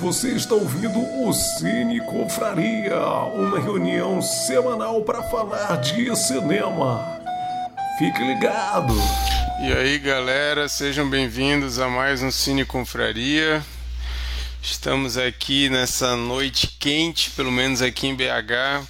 [0.00, 3.00] Você está ouvindo o Cine Confraria,
[3.34, 7.20] uma reunião semanal para falar de cinema.
[7.98, 8.94] Fique ligado!
[9.60, 13.60] E aí, galera, sejam bem-vindos a mais um Cine Confraria.
[14.62, 18.86] Estamos aqui nessa noite quente, pelo menos aqui em BH,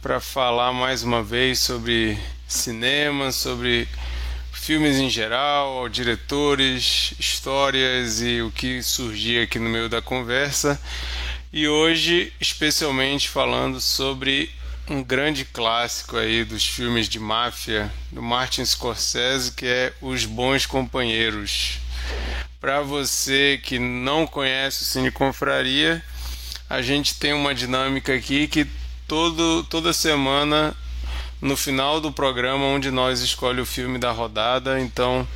[0.00, 2.18] para falar mais uma vez sobre
[2.48, 3.86] cinema, sobre
[4.62, 10.80] filmes em geral, diretores, histórias e o que surgia aqui no meio da conversa.
[11.52, 14.48] E hoje, especialmente falando sobre
[14.88, 20.64] um grande clássico aí dos filmes de máfia do Martin Scorsese, que é Os Bons
[20.64, 21.80] Companheiros.
[22.60, 26.00] Para você que não conhece o Cine Confraria,
[26.70, 28.64] a gente tem uma dinâmica aqui que
[29.08, 30.72] todo, toda semana
[31.42, 34.80] no final do programa onde nós escolhe o filme da rodada.
[34.80, 35.26] Então,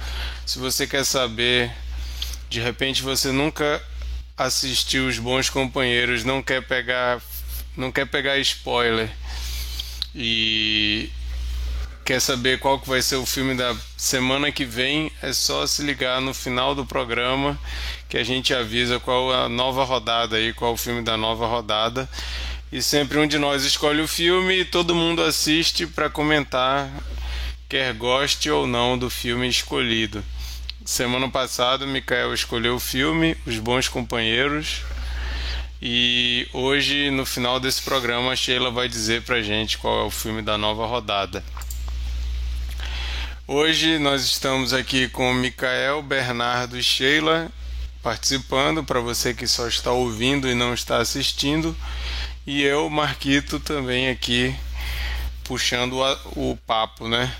[0.46, 1.73] se você quer saber,
[2.48, 3.82] de repente você nunca
[4.38, 7.20] assistiu Os Bons Companheiros, não quer pegar,
[7.77, 9.10] não quer pegar spoiler
[10.15, 11.10] e
[12.04, 15.82] quer saber qual que vai ser o filme da semana que vem, é só se
[15.82, 17.59] ligar no final do programa
[18.09, 22.09] que a gente avisa qual a nova rodada aí, qual o filme da nova rodada
[22.72, 26.90] e sempre um de nós escolhe o filme e todo mundo assiste para comentar,
[27.68, 30.24] quer goste ou não do filme escolhido.
[30.84, 34.82] Semana passada, Mikael escolheu o filme Os Bons Companheiros.
[35.80, 40.10] E hoje, no final desse programa, a Sheila vai dizer pra gente qual é o
[40.10, 41.45] filme da nova rodada.
[43.46, 47.51] Hoje nós estamos aqui com Mikael, Bernardo e Sheila
[48.02, 51.76] participando, para você que só está ouvindo e não está assistindo.
[52.46, 54.54] E eu, Marquito, também aqui
[55.42, 57.34] puxando o, o papo, né?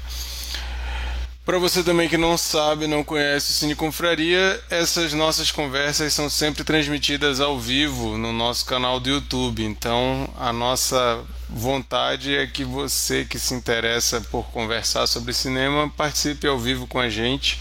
[1.45, 6.29] Para você também que não sabe, não conhece o Cine Confraria, essas nossas conversas são
[6.29, 9.63] sempre transmitidas ao vivo no nosso canal do YouTube.
[9.63, 16.49] Então, a nossa vontade é que você que se interessa por conversar sobre cinema participe
[16.49, 17.61] ao vivo com a gente.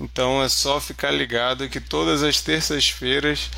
[0.00, 3.48] Então, é só ficar ligado que todas as terças-feiras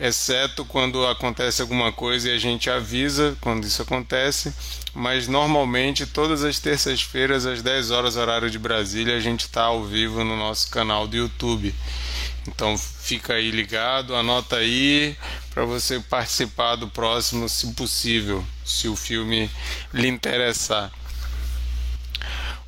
[0.00, 4.52] exceto quando acontece alguma coisa e a gente avisa quando isso acontece,
[4.94, 9.84] mas normalmente todas as terças-feiras às 10 horas horário de Brasília a gente está ao
[9.84, 11.74] vivo no nosso canal do YouTube.
[12.48, 15.14] Então fica aí ligado, anota aí
[15.50, 19.50] para você participar do próximo, se possível, se o filme
[19.92, 20.90] lhe interessar.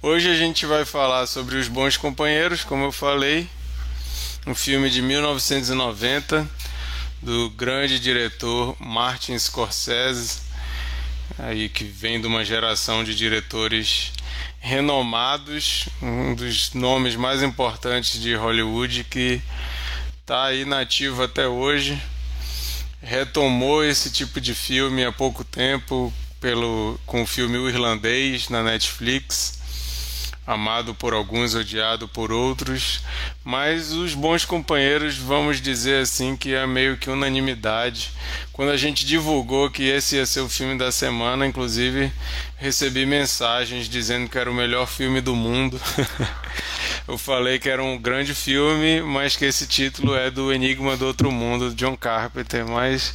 [0.03, 3.48] Hoje a gente vai falar sobre Os Bons Companheiros, como eu falei,
[4.47, 6.62] um filme de 1990
[7.22, 10.41] do grande diretor Martin Scorsese,
[11.38, 14.12] aí que vem de uma geração de diretores
[14.59, 19.41] renomados, um dos nomes mais importantes de Hollywood que
[20.21, 22.00] está aí nativo até hoje.
[23.00, 28.62] Retomou esse tipo de filme há pouco tempo pelo com o filme O Irlandês na
[28.65, 29.62] Netflix
[30.47, 33.00] amado por alguns, odiado por outros,
[33.44, 38.10] mas os bons companheiros, vamos dizer assim, que é meio que unanimidade.
[38.53, 42.12] Quando a gente divulgou que esse ia ser o filme da semana, inclusive
[42.56, 45.80] recebi mensagens dizendo que era o melhor filme do mundo.
[47.06, 51.06] Eu falei que era um grande filme, mas que esse título é do Enigma do
[51.06, 53.14] Outro Mundo, de John Carpenter, mas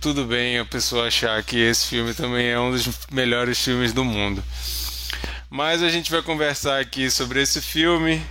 [0.00, 4.04] tudo bem a pessoa achar que esse filme também é um dos melhores filmes do
[4.04, 4.42] mundo.
[5.54, 8.24] Mas a gente vai conversar aqui sobre esse filme.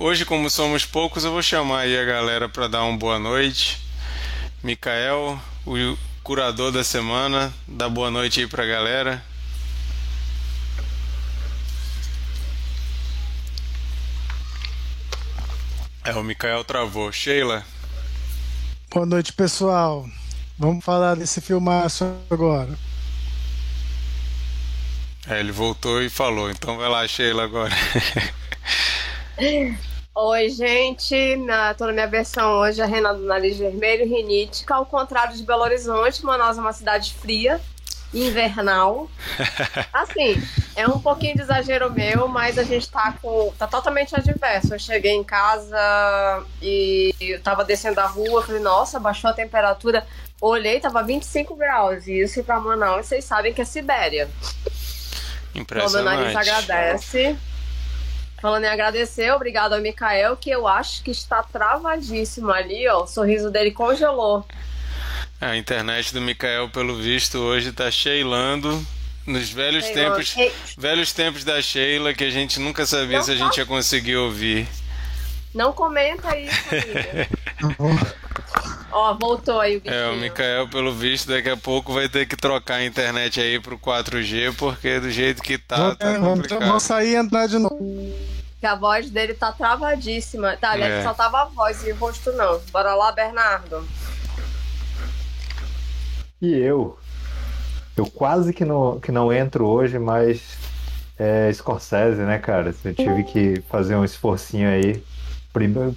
[0.00, 3.80] Hoje, como somos poucos, eu vou chamar aí a galera para dar uma boa noite.
[4.64, 9.24] Mikael, o curador da semana, dá boa noite aí pra galera.
[16.04, 17.12] É, o Mikael travou.
[17.12, 17.64] Sheila.
[18.92, 20.04] Boa noite, pessoal.
[20.58, 22.76] Vamos falar desse filmaço agora.
[25.28, 26.50] É, ele voltou e falou.
[26.50, 27.72] Então vai lá, Sheila, agora.
[30.14, 31.36] Oi, gente.
[31.36, 34.74] Na, tô na minha versão hoje, a Renan do Nariz Vermelho, rinítica.
[34.74, 37.60] Ao contrário de Belo Horizonte, Manaus é uma cidade fria,
[38.12, 39.08] invernal.
[39.92, 40.42] Assim,
[40.74, 43.52] é um pouquinho de exagero meu, mas a gente tá com.
[43.56, 44.74] tá totalmente adverso.
[44.74, 50.04] Eu cheguei em casa e eu tava descendo a rua, falei, nossa, baixou a temperatura.
[50.40, 52.08] Olhei, tava 25 graus.
[52.08, 54.28] E isso pra Manaus, vocês sabem que é Sibéria.
[55.54, 56.06] Impressionante.
[56.06, 57.36] O meu nariz agradece.
[58.40, 63.04] Falando em agradecer, obrigado ao Mikael, que eu acho que está travadíssimo ali, ó.
[63.04, 64.44] O sorriso dele congelou.
[65.40, 68.84] A internet do Mikael, pelo visto, hoje está cheilando
[69.26, 70.16] nos velhos Sheila.
[70.16, 70.34] tempos,
[70.76, 74.16] velhos tempos da Sheila que a gente nunca sabia Não se a gente ia conseguir
[74.16, 74.66] ouvir.
[75.54, 77.28] Não comenta isso, amiga.
[78.92, 80.00] Ó, voltou aí o bichinho.
[80.00, 83.58] É, o Mikael, pelo visto, daqui a pouco vai ter que trocar a internet aí
[83.58, 86.66] pro 4G, porque do jeito que tá, vou, tá complicado.
[86.66, 87.78] vou sair e entrar de novo.
[88.60, 90.56] Que a voz dele tá travadíssima.
[90.56, 91.02] Tá, aliás, É.
[91.02, 92.60] só tava a voz e o rosto não.
[92.70, 93.84] Bora lá, Bernardo.
[96.40, 96.98] E eu?
[97.96, 100.40] Eu quase que não, que não entro hoje, mas
[101.18, 102.74] é Scorsese, né, cara?
[102.84, 105.02] Eu tive que fazer um esforcinho aí.
[105.52, 105.94] Primeiro,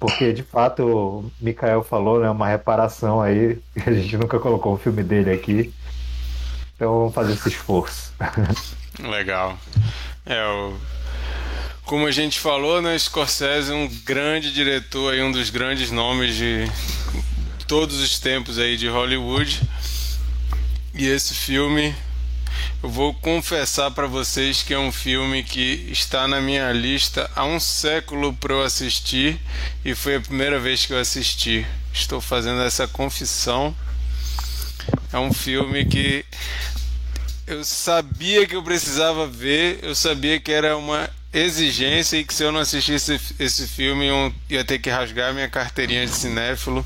[0.00, 2.30] porque de fato o Mikael falou, né?
[2.30, 3.58] Uma reparação aí.
[3.86, 5.72] A gente nunca colocou o filme dele aqui.
[6.74, 8.12] Então vamos fazer esse esforço.
[9.00, 9.58] Legal.
[10.24, 10.74] É, o...
[11.84, 16.34] como a gente falou, né, Scorsese é um grande diretor aí, um dos grandes nomes
[16.34, 16.70] de
[17.68, 19.62] todos os tempos aí de Hollywood.
[20.94, 21.94] E esse filme,
[22.82, 27.44] eu vou confessar para vocês que é um filme que está na minha lista há
[27.44, 29.40] um século para eu assistir
[29.84, 31.66] e foi a primeira vez que eu assisti.
[31.92, 33.74] Estou fazendo essa confissão.
[35.12, 36.24] É um filme que
[37.46, 42.42] eu sabia que eu precisava ver, eu sabia que era uma exigência e que se
[42.42, 46.84] eu não assistisse esse filme eu ia ter que rasgar minha carteirinha de cinéfilo.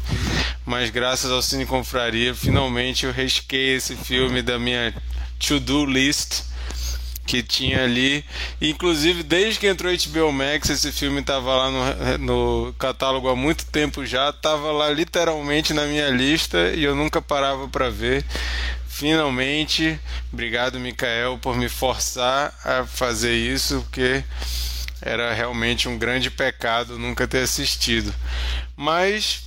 [0.65, 4.95] Mas graças ao Cine Confraria, finalmente eu risquei esse filme da minha
[5.41, 6.43] to-do list
[7.27, 8.25] que tinha ali.
[8.61, 13.65] Inclusive, desde que entrou HBO Max, esse filme estava lá no, no catálogo há muito
[13.67, 18.25] tempo já, estava lá literalmente na minha lista e eu nunca parava para ver.
[18.89, 19.99] Finalmente,
[20.33, 24.23] obrigado, Mikael, por me forçar a fazer isso, porque
[25.01, 28.13] era realmente um grande pecado nunca ter assistido.
[28.77, 29.43] Mas,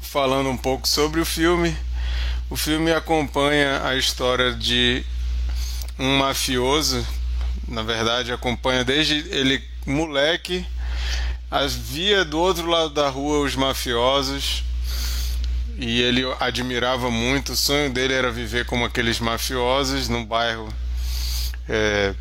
[0.00, 1.76] falando um pouco sobre o filme,
[2.52, 5.02] o filme acompanha a história de
[5.98, 7.02] um mafioso,
[7.66, 10.62] na verdade, acompanha desde ele moleque,
[11.50, 14.64] as via do outro lado da rua os mafiosos
[15.78, 17.52] e ele admirava muito.
[17.52, 20.68] O sonho dele era viver como aqueles mafiosos num bairro
[21.66, 22.14] é,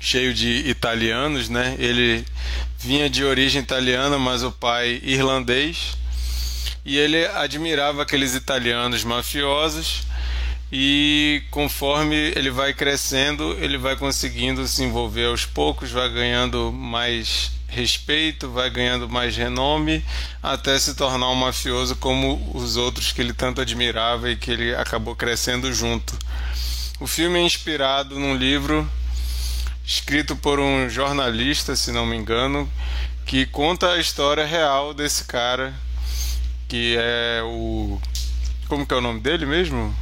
[0.00, 1.74] cheio de italianos, né?
[1.80, 2.24] Ele
[2.78, 6.00] vinha de origem italiana, mas o pai irlandês.
[6.84, 10.02] E ele admirava aqueles italianos mafiosos.
[10.70, 17.50] E conforme ele vai crescendo, ele vai conseguindo se envolver aos poucos, vai ganhando mais
[17.68, 20.04] respeito, vai ganhando mais renome,
[20.42, 24.74] até se tornar um mafioso como os outros que ele tanto admirava e que ele
[24.74, 26.18] acabou crescendo junto.
[27.00, 28.88] O filme é inspirado num livro
[29.84, 32.70] escrito por um jornalista, se não me engano,
[33.26, 35.74] que conta a história real desse cara,
[36.72, 38.00] que é o.
[38.66, 39.94] Como que é o nome dele mesmo?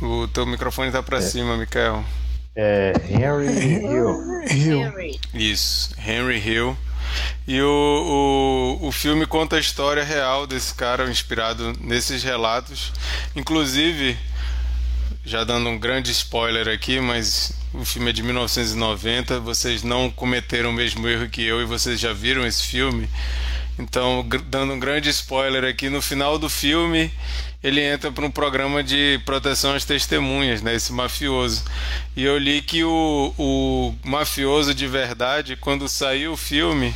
[0.00, 1.20] O teu microfone tá para É.
[1.20, 2.02] cima, Mikael.
[2.56, 4.42] É Henry Hill.
[4.48, 5.20] Henry.
[5.34, 6.74] Isso, Henry Hill.
[7.46, 12.94] E o, o, o filme conta a história real desse cara, inspirado nesses relatos.
[13.36, 14.16] Inclusive,
[15.22, 19.38] já dando um grande spoiler aqui, mas o filme é de 1990.
[19.40, 23.06] Vocês não cometeram o mesmo erro que eu e vocês já viram esse filme.
[23.78, 27.10] Então, dando um grande spoiler aqui, no final do filme
[27.62, 30.74] ele entra para um programa de proteção às testemunhas, né?
[30.74, 31.64] Esse mafioso.
[32.16, 36.92] E eu li que o, o mafioso de verdade, quando saiu o filme,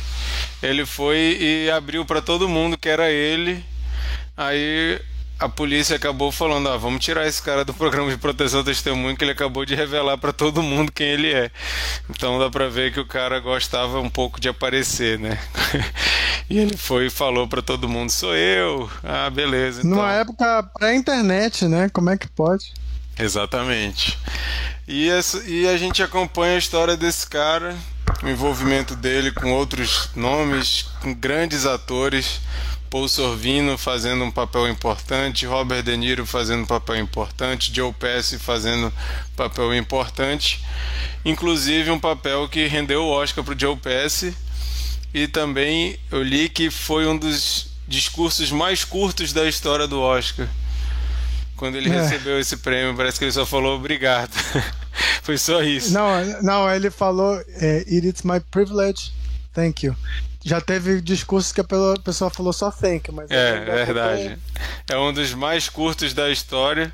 [0.61, 3.63] ele foi e abriu para todo mundo que era ele.
[4.35, 4.99] Aí
[5.39, 9.15] a polícia acabou falando: ah, vamos tirar esse cara do programa de proteção à testemunha,
[9.15, 11.51] que ele acabou de revelar para todo mundo quem ele é.
[12.09, 15.37] Então dá para ver que o cara gostava um pouco de aparecer, né?
[16.49, 18.89] e ele foi e falou para todo mundo: sou eu.
[19.03, 19.79] Ah, beleza.
[19.79, 19.91] Então...
[19.91, 21.89] Numa época pré-internet, né?
[21.89, 22.73] Como é que pode?
[23.19, 24.17] Exatamente.
[24.87, 27.75] E, essa, e a gente acompanha a história desse cara,
[28.23, 32.39] o envolvimento dele com outros nomes, com grandes atores.
[32.89, 38.39] Paul Sorvino fazendo um papel importante, Robert De Niro fazendo um papel importante, Joe Pesci
[38.39, 40.63] fazendo um papel importante,
[41.25, 44.33] inclusive um papel que rendeu o Oscar para o Joe Pesci
[45.13, 50.47] e também eu li que foi um dos discursos mais curtos da história do Oscar.
[51.55, 52.01] Quando ele É.
[52.01, 54.31] recebeu esse prêmio, parece que ele só falou obrigado.
[55.23, 55.91] foi só isso.
[55.91, 59.11] Não, não, ele falou é, It is my privilege,
[59.53, 59.95] thank you.
[60.47, 61.75] Já teve discursos que a pe-
[62.05, 64.37] pessoa falou só thank mas É, ainda verdade.
[64.89, 66.93] É um dos mais curtos da história.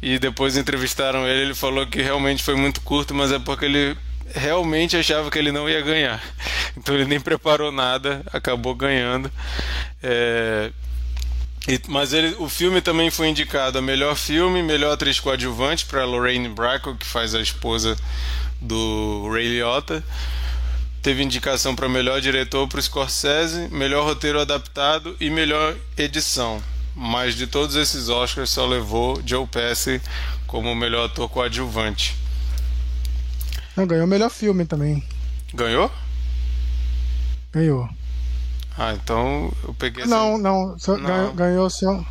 [0.00, 3.96] E depois entrevistaram ele, ele falou que realmente foi muito curto, mas é porque ele
[4.34, 6.22] realmente achava que ele não ia ganhar.
[6.76, 9.30] Então ele nem preparou nada, acabou ganhando.
[10.02, 10.70] É,
[11.66, 16.04] e- mas ele, o filme também foi indicado a melhor filme, melhor atriz coadjuvante para
[16.04, 17.96] Lorraine Bracco, que faz a esposa
[18.60, 20.02] do Ray Liotta.
[21.02, 26.62] Teve indicação para melhor diretor para o Scorsese, melhor roteiro adaptado e melhor edição.
[26.94, 30.00] Mas de todos esses Oscars só levou Joe Pesci
[30.46, 32.16] como melhor ator coadjuvante.
[33.76, 35.04] Não, ganhou o melhor filme também.
[35.54, 35.90] Ganhou?
[37.52, 37.88] Ganhou.
[38.76, 40.42] Ah, então eu peguei Não, essa...
[40.42, 41.08] não, só não.
[41.08, 42.04] Ganhou, ganhou só.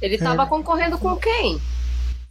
[0.00, 0.46] Ele tava é.
[0.46, 1.60] concorrendo com quem?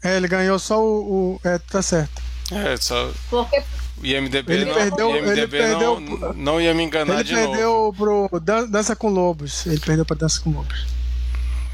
[0.03, 1.35] É, ele ganhou só o.
[1.35, 1.41] o...
[1.43, 2.21] É, tá certo.
[2.51, 3.11] É, só.
[3.29, 3.63] Porque
[4.03, 7.69] IMDB, ele não, perdeu, IMDB ele perdeu, não, não ia me enganar ele de perdeu
[7.69, 8.29] novo.
[8.29, 9.65] pro Dança com Lobos.
[9.65, 10.85] Ele perdeu pra Dança com Lobos.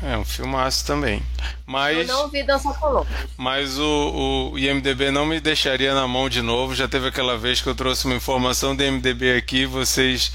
[0.02, 1.24] É um filmaço também.
[1.66, 3.12] Mas, Eu não vi Dança com Lobos.
[3.36, 6.76] Mas o, o IMDB não me deixaria na mão de novo.
[6.76, 10.32] Já teve aquela vez que eu trouxe uma informação do IMDB aqui, vocês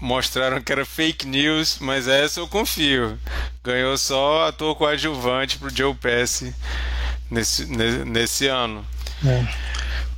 [0.00, 3.18] mostraram que era fake news, mas essa eu confio.
[3.62, 6.54] Ganhou só ator coadjuvante pro Joe Pesci
[7.30, 8.84] nesse, nesse, nesse ano.
[9.26, 9.46] É.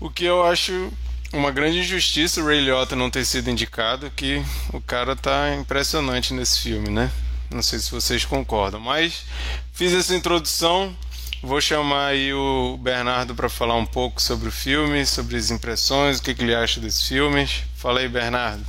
[0.00, 0.90] O que eu acho
[1.30, 4.42] uma grande injustiça o Ray Liotta não ter sido indicado, que
[4.72, 7.10] o cara tá impressionante nesse filme, né?
[7.50, 9.24] Não sei se vocês concordam, mas
[9.72, 10.96] fiz essa introdução.
[11.42, 16.18] Vou chamar aí o Bernardo para falar um pouco sobre o filme, sobre as impressões,
[16.18, 17.62] o que, que ele acha desses filmes.
[17.76, 18.64] Fala aí, Bernardo.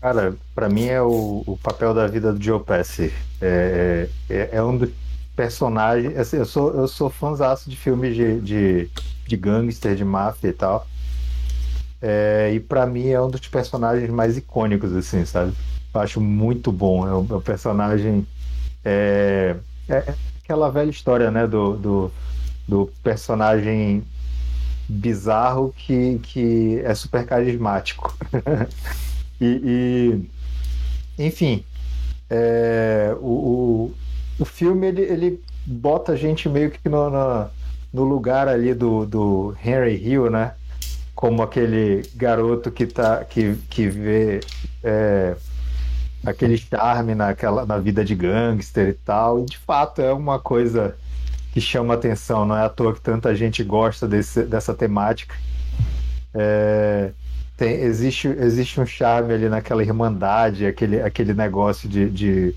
[0.00, 3.12] Cara, para mim é o, o, papel da vida do Joe Pesci.
[3.40, 4.90] É, é, é um dos
[5.36, 6.16] personagens.
[6.18, 8.90] Assim, eu sou eu sou fãzaço de filmes de, de,
[9.26, 10.86] de gangster, de máfia e tal.
[12.00, 15.52] É, e para mim é um dos personagens mais icônicos, assim, sabe?
[15.94, 17.06] Eu acho muito bom.
[17.06, 18.26] É um, é um personagem.
[18.84, 19.56] É,
[19.88, 21.46] é, aquela velha história, né?
[21.46, 22.12] Do, do,
[22.66, 24.02] do personagem
[24.88, 28.16] bizarro que, que é super carismático.
[29.38, 30.24] E,
[31.18, 31.62] e enfim,
[32.30, 33.94] é, o, o,
[34.38, 37.48] o, filme ele, ele bota a gente meio que no, no,
[37.92, 40.52] no, lugar ali do, do Henry Hill, né?
[41.14, 44.40] Como aquele garoto que, tá, que, que vê
[44.84, 45.34] é,
[46.24, 49.40] aquele charme naquela, na vida de gangster e tal.
[49.40, 50.96] E de fato é uma coisa
[51.52, 55.34] que chama atenção, não é à toa que tanta gente gosta desse, dessa temática.
[56.34, 57.12] É,
[57.56, 62.54] tem, existe, existe um charme ali naquela irmandade, aquele, aquele negócio de, de,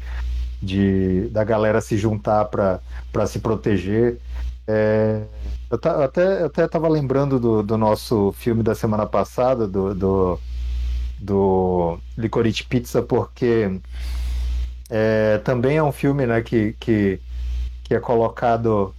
[0.62, 4.20] de da galera se juntar para se proteger.
[4.68, 5.24] É,
[5.70, 9.96] eu, ta, eu até até estava lembrando do, do nosso filme da semana passada, do,
[9.96, 10.39] do,
[11.20, 13.80] do Licorice Pizza, porque
[14.89, 17.20] é, também é um filme né, que, que,
[17.84, 18.94] que é colocado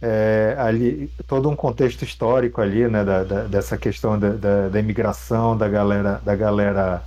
[0.00, 4.80] é, ali todo um contexto histórico ali, né, da, da, dessa questão da, da, da,
[4.80, 7.02] imigração da galera, da galera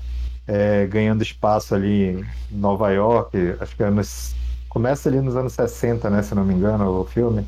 [0.50, 4.34] é, ganhando espaço ali em Nova York, acho que é nos,
[4.68, 7.46] começa ali nos anos 60, né, se não me engano, o filme.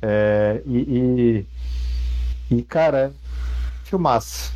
[0.00, 1.46] É, e,
[2.50, 3.12] e, e, cara,
[3.84, 4.50] filmaço.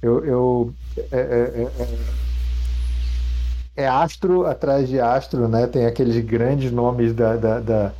[0.00, 0.74] Eu, eu
[1.10, 1.98] é, é, é,
[3.82, 5.66] é astro atrás de astro, né?
[5.66, 7.92] Tem aqueles grandes nomes da, da, da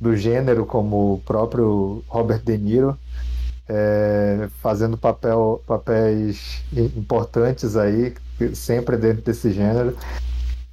[0.00, 2.98] do gênero, como o próprio Robert De Niro,
[3.72, 8.12] é, fazendo papel, papéis importantes aí,
[8.52, 9.96] sempre dentro desse gênero.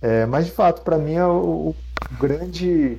[0.01, 1.75] É, mas de fato, para mim, é o, o,
[2.19, 2.97] grande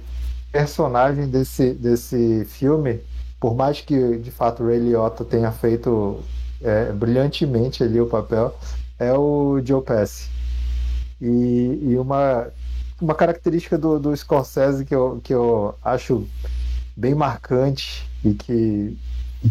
[0.53, 3.01] personagem desse, desse filme,
[3.41, 6.21] por mais que de fato Ray Liotta tenha feito
[6.63, 8.57] é, brilhantemente ali o papel,
[9.01, 10.31] é o Joe Pesci.
[11.21, 12.49] E, e uma,
[13.01, 16.25] uma característica do, do Scorsese que eu, que eu acho
[16.97, 18.97] bem marcante e que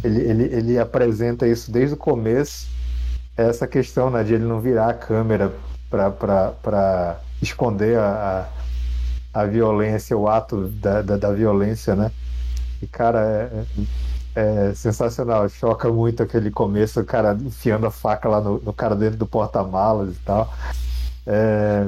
[0.03, 2.67] ele, ele, ele apresenta isso desde o começo
[3.37, 5.53] é essa questão né, de ele não virar a câmera
[5.89, 8.49] para esconder a,
[9.31, 12.11] a, violência, o ato da, da, da violência, né?
[12.81, 13.21] E, cara,
[14.35, 15.47] é, é, sensacional.
[15.47, 19.27] Choca muito aquele começo, o cara enfiando a faca lá no, no cara dentro do
[19.27, 20.51] porta-malas e tal.
[21.25, 21.87] É,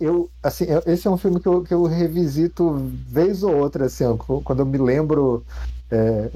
[0.00, 4.04] eu, assim, esse é um filme que eu, que eu revisito vez ou outra, assim,
[4.42, 5.44] quando eu me lembro,
[5.90, 6.30] é,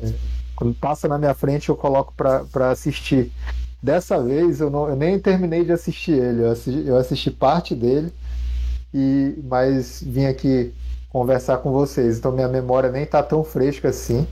[0.60, 3.32] quando passa na minha frente, eu coloco para assistir.
[3.82, 7.74] Dessa vez eu, não, eu nem terminei de assistir ele, eu assisti, eu assisti parte
[7.74, 8.12] dele,
[8.92, 10.74] e mas vim aqui
[11.08, 14.28] conversar com vocês, então minha memória nem tá tão fresca assim,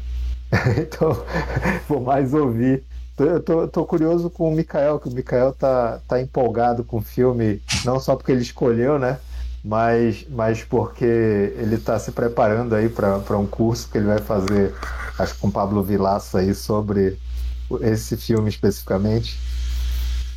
[0.78, 1.16] então
[1.88, 2.84] vou mais ouvir
[3.18, 7.02] eu tô, tô, curioso com o Mikael, que o Mikael tá, tá empolgado com o
[7.02, 9.18] filme, não só porque ele escolheu, né?
[9.68, 14.74] Mas, mas porque ele está se preparando aí para um curso que ele vai fazer,
[15.18, 17.18] acho que com Pablo Vilaça aí, sobre
[17.82, 19.38] esse filme especificamente.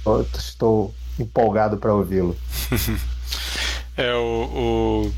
[0.05, 2.35] Eu estou empolgado para ouvi-lo.
[3.95, 5.09] é o,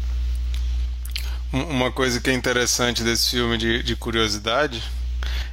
[1.51, 4.83] o, uma coisa que é interessante desse filme de, de curiosidade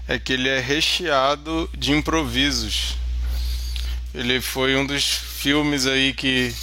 [0.07, 2.99] é que ele é recheado de improvisos.
[4.13, 6.55] Ele foi um dos filmes aí que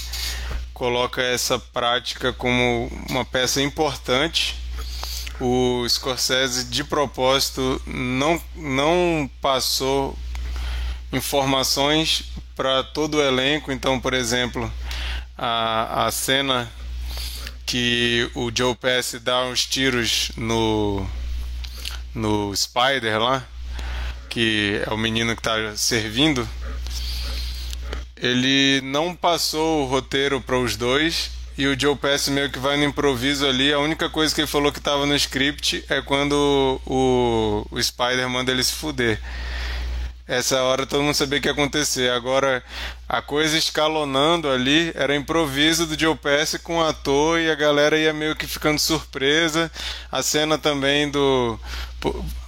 [0.77, 4.55] coloca essa prática como uma peça importante.
[5.41, 10.15] O Scorsese, de propósito, não, não passou
[11.11, 13.71] informações para todo o elenco.
[13.71, 14.71] Então, por exemplo,
[15.35, 16.71] a, a cena
[17.65, 21.03] que o Joe Pesci dá uns tiros no
[22.13, 23.43] no Spider lá,
[24.29, 26.47] que é o menino que está servindo,
[28.21, 32.77] ele não passou o roteiro para os dois e o Joe Pesci meio que vai
[32.77, 33.73] no improviso ali.
[33.73, 38.29] A única coisa que ele falou que estava no script é quando o, o Spider
[38.29, 39.19] manda ele se fuder
[40.27, 42.11] essa hora todo mundo sabia o que ia acontecer.
[42.11, 42.61] Agora,
[43.07, 47.97] a coisa escalonando ali era improviso do Joe Pesci com o ator e a galera
[47.97, 49.71] ia meio que ficando surpresa.
[50.11, 51.57] A cena também do.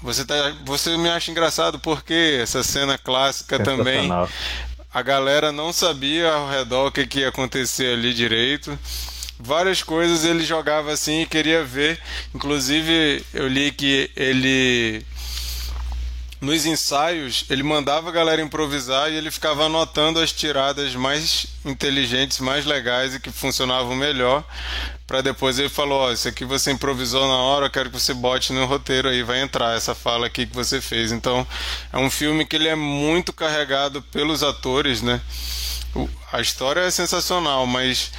[0.02, 0.36] Você, tá,
[0.66, 4.10] você me acha engraçado porque essa cena clássica também.
[4.94, 8.78] A galera não sabia ao redor o que, que ia acontecer ali direito
[9.40, 11.98] várias coisas ele jogava assim e queria ver.
[12.36, 15.06] Inclusive, eu li que ele
[16.42, 22.40] nos ensaios, ele mandava a galera improvisar e ele ficava anotando as tiradas mais inteligentes,
[22.40, 24.46] mais legais e que funcionavam melhor.
[25.06, 28.00] Para depois ele falou: Ó, oh, isso aqui você improvisou na hora, eu quero que
[28.00, 31.12] você bote no roteiro aí, vai entrar essa fala aqui que você fez.
[31.12, 31.46] Então,
[31.92, 35.20] é um filme que ele é muito carregado pelos atores, né?
[36.32, 38.12] A história é sensacional, mas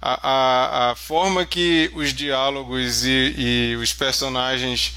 [0.00, 4.94] a, a, a forma que os diálogos e, e os personagens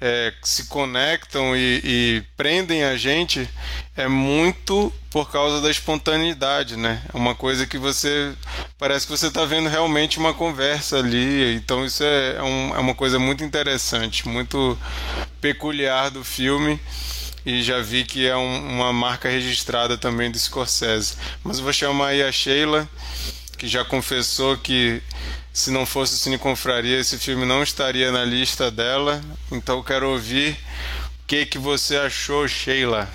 [0.00, 3.48] é, se conectam e, e, prendem a gente
[3.96, 7.02] é muito por causa da espontaneidade, né?
[7.12, 8.32] É uma coisa que você
[8.78, 11.54] parece que você está vendo realmente uma conversa ali.
[11.56, 14.78] Então isso é, é, um, é uma coisa muito interessante, muito
[15.40, 16.78] peculiar do filme
[17.44, 21.16] e já vi que é um, uma marca registrada também do Scorsese.
[21.42, 22.88] Mas vou chamar aí a Sheila,
[23.56, 25.02] que já confessou que
[25.58, 29.20] se não fosse o Cine Confraria, esse filme não estaria na lista dela.
[29.50, 33.08] Então quero ouvir o que, que você achou, Sheila.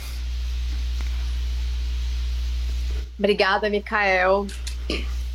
[3.17, 4.45] Obrigada, Mikael.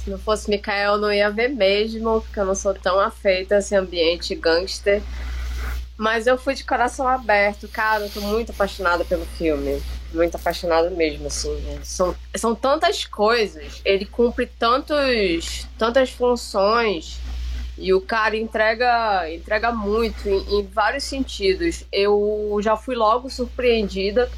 [0.04, 3.58] Se não fosse Mikael, não ia ver mesmo, porque eu não sou tão afeita a
[3.60, 5.00] esse ambiente gangster.
[5.96, 10.90] Mas eu fui de coração aberto, cara, eu tô muito apaixonada pelo filme muito apaixonado
[10.90, 11.54] mesmo, assim.
[11.60, 11.80] Né?
[11.82, 17.18] São, são tantas coisas, ele cumpre tantos, tantas funções
[17.76, 21.84] e o cara entrega, entrega muito em, em vários sentidos.
[21.92, 24.30] Eu já fui logo surpreendida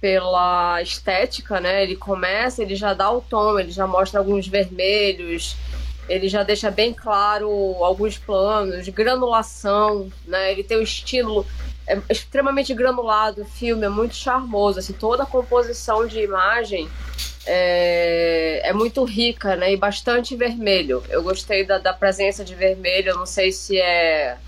[0.00, 1.82] pela estética, né?
[1.82, 5.56] Ele começa, ele já dá o tom, ele já mostra alguns vermelhos,
[6.08, 7.48] ele já deixa bem claro
[7.82, 10.52] alguns planos, granulação, né?
[10.52, 11.46] Ele tem o estilo
[11.86, 16.88] é extremamente granulado o filme, é muito charmoso, assim, toda a composição de imagem
[17.46, 21.02] é, é muito rica, né, e bastante vermelho.
[21.08, 24.38] Eu gostei da, da presença de vermelho, não sei se é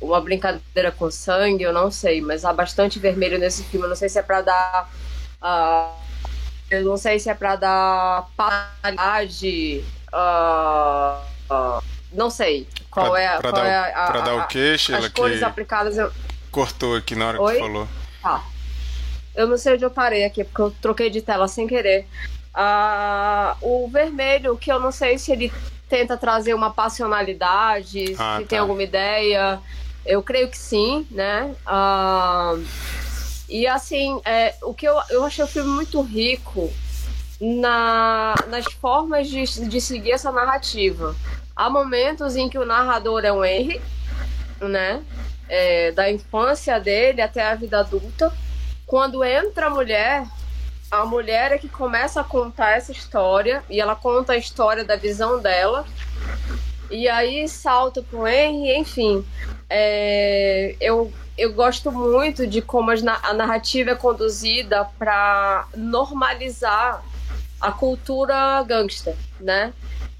[0.00, 3.96] uma brincadeira com sangue, eu não sei, mas há bastante vermelho nesse filme, eu não
[3.96, 4.90] sei se é para dar...
[5.42, 6.00] Uh,
[6.70, 9.84] eu não sei se é para dar paridade...
[10.12, 11.20] Uh,
[11.52, 15.06] uh, não sei qual pra, é, pra qual dar, é a, pra dar o Sheila?
[15.06, 15.96] As cores que aplicadas.
[15.96, 16.12] Eu...
[16.50, 17.54] Cortou aqui na hora Oi?
[17.54, 17.88] que falou.
[18.20, 18.44] Tá.
[19.34, 22.06] Eu não sei onde eu parei aqui, porque eu troquei de tela sem querer.
[22.52, 25.52] Ah, o vermelho, que eu não sei se ele
[25.88, 28.48] tenta trazer uma passionalidade, ah, se tá.
[28.48, 29.60] tem alguma ideia.
[30.04, 31.54] Eu creio que sim, né?
[31.64, 32.56] Ah,
[33.48, 36.72] e assim, é, o que eu, eu achei o filme muito rico
[37.40, 41.14] na, nas formas de, de seguir essa narrativa.
[41.60, 43.82] Há momentos em que o narrador é um Henry,
[44.62, 45.04] né?
[45.46, 48.32] É, da infância dele até a vida adulta.
[48.86, 50.26] Quando entra a mulher,
[50.90, 54.96] a mulher é que começa a contar essa história e ela conta a história da
[54.96, 55.84] visão dela.
[56.90, 59.22] E aí salta pro Henry, enfim.
[59.68, 67.04] É, eu, eu gosto muito de como a narrativa é conduzida para normalizar
[67.60, 69.74] a cultura gangster, né?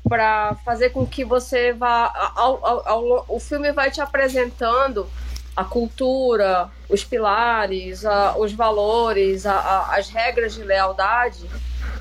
[0.09, 2.33] Para fazer com que você vá.
[2.35, 5.09] Ao, ao, ao, o filme vai te apresentando
[5.57, 11.49] a cultura, os pilares, a, os valores, a, as regras de lealdade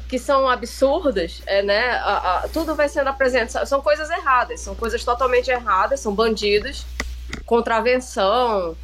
[0.08, 2.02] que são absurdas, é, né?
[2.52, 3.66] tudo vai sendo apresentado.
[3.68, 6.84] São coisas erradas, são coisas totalmente erradas, são bandidos,
[7.46, 8.76] contravenção,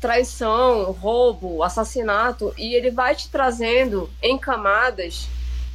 [0.00, 5.28] traição, roubo, assassinato, e ele vai te trazendo em camadas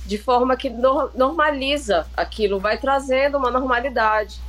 [0.08, 4.39] de forma que no, normaliza aquilo, vai trazendo uma normalidade.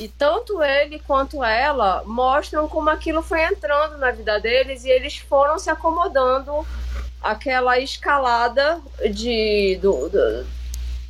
[0.00, 5.16] E tanto ele quanto ela mostram como aquilo foi entrando na vida deles e eles
[5.16, 6.66] foram se acomodando
[7.22, 8.80] aquela escalada
[9.12, 10.46] de, do, do,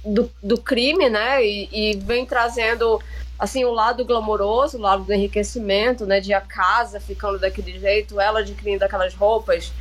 [0.04, 1.42] do, do crime, né?
[1.42, 3.00] E, e, vem trazendo
[3.38, 6.20] assim o lado glamouroso, o lado do enriquecimento, né?
[6.20, 9.72] De a casa ficando daquele jeito, ela adquirindo aquelas roupas,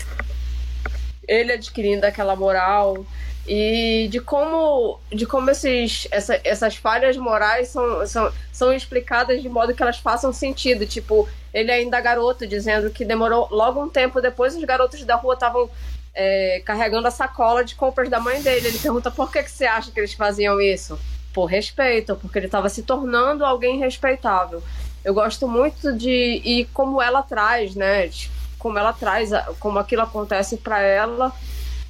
[1.27, 3.05] ele adquirindo aquela moral
[3.47, 9.47] e de como, de como esses, essa, essas falhas morais são, são, são explicadas de
[9.47, 10.85] modo que elas façam sentido.
[10.85, 15.35] Tipo, ele ainda garoto, dizendo que demorou logo um tempo depois, os garotos da rua
[15.35, 15.69] estavam
[16.15, 18.67] é, carregando a sacola de compras da mãe dele.
[18.67, 20.99] Ele pergunta por que, que você acha que eles faziam isso?
[21.31, 24.63] Por respeito, porque ele estava se tornando alguém respeitável.
[25.03, 26.41] Eu gosto muito de.
[26.43, 28.09] E como ela traz, né?
[28.57, 29.29] Como ela traz,
[29.59, 31.31] como aquilo acontece para ela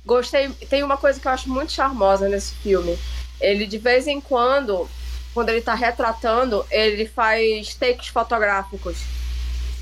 [0.05, 0.49] Gostei.
[0.69, 2.97] Tem uma coisa que eu acho muito charmosa nesse filme.
[3.41, 4.87] Ele, de vez em quando,
[5.33, 8.97] quando ele tá retratando, ele faz takes fotográficos,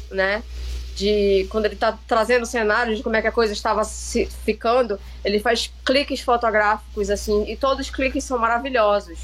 [0.09, 0.41] né?
[0.95, 4.99] De quando ele tá trazendo cenários de como é que a coisa estava se ficando,
[5.25, 9.19] ele faz cliques fotográficos, assim, e todos os cliques são maravilhosos.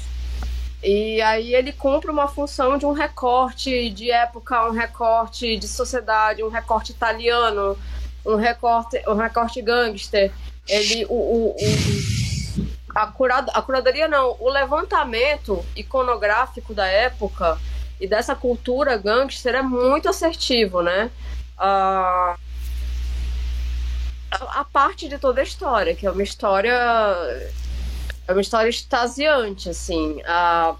[0.82, 6.42] E aí ele cumpre uma função de um recorte de época, um recorte de sociedade,
[6.42, 7.78] um recorte italiano,
[8.24, 10.32] um recorte, um recorte gangster
[10.68, 17.58] ele o, o, o a, curado, a curadoria não, o levantamento iconográfico da época
[18.00, 21.10] e dessa cultura gangster é muito assertivo, né?
[21.60, 22.36] a,
[24.30, 26.72] a parte de toda a história, que é uma história
[28.26, 30.22] é uma história extasiante, assim.
[30.24, 30.74] a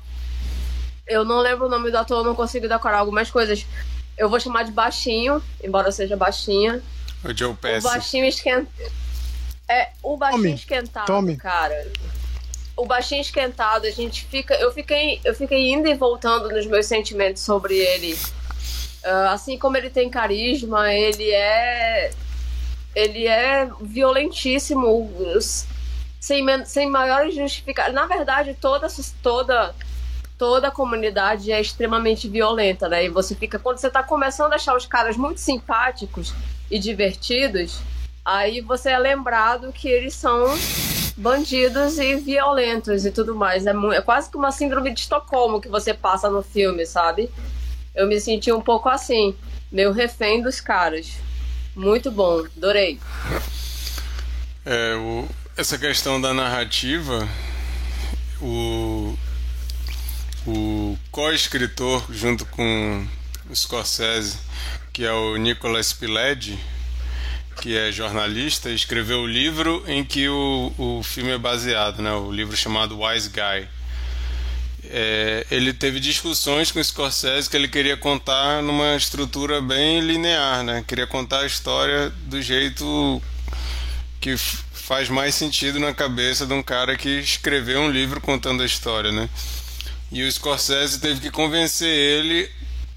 [1.06, 3.66] eu não lembro o nome do ator, não consigo decorar algumas coisas.
[4.16, 6.80] Eu vou chamar de baixinho, embora seja baixinha.
[7.24, 7.84] O Joe Pesci.
[7.84, 8.70] O baixinho esquenta
[9.70, 10.54] é, o baixinho Tommy.
[10.54, 11.36] esquentado, Tommy.
[11.36, 11.86] cara.
[12.76, 14.54] O baixinho esquentado, a gente fica.
[14.54, 18.14] Eu fiquei, eu fiquei indo e voltando nos meus sentimentos sobre ele.
[19.04, 22.10] Uh, assim como ele tem carisma, ele é.
[22.96, 25.08] Ele é violentíssimo,
[26.18, 27.94] sem, sem maiores justificações.
[27.94, 28.88] Na verdade, toda,
[29.22, 29.72] toda,
[30.36, 33.04] toda a comunidade é extremamente violenta, né?
[33.04, 33.56] E você fica.
[33.56, 36.34] Quando você tá começando a achar os caras muito simpáticos
[36.68, 37.80] e divertidos
[38.24, 40.46] Aí você é lembrado que eles são
[41.16, 43.66] bandidos e violentos e tudo mais.
[43.66, 47.30] É, é quase que uma síndrome de Estocolmo que você passa no filme, sabe?
[47.94, 49.34] Eu me senti um pouco assim,
[49.70, 51.12] meio refém dos caras.
[51.74, 52.98] Muito bom, adorei.
[54.64, 57.28] É, o, essa questão da narrativa,
[58.40, 59.16] o,
[60.46, 63.06] o co-escritor junto com
[63.48, 64.38] o Scorsese,
[64.92, 66.58] que é o Nicolas Pileggi,
[67.60, 72.10] que é jornalista, escreveu o livro em que o, o filme é baseado, né?
[72.12, 73.68] o livro chamado Wise Guy.
[74.84, 80.64] É, ele teve discussões com o Scorsese que ele queria contar numa estrutura bem linear,
[80.64, 80.82] né?
[80.88, 83.22] Queria contar a história do jeito
[84.20, 88.66] que faz mais sentido na cabeça de um cara que escreveu um livro contando a
[88.66, 89.28] história, né?
[90.10, 92.50] E o Scorsese teve que convencer ele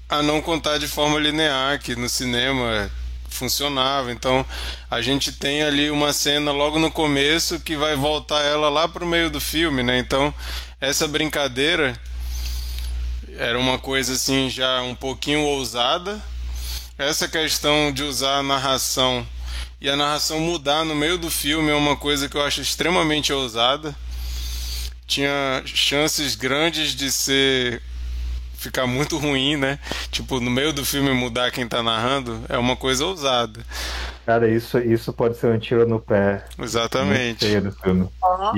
[0.08, 2.90] a não contar de forma linear, que no cinema
[3.34, 4.12] funcionava.
[4.12, 4.44] Então
[4.90, 9.04] a gente tem ali uma cena logo no começo que vai voltar ela lá para
[9.04, 9.98] o meio do filme, né?
[9.98, 10.32] Então
[10.80, 11.98] essa brincadeira
[13.36, 16.22] era uma coisa assim já um pouquinho ousada.
[16.96, 19.26] Essa questão de usar a narração
[19.80, 23.32] e a narração mudar no meio do filme é uma coisa que eu acho extremamente
[23.32, 23.94] ousada.
[25.06, 27.82] Tinha chances grandes de ser
[28.64, 29.78] ficar muito ruim, né?
[30.10, 33.60] Tipo, no meio do filme mudar quem tá narrando é uma coisa ousada.
[34.24, 36.44] Cara, isso, isso pode ser um tiro no pé.
[36.58, 37.44] Exatamente.
[37.44, 37.54] E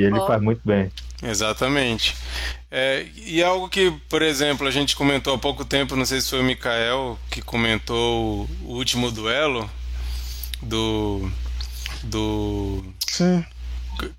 [0.05, 0.90] ele faz muito bem.
[1.23, 2.14] Exatamente.
[2.71, 6.31] É, e algo que, por exemplo, a gente comentou há pouco tempo, não sei se
[6.31, 9.69] foi o Mikael que comentou o último duelo
[10.62, 11.29] do.
[12.05, 12.85] do.
[13.09, 13.45] Sim.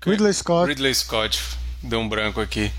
[0.04, 0.68] Ridley Scott.
[0.68, 1.42] Ridley Scott.
[1.82, 2.72] Deu um branco aqui.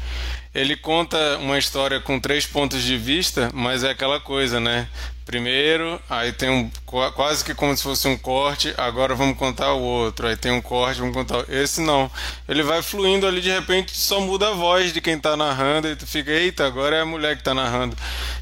[0.60, 4.90] Ele conta uma história com três pontos de vista, mas é aquela coisa, né?
[5.26, 6.70] Primeiro, aí tem um
[7.16, 10.62] quase que como se fosse um corte, agora vamos contar o outro, aí tem um
[10.62, 11.46] corte, vamos contar.
[11.48, 12.12] Esse não.
[12.46, 15.96] Ele vai fluindo ali, de repente só muda a voz de quem tá narrando e
[15.96, 17.96] tu fica, eita, agora é a mulher que tá narrando.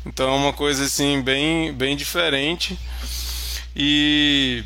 [0.04, 2.80] Então é uma coisa assim bem bem diferente.
[3.76, 4.64] E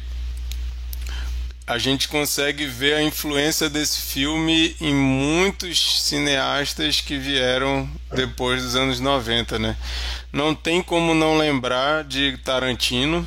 [1.71, 8.75] a gente consegue ver a influência desse filme em muitos cineastas que vieram depois dos
[8.75, 9.77] anos 90, né?
[10.33, 13.25] Não tem como não lembrar de Tarantino,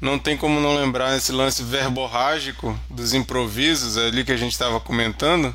[0.00, 4.80] não tem como não lembrar esse lance verborrágico dos improvisos ali que a gente estava
[4.80, 5.54] comentando.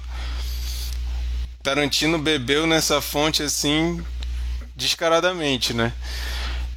[1.63, 4.06] Tarantino bebeu nessa fonte assim
[4.76, 5.91] descaradamente, né?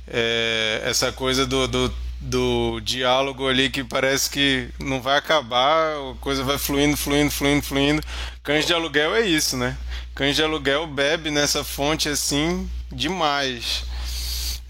[0.09, 6.15] É, essa coisa do, do, do, diálogo ali que parece que não vai acabar, a
[6.21, 8.03] coisa vai fluindo, fluindo, fluindo, fluindo.
[8.43, 9.77] Cães de aluguel é isso, né?
[10.15, 13.85] Cães de aluguel bebe nessa fonte assim demais.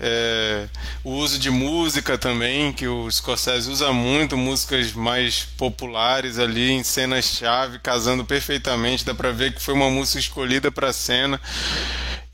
[0.01, 0.67] É,
[1.05, 6.83] o uso de música também, que o Scorsese usa muito, músicas mais populares ali em
[6.83, 9.05] cenas-chave, casando perfeitamente.
[9.05, 11.41] Dá pra ver que foi uma música escolhida para cena.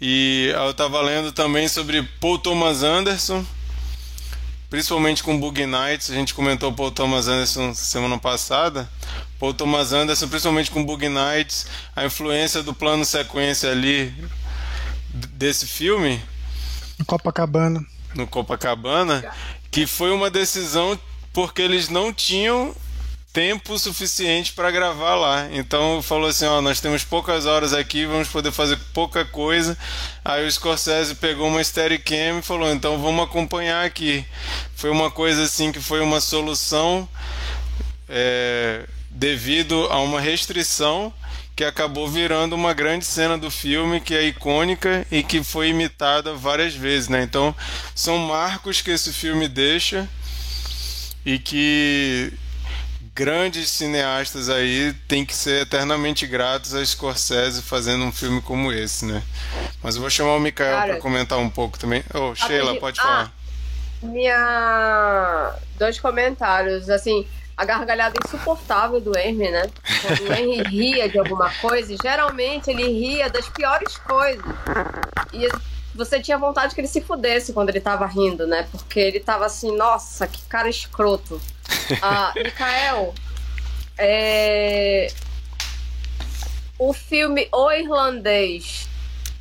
[0.00, 3.44] E eu estava lendo também sobre Paul Thomas Anderson,
[4.70, 6.10] principalmente com Bug Nights.
[6.10, 8.88] A gente comentou Paul Thomas Anderson semana passada.
[9.38, 14.14] Paul Thomas Anderson, principalmente com Bug Nights, a influência do plano sequência ali
[15.12, 16.22] desse filme
[17.04, 17.84] Copacabana.
[18.14, 19.24] No Copacabana,
[19.70, 20.98] que foi uma decisão
[21.32, 22.74] porque eles não tinham
[23.32, 25.48] tempo suficiente para gravar lá.
[25.52, 29.76] Então falou assim, ó, nós temos poucas horas aqui, vamos poder fazer pouca coisa.
[30.24, 34.24] Aí o Scorsese pegou uma Steadicam e falou, então vamos acompanhar aqui.
[34.74, 37.08] Foi uma coisa assim que foi uma solução
[38.08, 41.12] é, devido a uma restrição
[41.54, 46.32] que acabou virando uma grande cena do filme que é icônica e que foi imitada
[46.32, 47.22] várias vezes, né?
[47.22, 47.54] Então,
[47.94, 50.08] são marcos que esse filme deixa
[51.24, 52.32] e que
[53.20, 59.04] grandes cineastas aí têm que ser eternamente gratos a Scorsese fazendo um filme como esse,
[59.04, 59.22] né?
[59.82, 62.02] Mas eu vou chamar o Mikael para comentar um pouco também.
[62.14, 63.32] Oh, Sheila, pode ah, falar.
[64.02, 69.70] Minha dois comentários, assim, a gargalhada insuportável do Hermes, né?
[70.00, 70.62] Quando o Henry
[70.94, 74.42] ria de alguma coisa, geralmente ele ria das piores coisas.
[75.30, 75.46] E
[75.94, 78.66] você tinha vontade que ele se fudesse quando ele tava rindo, né?
[78.72, 81.38] Porque ele tava assim, nossa, que cara escroto.
[82.02, 83.14] Ah, Mikael,
[83.98, 85.12] é...
[86.78, 88.88] o filme O Irlandês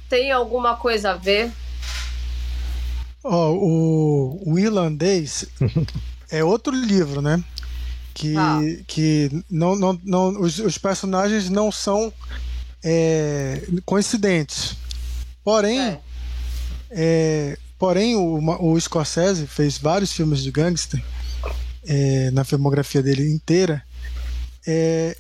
[0.10, 1.52] tem alguma coisa a ver?
[3.24, 5.46] Oh, o, o irlandês
[6.32, 7.44] é outro livro, né?
[8.20, 8.60] que, ah.
[8.86, 12.12] que não, não, não, os, os personagens não são
[12.84, 14.76] é, coincidentes.
[15.44, 16.00] Porém, é.
[16.92, 21.02] É, porém o, o Scorsese fez vários filmes de gangster
[21.86, 23.84] é, na filmografia dele inteira.
[24.68, 25.16] É,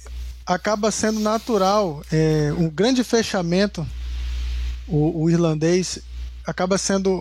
[0.45, 3.85] acaba sendo natural, é, um grande fechamento,
[4.87, 5.99] o, o irlandês
[6.45, 7.19] acaba sendo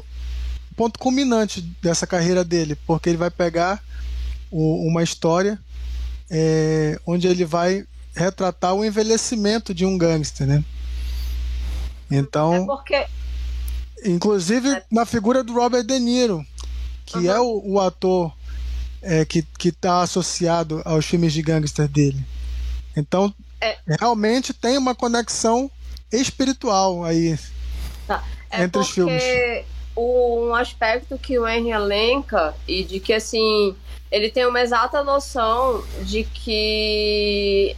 [0.70, 3.83] o ponto culminante dessa carreira dele, porque ele vai pegar
[4.51, 5.59] o, uma história
[6.31, 10.64] é, onde ele vai retratar o envelhecimento de um gangster, né?
[12.11, 13.07] Então, é porque...
[14.05, 14.83] inclusive é.
[14.90, 16.44] na figura do Robert De Niro,
[17.05, 17.31] que uhum.
[17.31, 18.33] é o, o ator
[19.02, 22.24] é, que está associado aos filmes de gangster dele.
[22.96, 23.76] Então, é.
[23.98, 25.70] realmente tem uma conexão
[26.12, 27.38] espiritual aí
[28.06, 28.24] tá.
[28.50, 29.22] É entre os filmes.
[29.96, 33.74] Um aspecto que o Henry elenca e de que assim
[34.11, 37.76] ele tem uma exata noção de que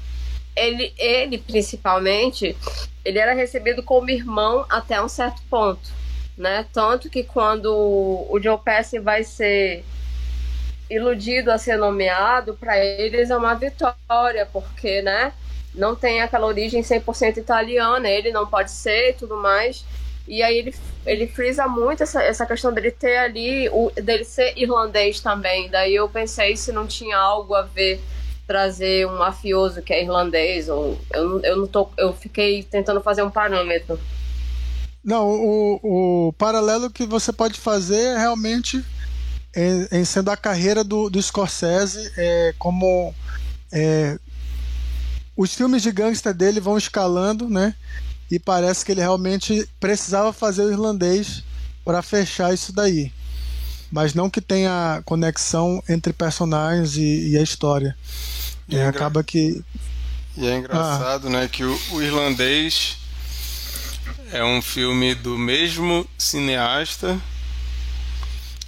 [0.55, 2.57] ele, ele principalmente,
[3.05, 5.91] ele era recebido como irmão até um certo ponto,
[6.37, 6.67] né?
[6.73, 9.85] Tanto que quando o Joe Pesci vai ser
[10.91, 15.33] iludido a ser nomeado, para eles é uma vitória, porque, né?
[15.73, 19.85] Não tem aquela origem 100% italiana, ele não pode ser e tudo mais.
[20.27, 20.75] E aí ele,
[21.07, 25.71] ele frisa muito essa, essa questão dele ter ali, o, dele ser irlandês também.
[25.71, 28.01] Daí eu pensei se não tinha algo a ver
[28.47, 30.69] trazer um mafioso que é irlandês.
[30.69, 33.99] Ou, eu, eu, não tô, eu fiquei tentando fazer um parâmetro.
[35.03, 35.81] Não, o,
[36.29, 38.85] o paralelo que você pode fazer é realmente
[39.55, 43.15] em, em sendo a carreira do, do Scorsese é, como
[43.73, 44.19] é,
[45.37, 47.75] os filmes de gangster dele vão escalando, né?
[48.31, 51.43] e parece que ele realmente precisava fazer o irlandês
[51.85, 53.13] para fechar isso daí.
[53.91, 57.97] Mas não que tenha conexão entre personagens e, e a história.
[58.69, 59.65] E é, acaba que.
[60.37, 61.31] E é engraçado, ah.
[61.31, 62.97] né, que o, o, irlandês
[64.31, 67.21] é um filme do mesmo cineasta,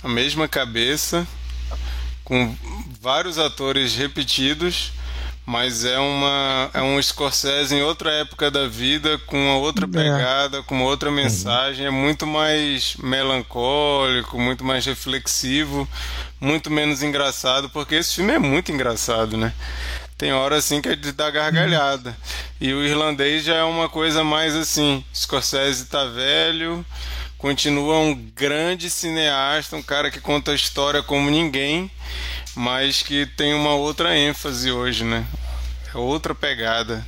[0.03, 1.27] a mesma cabeça,
[2.25, 2.55] com
[3.01, 4.93] vários atores repetidos
[5.45, 9.89] mas é uma é um Scorsese em outra época da vida com uma outra é.
[9.89, 10.63] pegada, é.
[10.63, 15.89] com uma outra mensagem, é muito mais melancólico, muito mais reflexivo,
[16.41, 19.53] muito menos engraçado, porque esse filme é muito engraçado, né?
[20.17, 22.17] Tem hora assim que é de dar gargalhada.
[22.61, 26.87] E o irlandês já é uma coisa mais assim, Scorsese tá velho,
[27.43, 31.91] continua um grande cineasta, um cara que conta a história como ninguém
[32.55, 35.27] mas que tem uma outra ênfase hoje, né?
[35.95, 37.05] É outra pegada.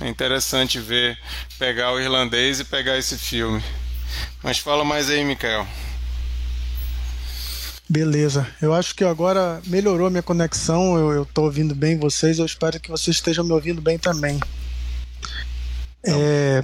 [0.00, 1.18] É interessante ver,
[1.58, 3.62] pegar o irlandês e pegar esse filme.
[4.42, 5.66] Mas fala mais aí, Mikael.
[7.88, 12.46] Beleza, eu acho que agora melhorou a minha conexão, eu, tô ouvindo bem vocês, eu
[12.46, 14.38] espero que vocês estejam me ouvindo bem também.
[16.04, 16.62] É,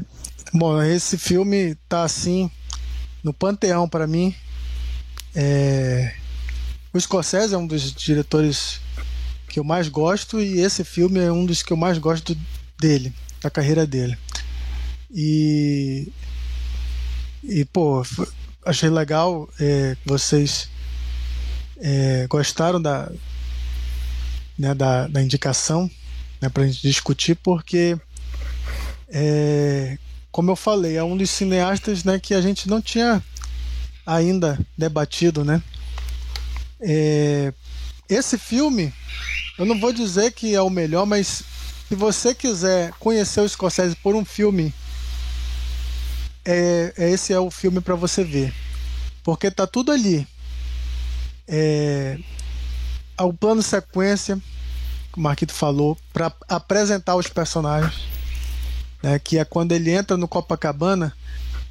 [0.55, 2.49] bom, esse filme tá assim
[3.27, 4.33] no panteão para mim.
[5.35, 6.15] É,
[6.93, 8.81] o Scorsese é um dos diretores
[9.49, 12.39] que eu mais gosto e esse filme é um dos que eu mais gosto
[12.79, 13.13] dele,
[13.43, 14.17] da carreira dele.
[15.11, 16.13] E
[17.43, 18.05] e pô,
[18.65, 20.69] achei legal é, vocês
[21.79, 23.11] é, gostaram da,
[24.57, 25.91] né, da, da indicação
[26.41, 27.97] né, para gente discutir, porque,
[29.09, 29.99] é,
[30.37, 33.25] como eu falei, é um dos cineastas né, que a gente não tinha
[34.05, 35.43] ainda debatido.
[35.43, 35.63] Né?
[36.79, 37.55] É,
[38.07, 38.93] esse filme,
[39.57, 41.43] eu não vou dizer que é o melhor, mas
[41.89, 44.75] se você quiser conhecer o Scorsese por um filme,
[46.45, 48.53] é, é esse é o filme para você ver.
[49.25, 50.29] Porque tá tudo ali
[51.49, 52.19] é,
[53.19, 54.37] o plano sequência,
[55.15, 58.16] que o Marquito falou, para apresentar os personagens,
[59.03, 61.13] né, que é quando ele entra no Copacabana,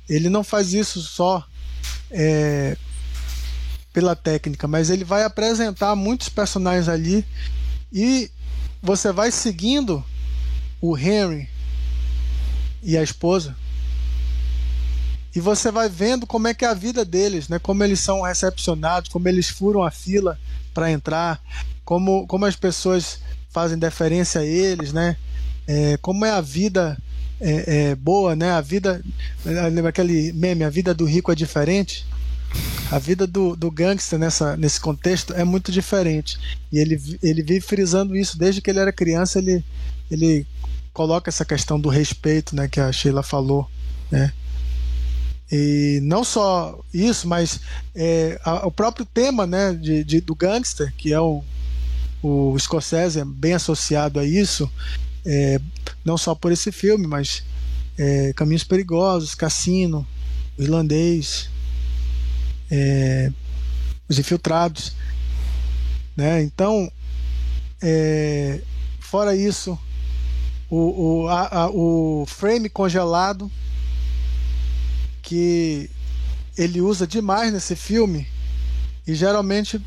[0.07, 1.45] ele não faz isso só
[2.11, 2.77] é,
[3.91, 7.25] pela técnica, mas ele vai apresentar muitos personagens ali
[7.91, 8.29] e
[8.81, 10.03] você vai seguindo
[10.81, 11.49] o Henry
[12.83, 13.55] e a esposa
[15.35, 17.59] e você vai vendo como é que é a vida deles, né?
[17.59, 20.39] Como eles são recepcionados, como eles furam a fila
[20.73, 21.41] para entrar,
[21.83, 25.17] como, como as pessoas fazem deferência a eles, né?
[25.67, 26.97] É, como é a vida
[27.39, 28.51] é, é, boa, né?
[28.51, 29.01] A vida,
[29.45, 32.05] lembra aquele meme, a vida do rico é diferente.
[32.91, 36.37] A vida do, do gangster nessa, nesse contexto é muito diferente.
[36.71, 39.39] E ele, ele vive frisando isso desde que ele era criança.
[39.39, 39.63] Ele,
[40.09, 40.45] ele
[40.93, 42.67] coloca essa questão do respeito, né?
[42.67, 43.69] Que a Sheila falou,
[44.09, 44.31] né?
[45.51, 47.59] E não só isso, mas
[47.93, 51.43] é, a, o próprio tema né, de, de, do gangster, que é o,
[52.23, 54.69] o Scorsese, é bem associado a isso,
[55.25, 55.59] é,
[56.03, 57.43] não só por esse filme, mas
[57.97, 60.05] é, Caminhos Perigosos, Cassino,
[60.57, 61.49] o Irlandês,
[62.69, 63.31] é,
[64.07, 64.93] Os Infiltrados.
[66.15, 66.43] Né?
[66.43, 66.91] Então,
[67.81, 68.61] é,
[68.99, 69.77] fora isso,
[70.69, 73.51] o, o, a, a, o frame congelado
[75.21, 75.89] que
[76.57, 78.27] ele usa demais nesse filme
[79.05, 79.81] e geralmente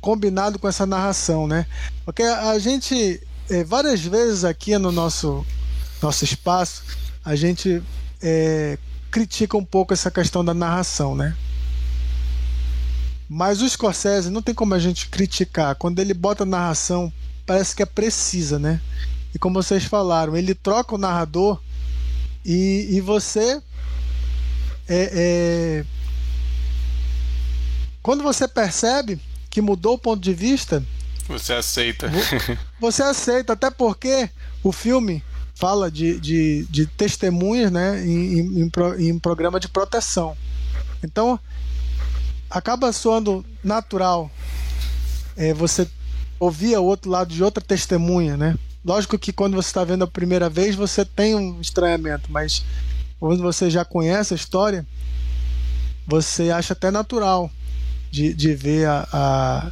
[0.00, 1.66] combinado com essa narração, né?
[2.04, 5.44] Porque a gente é, várias vezes aqui no nosso
[6.00, 6.82] nosso espaço
[7.24, 7.82] a gente
[8.20, 8.78] é,
[9.10, 11.36] critica um pouco essa questão da narração, né?
[13.28, 17.12] Mas o Scorsese não tem como a gente criticar quando ele bota a narração
[17.46, 18.80] parece que é precisa, né?
[19.34, 21.60] E como vocês falaram, ele troca o narrador
[22.44, 23.62] e, e você
[24.88, 25.84] é, é...
[28.02, 29.20] Quando você percebe
[29.52, 30.82] que mudou o ponto de vista.
[31.32, 32.10] Você aceita.
[32.78, 34.28] Você aceita, até porque
[34.62, 35.22] o filme
[35.54, 40.36] fala de, de, de testemunhas né, em, em, em, programa de proteção.
[41.02, 41.38] Então,
[42.50, 44.30] acaba soando natural
[45.36, 45.88] é, você
[46.38, 48.58] ouvir o outro lado de outra testemunha, né?
[48.84, 52.64] Lógico que quando você está vendo a primeira vez, você tem um estranhamento, mas
[53.20, 54.84] quando você já conhece a história,
[56.06, 57.48] você acha até natural
[58.10, 59.70] de, de ver a, a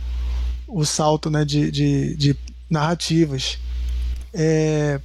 [0.70, 2.37] o salto né, de, de, de
[2.68, 3.59] narrativas.
[4.33, 5.00] É...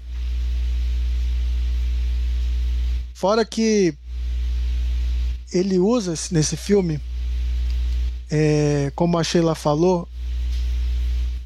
[3.13, 3.93] Fora que
[5.51, 6.99] ele usa nesse filme,
[8.29, 10.07] é, como a Sheila falou,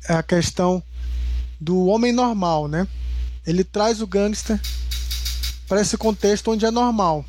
[0.07, 0.81] é a questão
[1.59, 2.87] do homem normal, né?
[3.45, 4.59] Ele traz o gangster
[5.67, 7.23] para esse contexto onde é normal.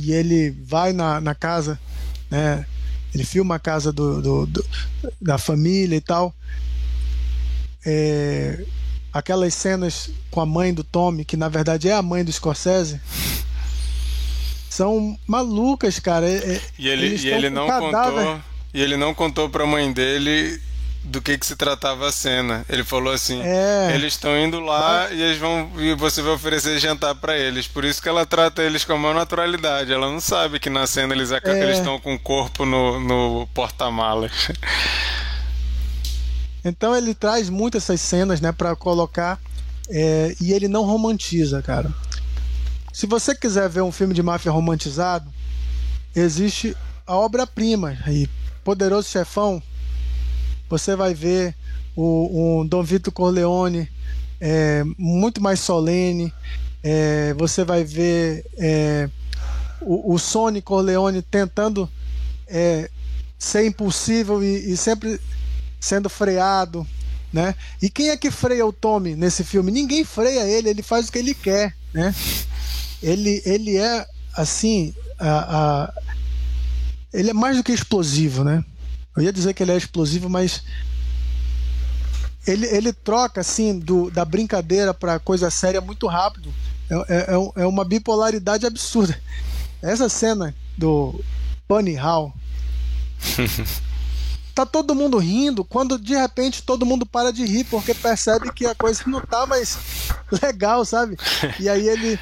[0.00, 1.78] E ele vai na, na casa,
[2.30, 2.64] né?
[3.16, 4.64] Ele filma a casa do, do, do
[5.18, 6.34] da família e tal.
[7.84, 8.62] É,
[9.10, 13.00] aquelas cenas com a mãe do Tommy, que na verdade é a mãe do Scorsese,
[14.68, 16.28] são malucas, cara.
[16.28, 18.40] É, é e ele, e ele não contou.
[18.74, 20.60] E ele não contou pra mãe dele
[21.06, 22.64] do que, que se tratava a cena.
[22.68, 23.92] Ele falou assim: é.
[23.94, 27.66] eles estão indo lá e eles vão e você vai oferecer jantar para eles.
[27.66, 29.92] Por isso que ela trata eles com a maior naturalidade.
[29.92, 31.72] Ela não sabe que na cena eles, é.
[31.72, 34.32] estão com o corpo no, no porta-malas.
[36.64, 39.38] Então ele traz muito essas cenas, né, para colocar
[39.88, 41.94] é, e ele não romantiza, cara.
[42.92, 45.32] Se você quiser ver um filme de máfia romantizado,
[46.14, 46.76] existe
[47.06, 48.28] a obra-prima aí,
[48.64, 49.62] Poderoso Chefão,
[50.68, 51.54] você vai ver
[51.94, 53.88] o, o Dom Vito Corleone
[54.40, 56.32] é, muito mais solene.
[56.82, 59.08] É, você vai ver é,
[59.80, 61.90] o, o Sony Corleone tentando
[62.46, 62.90] é,
[63.38, 65.20] ser impossível e, e, sempre
[65.80, 66.86] sendo freado.
[67.32, 67.54] Né?
[67.82, 69.70] E quem é que freia o Tommy nesse filme?
[69.70, 71.74] Ninguém freia ele, ele faz o que ele quer.
[71.92, 72.14] Né?
[73.02, 74.94] Ele, ele é assim.
[75.18, 75.92] A, a,
[77.12, 78.62] ele é mais do que explosivo, né?
[79.16, 80.62] Eu ia dizer que ele é explosivo, mas
[82.46, 86.52] ele, ele troca assim do, da brincadeira para coisa séria muito rápido.
[86.88, 89.18] É, é, é, é uma bipolaridade absurda.
[89.82, 91.24] Essa cena do
[91.68, 92.32] Bunny Hall.
[94.54, 98.64] tá todo mundo rindo quando de repente todo mundo para de rir porque percebe que
[98.64, 99.78] a coisa não tá mais
[100.42, 101.16] legal, sabe?
[101.60, 102.18] E aí ele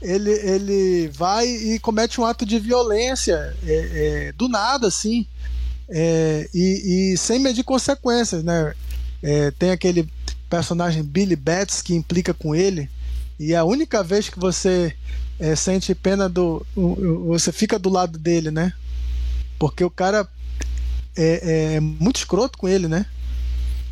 [0.00, 5.26] ele, ele vai e comete um ato de violência é, é, do nada, assim,
[5.94, 8.72] é, e, e, sem medir consequências, né?
[9.22, 10.08] É, tem aquele
[10.48, 12.88] personagem Billy Betts que implica com ele,
[13.38, 14.94] e a única vez que você
[15.38, 16.64] é, sente pena do.
[17.26, 18.72] Você fica do lado dele, né?
[19.58, 20.26] Porque o cara
[21.16, 23.04] é, é muito escroto com ele, né?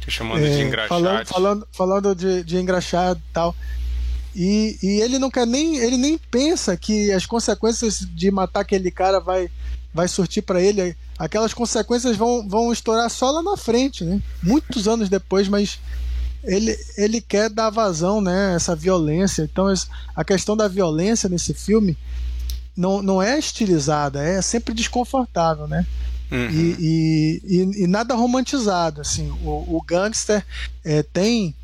[0.04, 1.02] Tô chamando de engraxado.
[1.02, 3.54] Falando, falando, falando de, de engraxado e tal.
[4.34, 5.78] E, e ele não quer nem.
[5.78, 9.50] Ele nem pensa que as consequências de matar aquele cara vai,
[9.92, 10.96] vai surtir para ele.
[11.20, 14.22] Aquelas consequências vão, vão estourar só lá na frente, né?
[14.42, 15.78] Muitos anos depois, mas
[16.42, 18.54] ele, ele quer dar vazão, né?
[18.54, 19.42] Essa violência.
[19.42, 19.66] Então,
[20.16, 21.94] a questão da violência nesse filme
[22.74, 25.86] não, não é estilizada, é sempre desconfortável, né?
[26.32, 26.48] Uhum.
[26.50, 29.02] E, e, e, e, nada romantizado.
[29.02, 30.42] Assim, o, o gangster
[30.82, 31.54] é, tem.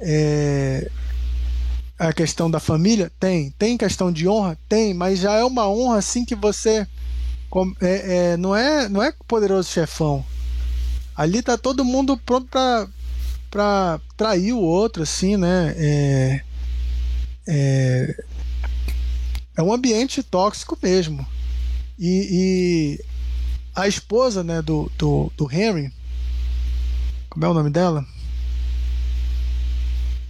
[0.00, 0.90] É,
[1.96, 3.12] a questão da família?
[3.20, 3.50] Tem.
[3.56, 4.58] Tem questão de honra?
[4.68, 6.88] Tem, mas já é uma honra assim que você.
[7.80, 10.24] É, é, não, é, não é poderoso chefão.
[11.14, 12.86] Ali tá todo mundo pronto pra,
[13.50, 15.74] pra trair o outro, assim, né?
[15.76, 16.40] É,
[17.48, 18.24] é,
[19.56, 21.26] é um ambiente tóxico mesmo.
[21.98, 23.04] E, e
[23.74, 25.90] a esposa né, do, do, do Henry,
[27.30, 28.04] como é o nome dela?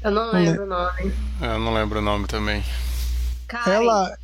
[0.03, 1.13] Eu não lembro o nome.
[1.41, 2.63] É, eu não lembro o nome também.
[3.49, 3.73] Karen.
[3.73, 4.19] Ela.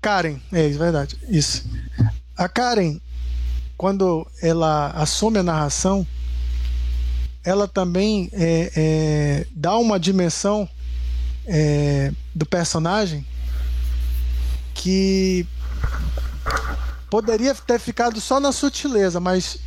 [0.00, 1.18] Karen, é verdade.
[1.28, 1.68] Isso.
[2.40, 2.98] A Karen,
[3.76, 6.06] quando ela assume a narração,
[7.44, 10.66] ela também é, é, dá uma dimensão
[11.46, 13.26] é, do personagem
[14.72, 15.46] que
[17.10, 19.58] poderia ter ficado só na sutileza, mas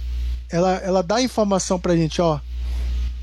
[0.50, 2.40] ela, ela dá informação pra gente, ó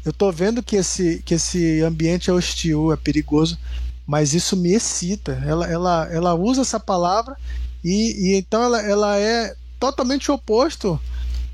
[0.05, 3.59] eu tô vendo que esse, que esse ambiente é hostil, é perigoso,
[4.07, 5.33] mas isso me excita.
[5.45, 7.37] Ela, ela, ela usa essa palavra
[7.85, 11.01] e, e então ela, ela é totalmente oposto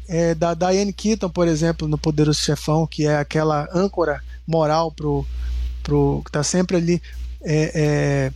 [0.09, 5.27] é, da Diane Keaton, por exemplo, no Poderoso Chefão, que é aquela âncora moral pro,
[5.83, 7.03] pro que tá sempre ali
[7.43, 8.33] é, é,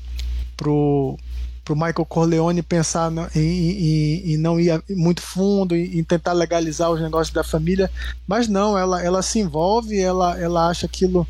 [0.57, 1.19] pro
[1.65, 6.91] para o Michael Corleone pensar em, em, em, não ir muito fundo, em, tentar legalizar
[6.91, 7.91] os negócios da família,
[8.27, 11.27] mas não, ela, ela se envolve, ela, ela acha aquilo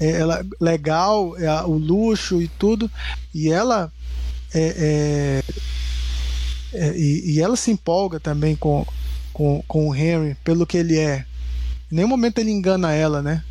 [0.00, 2.90] é, ela, legal, é, o luxo e tudo,
[3.34, 3.92] e ela
[4.54, 5.44] é, é,
[6.72, 8.86] e, e, ela se empolga também com,
[9.32, 11.24] com, com o Henry pelo que ele é.
[11.90, 13.44] Em nenhum momento ele engana ela, né?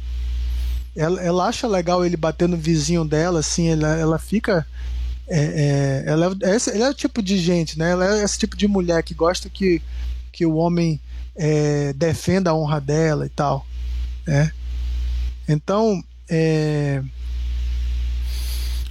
[0.96, 4.66] Ela, ela acha legal ele bater no vizinho dela, assim, ela, ela fica
[5.34, 7.92] é, é, ela, é, ela é o tipo de gente, né?
[7.92, 9.82] Ela é esse tipo de mulher que gosta que,
[10.30, 11.00] que o homem
[11.36, 13.66] é, defenda a honra dela e tal.
[14.28, 14.52] Né?
[15.48, 16.04] Então.
[16.30, 17.02] É...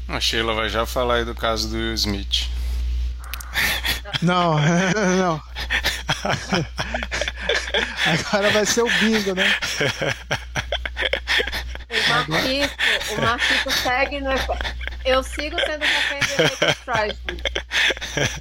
[0.09, 2.49] A Sheila vai já falar aí do caso do Will Smith.
[4.23, 4.59] Não,
[5.19, 5.43] não.
[8.07, 9.55] Agora vai ser o bingo, né?
[11.91, 12.75] O Marquito,
[13.11, 14.31] o Marquito segue no.
[15.05, 17.41] Eu sigo sendo refém do efeito Streisand.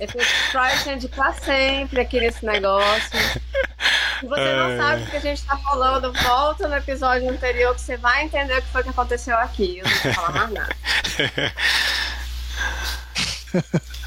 [0.01, 3.19] Efeito Streisand pra sempre aqui nesse negócio.
[4.19, 7.81] Se você não sabe o que a gente tá falando, volta no episódio anterior que
[7.81, 9.77] você vai entender o que foi que aconteceu aqui.
[9.77, 10.75] Eu não vou falar mais nada.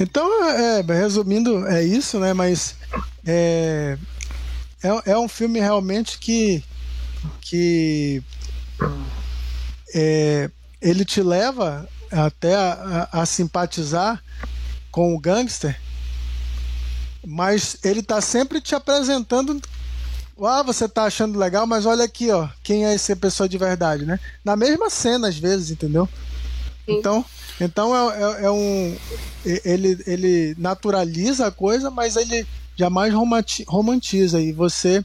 [0.00, 2.32] Então, é, resumindo, é isso, né?
[2.32, 2.76] Mas
[3.26, 3.98] é,
[4.82, 6.62] é, é um filme realmente que,
[7.40, 8.22] que
[9.94, 14.22] é, ele te leva até a, a, a simpatizar
[14.90, 15.78] com o gangster,
[17.26, 19.60] mas ele tá sempre te apresentando
[20.40, 24.04] ah, você tá achando legal, mas olha aqui, ó, quem é essa pessoa de verdade,
[24.04, 24.20] né?
[24.44, 26.08] Na mesma cena, às vezes, entendeu?
[26.86, 26.98] Sim.
[26.98, 27.24] Então,
[27.60, 28.96] então é, é, é, um.
[29.44, 32.46] Ele, ele naturaliza a coisa, mas ele
[32.76, 33.12] jamais
[33.66, 34.40] romantiza.
[34.40, 35.04] E você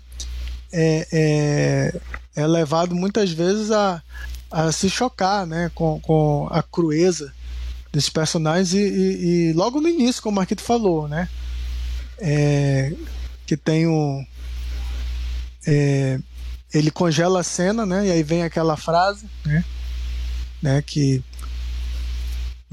[0.72, 2.02] é, é,
[2.36, 4.02] é levado muitas vezes a,
[4.52, 7.34] a se chocar né, com, com a crueza
[7.92, 11.30] desses personagens e, e, e logo no início, como o Marquito falou, né?
[12.20, 12.94] É,
[13.46, 14.26] que tem um.
[15.66, 16.20] É,
[16.74, 18.08] ele congela a cena, né?
[18.08, 19.64] E aí vem aquela frase, né?
[20.62, 21.24] né que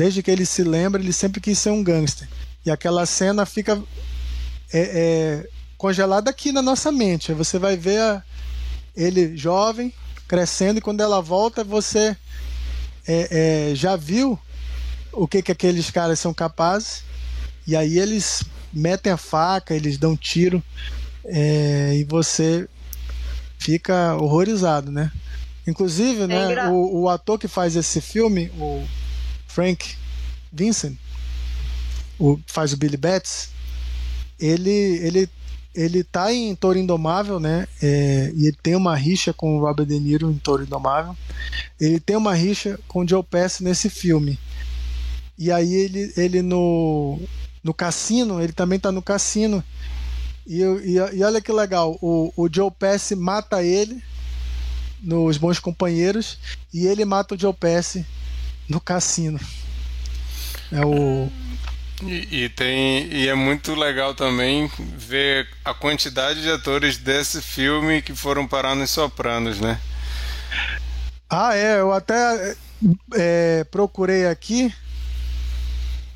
[0.00, 2.26] desde que ele se lembra, ele sempre quis ser um gangster.
[2.64, 3.82] E aquela cena fica
[4.72, 7.34] é, é, congelada aqui na nossa mente.
[7.34, 8.22] Você vai ver a,
[8.96, 9.92] ele jovem,
[10.26, 12.16] crescendo, e quando ela volta, você
[13.06, 14.38] é, é, já viu
[15.12, 17.02] o que, que aqueles caras são capazes,
[17.66, 18.42] e aí eles
[18.72, 20.62] metem a faca, eles dão tiro,
[21.26, 22.66] é, e você
[23.58, 25.12] fica horrorizado, né?
[25.66, 28.82] Inclusive, né, é o, o, ator que faz esse filme, o
[29.50, 29.96] Frank
[30.52, 30.96] Vincent,
[32.18, 33.50] o faz o Billy Betts,
[34.38, 35.28] ele ele
[35.72, 37.66] ele tá em Toro Indomável, né?
[37.80, 41.16] É, e ele tem uma rixa com o Robert De Niro em Toro Indomável.
[41.80, 44.36] Ele tem uma rixa com o Joe Pesci nesse filme.
[45.38, 47.20] E aí ele, ele no,
[47.62, 49.62] no cassino, ele também tá no cassino.
[50.44, 54.02] E, e, e olha que legal, o, o Joe Pesci mata ele
[55.00, 56.36] nos Bons Companheiros
[56.74, 58.04] e ele mata o Joe Pesci
[58.70, 59.38] no cassino.
[60.72, 61.30] É o
[62.02, 68.00] e, e, tem e é muito legal também ver a quantidade de atores desse filme
[68.00, 69.78] que foram parar nos Sopranos, né?
[71.28, 71.80] Ah, é.
[71.80, 72.56] Eu até
[73.14, 74.72] é, procurei aqui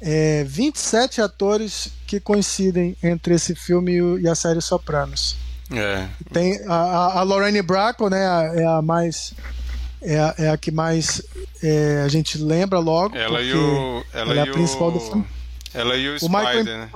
[0.01, 5.37] é, 27 atores que coincidem entre esse filme e a série Sopranos.
[5.71, 6.09] É.
[6.33, 8.23] Tem a, a Lorraine Bracco, né?
[8.61, 9.35] É a mais
[10.05, 11.23] é a, é a que mais
[11.63, 13.17] é, a gente lembra logo.
[13.17, 14.93] Ela e o ela, ela é a principal o...
[14.93, 15.25] do filme.
[15.73, 16.89] Ela e o, o Spider, Michael, né?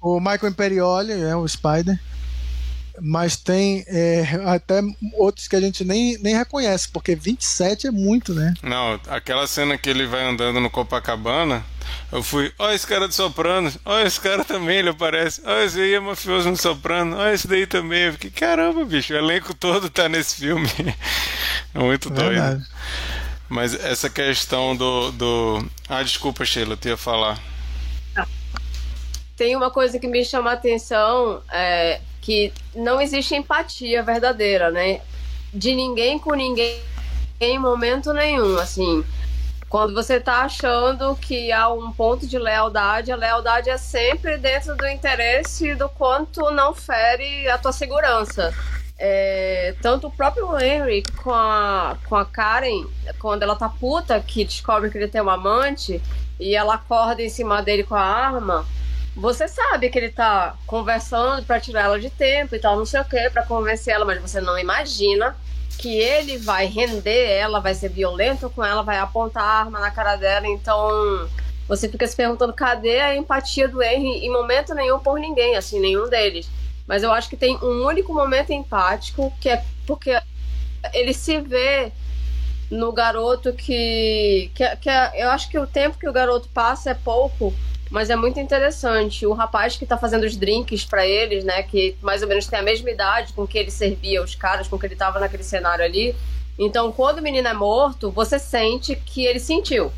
[0.00, 1.98] O, o Michael Imperioli, é o Spider.
[3.00, 4.80] Mas tem é, até
[5.14, 8.54] outros que a gente nem, nem reconhece, porque 27 é muito, né?
[8.62, 11.64] Não, aquela cena que ele vai andando no Copacabana,
[12.10, 15.80] eu fui, ó, esse cara do Soprano, ó, esse cara também, ele aparece, ó, esse
[15.80, 18.04] aí é mafioso no Soprano, ó, esse daí também.
[18.04, 20.68] Eu fiquei, caramba, bicho, o elenco todo tá nesse filme.
[21.74, 22.56] é muito Verdade.
[22.56, 22.66] doido.
[23.48, 25.66] Mas essa questão do, do.
[25.88, 27.38] Ah, desculpa, Sheila, eu ia falar
[29.42, 35.02] tem uma coisa que me chama a atenção, é, que não existe empatia verdadeira, né?
[35.52, 36.80] De ninguém com ninguém
[37.40, 39.04] em momento nenhum, assim.
[39.68, 44.76] Quando você tá achando que há um ponto de lealdade, a lealdade é sempre dentro
[44.76, 48.54] do interesse do quanto não fere a tua segurança.
[48.98, 52.86] É, tanto o próprio Henry com a, com a Karen,
[53.18, 56.00] quando ela tá puta, que descobre que ele tem um amante,
[56.38, 58.64] e ela acorda em cima dele com a arma,
[59.14, 63.00] você sabe que ele tá conversando para tirar ela de tempo e tal, não sei
[63.00, 65.36] o que, para convencer ela, mas você não imagina
[65.78, 69.90] que ele vai render ela, vai ser violento com ela, vai apontar a arma na
[69.90, 71.28] cara dela, então
[71.68, 75.80] você fica se perguntando cadê a empatia do Henry em momento nenhum por ninguém, assim,
[75.80, 76.48] nenhum deles.
[76.86, 80.18] Mas eu acho que tem um único momento empático que é porque
[80.92, 81.92] ele se vê
[82.70, 86.90] no garoto que, que, que é, eu acho que o tempo que o garoto passa
[86.90, 87.54] é pouco
[87.92, 89.26] mas é muito interessante.
[89.26, 91.62] O rapaz que tá fazendo os drinks para eles, né?
[91.62, 94.78] Que mais ou menos tem a mesma idade com que ele servia os caras, com
[94.78, 96.16] que ele tava naquele cenário ali.
[96.58, 99.92] Então, quando o menino é morto, você sente que ele sentiu,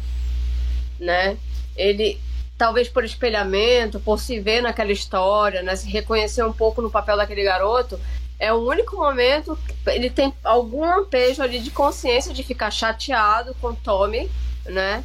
[0.99, 1.37] né?
[1.77, 2.21] Ele,
[2.59, 5.77] talvez por espelhamento, por se ver naquela história, né?
[5.77, 8.01] Se reconhecer um pouco no papel daquele garoto,
[8.41, 13.55] é o único momento que ele tem algum lampejo ali de consciência de ficar chateado
[13.61, 14.29] com Tommy,
[14.67, 15.05] né?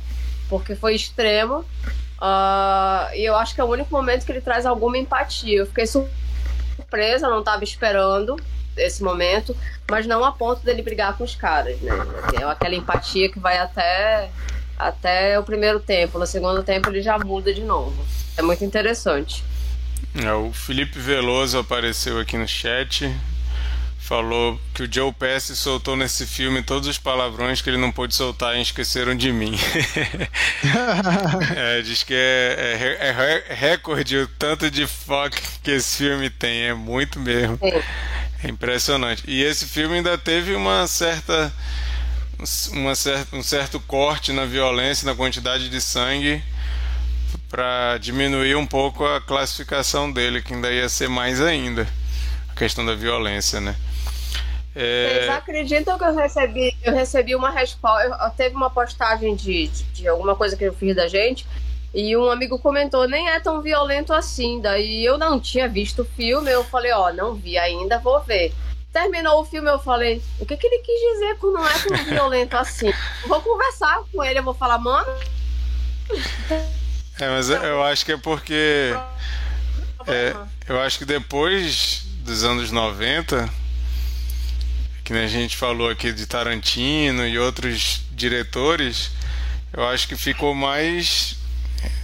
[0.49, 1.63] Porque foi extremo.
[2.19, 5.59] Uh, e eu acho que é o único momento que ele traz alguma empatia.
[5.59, 8.35] Eu fiquei surpresa, não estava esperando
[8.75, 9.55] esse momento,
[9.89, 11.91] mas não a ponto dele brigar com os caras, né?
[12.39, 14.29] É aquela empatia que vai até,
[14.77, 16.19] até o primeiro tempo.
[16.19, 18.05] No segundo tempo ele já muda de novo.
[18.37, 19.43] É muito interessante.
[20.15, 23.13] É, o Felipe Veloso apareceu aqui no chat
[24.09, 28.15] falou que o Joe Pesci soltou nesse filme todos os palavrões que ele não pôde
[28.15, 29.53] soltar em Esqueceram de Mim.
[31.55, 36.63] é, diz que é, é, é, recorde o tanto de fuck que esse filme tem,
[36.63, 37.59] é muito mesmo.
[38.43, 39.21] É impressionante.
[39.27, 41.53] E esse filme ainda teve uma certa,
[42.71, 46.41] uma certa um certo corte na violência, na quantidade de sangue
[47.47, 51.87] para diminuir um pouco a classificação dele, que ainda ia ser mais ainda
[52.49, 53.75] a questão da violência, né?
[54.75, 55.13] É...
[55.13, 60.07] Vocês acreditam que eu recebi, eu recebi uma resposta, teve uma postagem de, de, de,
[60.07, 61.45] alguma coisa que eu fiz da gente,
[61.93, 64.61] e um amigo comentou, nem é tão violento assim.
[64.61, 68.21] Daí eu não tinha visto o filme, eu falei, ó, oh, não vi ainda, vou
[68.21, 68.53] ver.
[68.93, 71.97] Terminou o filme, eu falei, o que, que ele quis dizer com não é tão
[72.05, 72.91] violento assim?
[73.27, 75.07] Vou conversar com ele, eu vou falar, mano.
[77.19, 78.95] É, mas eu acho que é porque.
[80.07, 80.35] É,
[80.67, 83.49] eu acho que depois dos anos 90,
[85.13, 89.09] que a gente falou aqui de Tarantino e outros diretores,
[89.73, 91.35] eu acho que ficou mais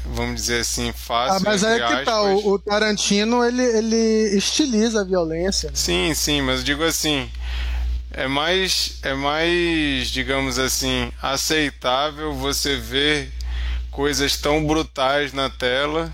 [0.06, 1.38] vamos dizer assim, fácil.
[1.38, 5.70] Ah, mas aí que tá, o, o, Tarantino ele, ele estiliza a violência.
[5.70, 5.76] Né?
[5.76, 7.30] Sim, sim, mas digo assim,
[8.12, 13.32] é mais, é mais, digamos assim, aceitável você ver
[13.92, 16.12] coisas tão brutais na tela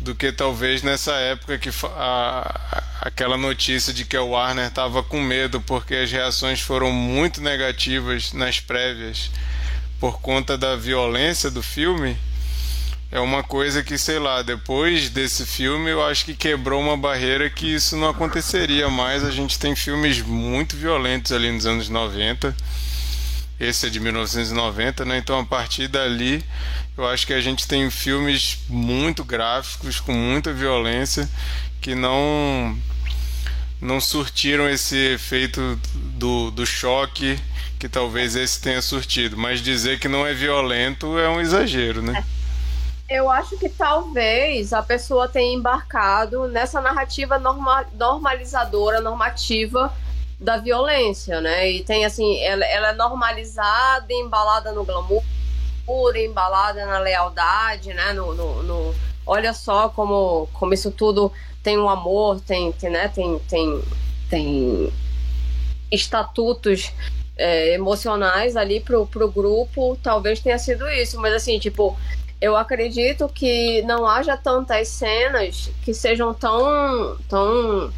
[0.00, 5.20] do que talvez nessa época que a, aquela notícia de que o Warner estava com
[5.20, 9.30] medo porque as reações foram muito negativas nas prévias
[10.00, 12.16] por conta da violência do filme
[13.12, 17.50] é uma coisa que, sei lá, depois desse filme eu acho que quebrou uma barreira
[17.50, 19.24] que isso não aconteceria mais.
[19.24, 22.54] A gente tem filmes muito violentos ali nos anos 90.
[23.60, 25.18] Esse é de 1990, né?
[25.18, 26.42] Então a partir dali
[26.96, 31.28] eu acho que a gente tem filmes muito gráficos, com muita violência,
[31.80, 32.76] que não
[33.80, 37.38] não surtiram esse efeito do, do choque
[37.78, 39.36] que talvez esse tenha surtido.
[39.36, 42.24] Mas dizer que não é violento é um exagero, né?
[42.26, 42.40] É.
[43.10, 49.92] Eu acho que talvez a pessoa tenha embarcado nessa narrativa norma, normalizadora, normativa
[50.40, 51.70] da violência, né?
[51.70, 55.22] E tem assim, ela, ela é normalizada, embalada no glamour,
[56.16, 58.12] embalada na lealdade, né?
[58.14, 58.94] No, no, no,
[59.26, 61.30] olha só como, como isso tudo
[61.62, 63.08] tem um amor, tem, tem, né?
[63.08, 63.82] tem, tem,
[64.30, 64.92] tem
[65.92, 66.90] estatutos
[67.36, 71.98] é, emocionais ali pro, pro grupo, talvez tenha sido isso, mas assim, tipo,
[72.40, 77.92] eu acredito que não haja tantas cenas que sejam tão tão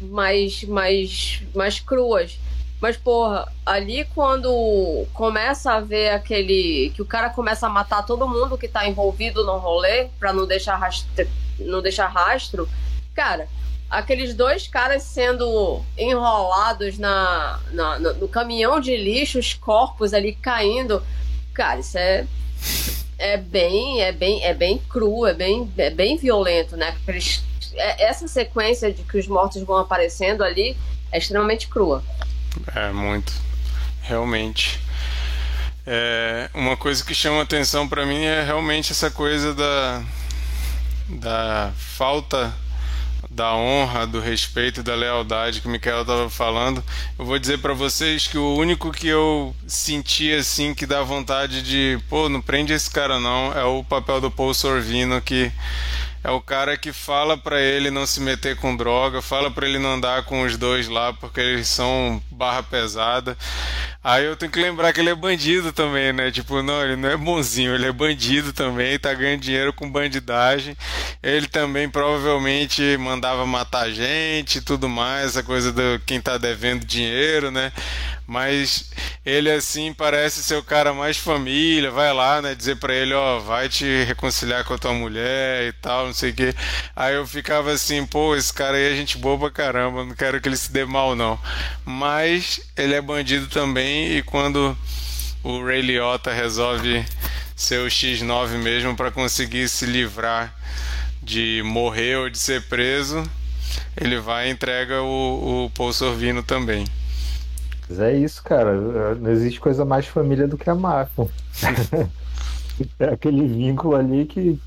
[0.00, 2.38] mais mais mais cruas.
[2.80, 8.28] Mas porra, ali quando começa a ver aquele que o cara começa a matar todo
[8.28, 11.28] mundo que tá envolvido no rolê para não deixar rastro,
[11.58, 12.68] não deixar rastro,
[13.14, 13.48] cara,
[13.90, 20.34] aqueles dois caras sendo enrolados na, na no, no caminhão de lixo, os corpos ali
[20.34, 21.02] caindo,
[21.52, 22.26] cara, isso é
[23.18, 26.96] é bem, é bem, é bem cru, é bem, é bem violento, né?
[27.74, 30.76] É, essa sequência de que os mortos vão aparecendo ali
[31.10, 32.02] é extremamente crua.
[32.74, 33.32] É muito,
[34.02, 34.80] realmente.
[35.86, 40.02] É, uma coisa que chama atenção para mim é realmente essa coisa da
[41.08, 42.54] da falta
[43.30, 46.82] da honra, do respeito, da lealdade que o Mikael estava falando.
[47.18, 51.62] Eu vou dizer para vocês que o único que eu senti assim que dá vontade
[51.62, 55.52] de, pô, não prende esse cara não, é o papel do Paul Sorvino que
[56.22, 59.78] é o cara que fala para ele não se meter com droga, fala para ele
[59.78, 63.36] não andar com os dois lá porque eles são barra pesada.
[64.02, 66.30] Aí eu tenho que lembrar que ele é bandido também, né?
[66.30, 70.76] Tipo, não, ele não é bonzinho, ele é bandido também, tá ganhando dinheiro com bandidagem.
[71.22, 76.86] Ele também provavelmente mandava matar gente e tudo mais, essa coisa do quem tá devendo
[76.86, 77.72] dinheiro, né?
[78.28, 78.90] Mas
[79.24, 83.38] ele assim parece ser o cara mais família, vai lá, né, dizer para ele, ó,
[83.38, 86.54] vai te reconciliar com a tua mulher e tal, não sei o quê.
[86.94, 90.42] Aí eu ficava assim, pô, esse cara aí é gente boa pra caramba, não quero
[90.42, 91.40] que ele se dê mal não.
[91.86, 94.76] Mas ele é bandido também e quando
[95.42, 97.06] o Ray Liotta resolve
[97.56, 100.54] ser o X9 mesmo para conseguir se livrar
[101.22, 103.22] de morrer ou de ser preso,
[103.96, 106.84] ele vai e entrega o, o Paul Sorvino também.
[107.88, 108.74] Mas é isso, cara.
[109.14, 111.26] Não existe coisa mais família do que a máfia.
[112.98, 114.60] é aquele vínculo ali que.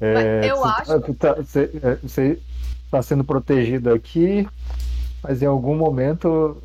[0.00, 1.14] É, eu você, acho.
[1.14, 1.70] Tá, você,
[2.02, 2.38] você
[2.84, 4.46] está sendo protegido aqui,
[5.22, 6.60] mas em algum momento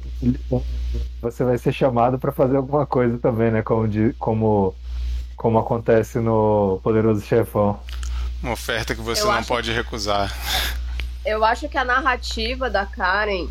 [1.22, 3.61] você vai ser chamado para fazer alguma coisa também, né?
[3.61, 4.76] Como, de, como,
[5.38, 7.80] como acontece no Poderoso Chefão.
[8.43, 9.47] Uma oferta que você eu não acho...
[9.47, 10.36] pode recusar.
[11.26, 13.47] Eu acho que a narrativa da Karen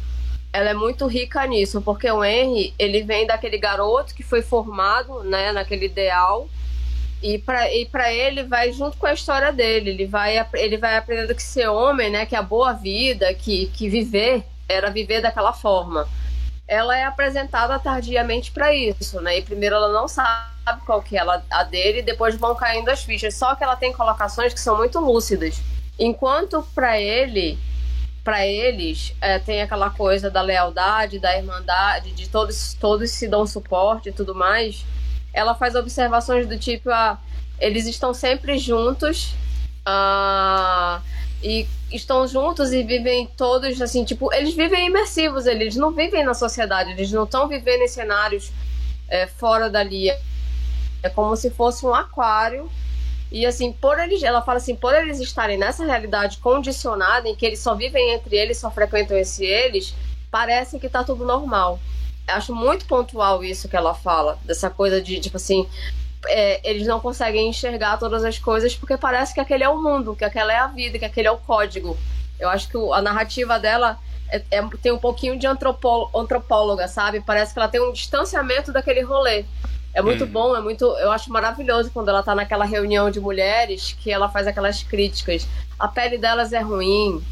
[0.53, 5.23] ela é muito rica nisso, porque o Henry, ele vem daquele garoto que foi formado,
[5.23, 6.49] né, naquele ideal,
[7.23, 10.97] e para e para ele vai junto com a história dele, ele vai ele vai
[10.97, 15.53] aprendendo que ser homem, né, que a boa vida, que que viver era viver daquela
[15.53, 16.09] forma.
[16.67, 19.39] Ela é apresentada tardiamente para isso, né?
[19.39, 21.21] E primeiro ela não sabe qual que é
[21.51, 23.35] a dele, e depois vão caindo as fichas.
[23.35, 25.61] Só que ela tem colocações que são muito lúcidas.
[25.99, 27.59] Enquanto para ele
[28.23, 33.47] para eles é, tem aquela coisa da lealdade, da irmandade, de todos todos se dão
[33.47, 34.85] suporte e tudo mais.
[35.33, 37.19] Ela faz observações do tipo, ah,
[37.59, 39.35] eles estão sempre juntos
[39.87, 41.01] ah,
[41.43, 46.35] e estão juntos e vivem todos assim, tipo, eles vivem imersivos, eles não vivem na
[46.35, 48.53] sociedade, eles não estão vivendo em cenários
[49.09, 50.11] é, fora dali.
[51.03, 52.71] É como se fosse um aquário.
[53.31, 57.47] E assim, por eles, ela fala assim, por eles estarem nessa realidade condicionada, em que
[57.47, 59.95] eles só vivem entre eles, só frequentam esse eles,
[60.31, 61.79] parece que tá tudo normal.
[62.27, 65.69] Eu acho muito pontual isso que ela fala, dessa coisa de, tipo assim,
[66.27, 70.17] é, eles não conseguem enxergar todas as coisas porque parece que aquele é o mundo,
[70.17, 71.97] que aquela é a vida, que aquele é o código.
[72.39, 77.21] Eu acho que a narrativa dela é, é, tem um pouquinho de antropóloga, sabe?
[77.21, 79.45] Parece que ela tem um distanciamento daquele rolê.
[79.93, 80.29] É muito hum.
[80.29, 80.85] bom, é muito.
[80.99, 85.47] Eu acho maravilhoso quando ela tá naquela reunião de mulheres que ela faz aquelas críticas.
[85.79, 87.23] A pele delas é ruim,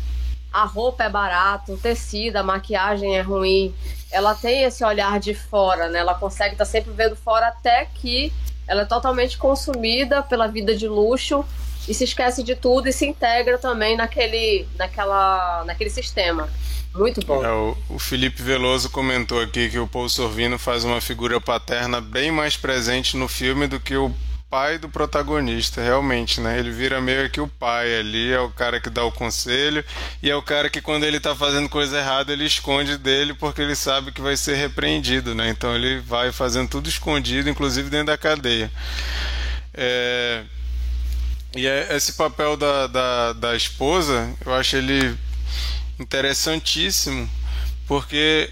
[0.52, 3.74] a roupa é barata, o tecido, a maquiagem é ruim.
[4.10, 6.00] Ela tem esse olhar de fora, né?
[6.00, 8.32] Ela consegue estar tá sempre vendo fora até que
[8.66, 11.44] ela é totalmente consumida pela vida de luxo
[11.88, 16.48] e se esquece de tudo e se integra também naquele, naquela, naquele sistema.
[16.94, 17.44] Muito bom.
[17.44, 22.00] É, o, o, Felipe Veloso comentou aqui que o Paul Sorvino faz uma figura paterna
[22.00, 24.12] bem mais presente no filme do que o
[24.50, 26.58] pai do protagonista, realmente, né?
[26.58, 29.84] Ele vira meio que o pai ali, é o cara que dá o conselho
[30.22, 33.60] e é o cara que quando ele tá fazendo coisa errada, ele esconde dele porque
[33.60, 35.50] ele sabe que vai ser repreendido, né?
[35.50, 38.70] Então ele vai fazendo tudo escondido, inclusive dentro da cadeia.
[39.74, 40.44] É...
[41.54, 45.16] E é esse papel da, da, da esposa, eu acho ele
[45.98, 47.28] interessantíssimo,
[47.86, 48.50] porque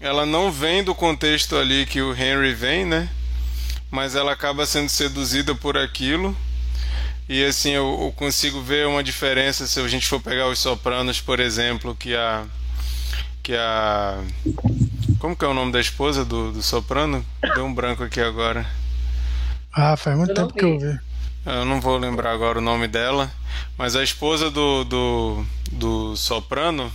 [0.00, 3.08] ela não vem do contexto ali que o Henry vem, né?
[3.92, 6.34] mas ela acaba sendo seduzida por aquilo.
[7.28, 11.20] E assim, eu, eu, consigo ver uma diferença se a gente for pegar os sopranos,
[11.20, 12.44] por exemplo, que a.
[13.42, 14.18] Que a.
[15.18, 17.24] Como que é o nome da esposa do, do soprano?
[17.54, 18.66] Deu um branco aqui agora.
[19.70, 20.98] Ah, faz muito tempo que eu vi.
[21.44, 23.30] Eu não vou lembrar agora o nome dela,
[23.76, 26.92] mas a esposa do, do, do soprano,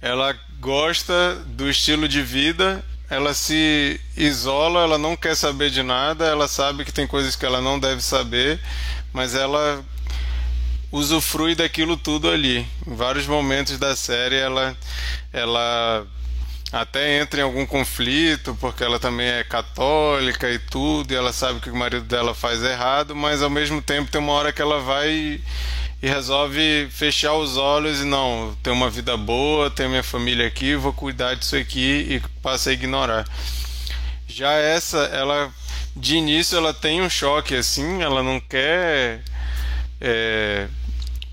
[0.00, 2.84] ela gosta do estilo de vida
[3.14, 7.44] ela se isola, ela não quer saber de nada, ela sabe que tem coisas que
[7.44, 8.58] ela não deve saber,
[9.12, 9.84] mas ela
[10.90, 12.66] usufrui daquilo tudo ali.
[12.86, 14.76] Em vários momentos da série ela
[15.32, 16.06] ela
[16.74, 21.60] até entra em algum conflito, porque ela também é católica e tudo, e ela sabe
[21.60, 24.80] que o marido dela faz errado, mas ao mesmo tempo tem uma hora que ela
[24.80, 25.40] vai
[26.02, 30.74] e resolve fechar os olhos e não, ter uma vida boa, ter minha família aqui,
[30.74, 33.24] vou cuidar disso aqui e passa a ignorar.
[34.26, 35.54] Já essa, ela
[35.94, 39.22] de início ela tem um choque assim, ela não quer
[40.00, 40.66] é,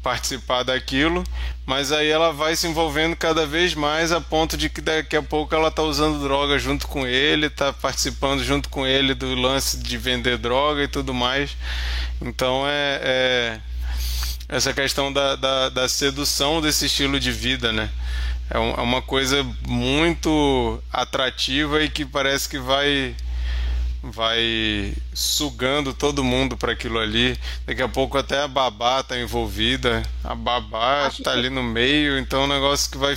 [0.02, 1.24] participar daquilo,
[1.66, 5.22] mas aí ela vai se envolvendo cada vez mais a ponto de que daqui a
[5.22, 9.78] pouco ela está usando droga junto com ele, está participando junto com ele do lance
[9.78, 11.56] de vender droga e tudo mais.
[12.22, 13.60] Então é, é
[14.50, 17.90] essa questão da, da, da sedução desse estilo de vida, né?
[18.50, 23.16] É, um, é uma coisa muito atrativa e que parece que vai
[24.02, 27.38] vai sugando todo mundo para aquilo ali.
[27.66, 31.38] Daqui a pouco até a babá tá envolvida, a babá Acho tá que...
[31.38, 33.16] ali no meio, então é um negócio que vai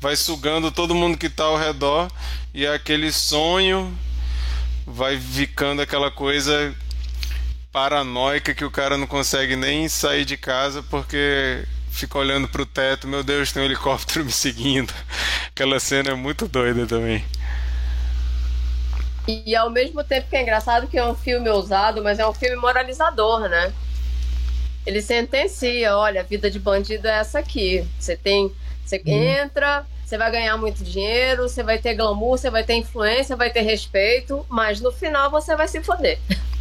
[0.00, 2.10] vai sugando todo mundo que tá ao redor
[2.52, 3.96] e aquele sonho
[4.86, 6.74] vai ficando aquela coisa
[7.72, 13.06] paranoica que o cara não consegue nem sair de casa porque fica olhando pro teto,
[13.06, 14.92] meu Deus, tem um helicóptero me seguindo.
[15.48, 17.24] Aquela cena é muito doida também.
[19.26, 22.34] E ao mesmo tempo que é engraçado que é um filme ousado, mas é um
[22.34, 23.72] filme moralizador, né?
[24.84, 27.86] Ele sentencia, olha, a vida de bandido é essa aqui.
[27.98, 28.52] Você tem,
[28.84, 29.10] você hum.
[29.10, 33.50] entra, você vai ganhar muito dinheiro, você vai ter glamour, você vai ter influência, vai
[33.50, 36.18] ter respeito, mas no final você vai se foder.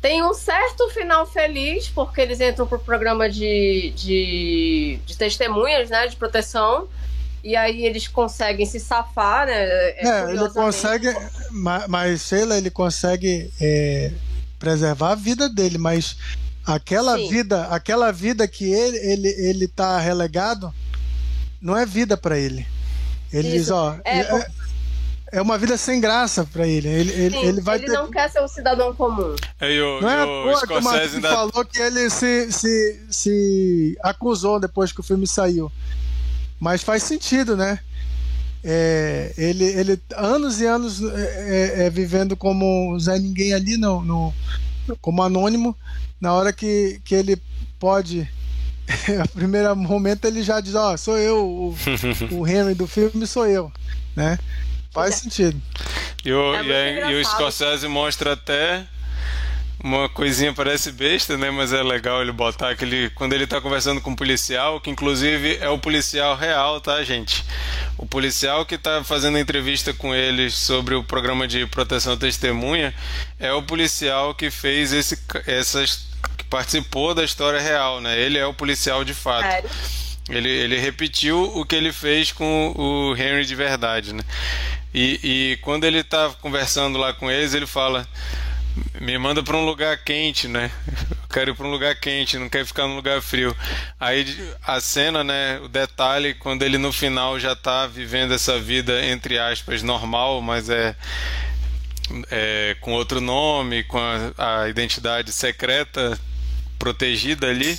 [0.00, 6.06] Tem um certo final feliz, porque eles entram pro programa de, de, de testemunhas, né?
[6.06, 6.88] De proteção.
[7.48, 9.54] E aí eles conseguem se safar, né?
[9.54, 11.08] É, é ele consegue.
[11.88, 14.12] Mas, Sheila, ele consegue é,
[14.58, 16.18] preservar a vida dele, mas
[16.66, 17.30] aquela Sim.
[17.30, 20.74] vida, aquela vida que ele, ele, ele tá relegado,
[21.58, 22.66] não é vida para ele.
[23.32, 23.56] Ele Isso.
[23.56, 23.96] diz, ó.
[24.04, 24.46] É, é,
[25.32, 26.86] é uma vida sem graça para ele.
[26.86, 27.92] Ele, ele, Sim, ele, vai ele ter...
[27.94, 29.34] não quer ser um cidadão comum.
[29.58, 30.10] É, eu, não
[30.50, 31.30] é que o Martin ainda...
[31.30, 35.72] falou que ele se, se, se acusou depois que o filme saiu.
[36.60, 37.78] Mas faz sentido, né?
[38.64, 44.02] É, ele, ele anos e anos é, é, é vivendo como Zé Ninguém ali, no,
[44.02, 44.34] no,
[45.00, 45.76] como anônimo,
[46.20, 47.40] na hora que, que ele
[47.78, 48.28] pode.
[49.22, 51.76] a primeiro momento ele já diz: Ó, oh, sou eu, o,
[52.34, 53.70] o Henry do filme sou eu,
[54.16, 54.38] né?
[54.92, 55.60] Faz sentido.
[56.24, 58.86] E o, é e, e o Scorsese mostra até
[59.82, 61.50] uma coisinha parece besta, né?
[61.50, 63.10] Mas é legal ele botar aquele.
[63.10, 67.44] Quando ele tá conversando com um policial, que inclusive é o policial real, tá, gente?
[67.96, 72.92] O policial que tá fazendo entrevista com eles sobre o programa de proteção à testemunha
[73.38, 76.08] é o policial que fez esse, essas.
[76.36, 78.18] que participou da história real, né?
[78.18, 79.48] Ele é o policial de fato.
[79.48, 79.70] Sério?
[80.28, 84.22] Ele, ele repetiu o que ele fez com o Henry de verdade, né?
[84.92, 88.06] E, e quando ele tá conversando lá com eles, ele fala
[89.00, 90.70] me manda para um lugar quente, né?
[91.10, 93.56] Eu quero ir para um lugar quente, não quero ficar num lugar frio.
[93.98, 94.26] Aí
[94.64, 95.60] a cena, né?
[95.60, 100.68] O detalhe, quando ele no final já está vivendo essa vida, entre aspas, normal, mas
[100.68, 100.96] é,
[102.30, 106.18] é com outro nome, com a, a identidade secreta
[106.78, 107.78] protegida ali,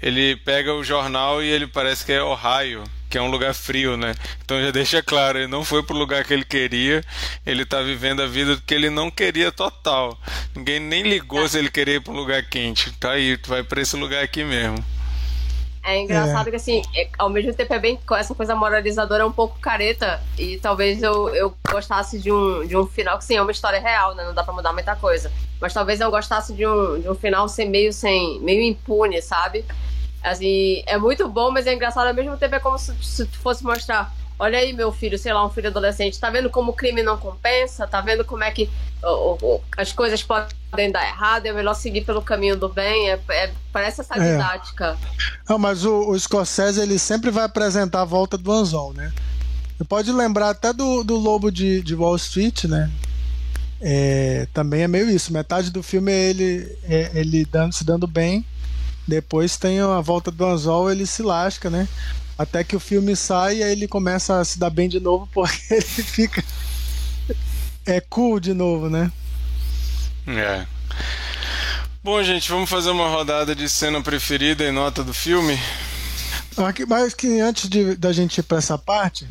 [0.00, 3.96] ele pega o jornal e ele parece que é Ohio que é um lugar frio,
[3.96, 4.14] né?
[4.44, 7.02] Então já deixa claro, ele não foi pro lugar que ele queria,
[7.46, 10.18] ele tá vivendo a vida que ele não queria total.
[10.54, 12.92] Ninguém nem ligou se ele queria ir para um lugar quente.
[12.98, 14.84] Tá aí, tu vai para esse lugar aqui mesmo.
[15.88, 16.50] É engraçado é.
[16.50, 17.98] que, assim, é, ao mesmo tempo é bem.
[18.12, 20.22] Essa coisa moralizadora é um pouco careta.
[20.36, 23.80] E talvez eu, eu gostasse de um, de um final que, sim, é uma história
[23.80, 24.22] real, né?
[24.22, 25.32] Não dá pra mudar muita coisa.
[25.58, 29.64] Mas talvez eu gostasse de um, de um final sem meio, sem, meio impune, sabe?
[30.22, 32.54] Assim, é muito bom, mas é engraçado ao mesmo tempo.
[32.54, 36.18] É como se, se fosse mostrar: olha aí, meu filho, sei lá, um filho adolescente,
[36.18, 37.86] tá vendo como o crime não compensa?
[37.86, 38.68] Tá vendo como é que
[39.02, 41.46] oh, oh, as coisas podem dar errado?
[41.46, 43.10] É melhor seguir pelo caminho do bem.
[43.10, 44.32] É, é parece essa é.
[44.32, 44.98] didática.
[45.48, 49.12] Não, mas o, o Scorsese ele sempre vai apresentar a volta do anzol, né?
[49.76, 52.90] Você pode lembrar até do, do Lobo de, de Wall Street, né?
[53.80, 55.32] É, também é meio isso.
[55.32, 58.44] Metade do filme é ele, é, ele dando, se dando bem
[59.08, 61.88] depois tem a volta do anzol, ele se lasca, né?
[62.36, 65.26] Até que o filme sai e aí ele começa a se dar bem de novo
[65.32, 66.44] porque ele fica.
[67.86, 69.10] É cool de novo, né?
[70.26, 70.66] É.
[72.04, 75.58] Bom, gente, vamos fazer uma rodada de cena preferida e nota do filme.
[76.86, 79.26] Mas que antes de, da gente ir para essa parte,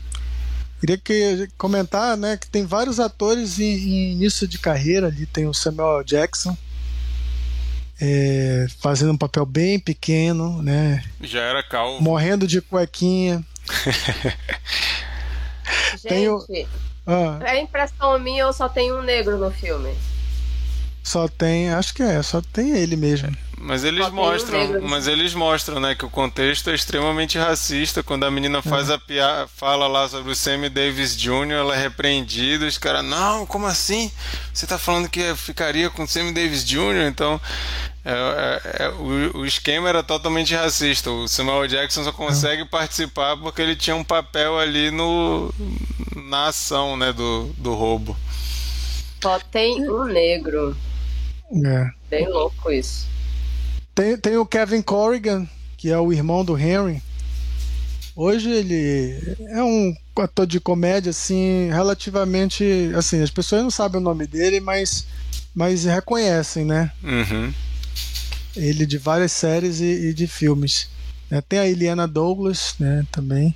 [0.79, 5.27] queria que comentar, né, que tem vários atores em, em início de carreira ali.
[5.27, 6.57] Tem o Samuel Jackson,
[7.99, 11.03] é, fazendo um papel bem pequeno, né?
[11.21, 12.01] Já era calvo.
[12.01, 13.43] Morrendo de cuequinha.
[15.97, 16.39] Gente, Tenho...
[17.05, 17.39] ah.
[17.43, 19.93] é impressão minha ou só tem um negro no filme?
[21.03, 23.35] Só tem, acho que é, só tem ele mesmo.
[23.59, 28.03] Mas eles mostram, mas eles mostram, né, que o contexto é extremamente racista.
[28.03, 31.81] Quando a menina faz a piada, fala lá sobre o Sammy Davis Jr., ela é
[31.81, 34.11] repreendida, os caras, não, como assim?
[34.53, 37.41] Você tá falando que ficaria com o Sammy Davis Jr., então
[38.05, 41.09] é, é, é, o, o, esquema era totalmente racista.
[41.09, 45.53] O Samuel Jackson só consegue participar porque ele tinha um papel ali no
[46.15, 48.15] na ação, né, do, do roubo.
[49.21, 50.77] Só tem um negro.
[51.65, 51.89] É.
[52.09, 53.07] Bem louco isso.
[53.97, 57.01] Tem, tem o Kevin Corrigan, que é o irmão do Henry.
[58.15, 62.91] Hoje ele é um ator de comédia, assim, relativamente.
[62.95, 65.07] Assim, as pessoas não sabem o nome dele, mas,
[65.53, 66.91] mas reconhecem, né?
[67.03, 67.51] Uhum.
[68.55, 70.87] Ele de várias séries e, e de filmes.
[71.31, 73.03] É, tem a Eliana Douglas, né?
[73.11, 73.55] Também.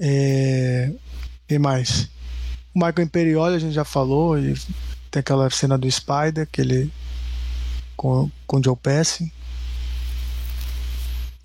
[0.00, 0.90] É,
[1.60, 2.08] mais?
[2.74, 4.38] O Michael Imperioli, a gente já falou.
[4.38, 4.54] E
[5.10, 6.90] tem aquela cena do Spider, que ele
[7.98, 9.30] com, com Joe Pesci.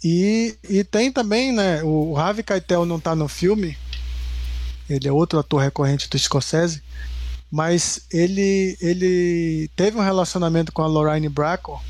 [0.04, 1.84] E, e tem também, né?
[1.84, 3.76] O Harvey Keitel não está no filme.
[4.88, 6.84] Ele é outro ator recorrente do Scorsese.
[7.49, 11.82] Mas ele, ele teve um relacionamento com a Lorraine Bracco.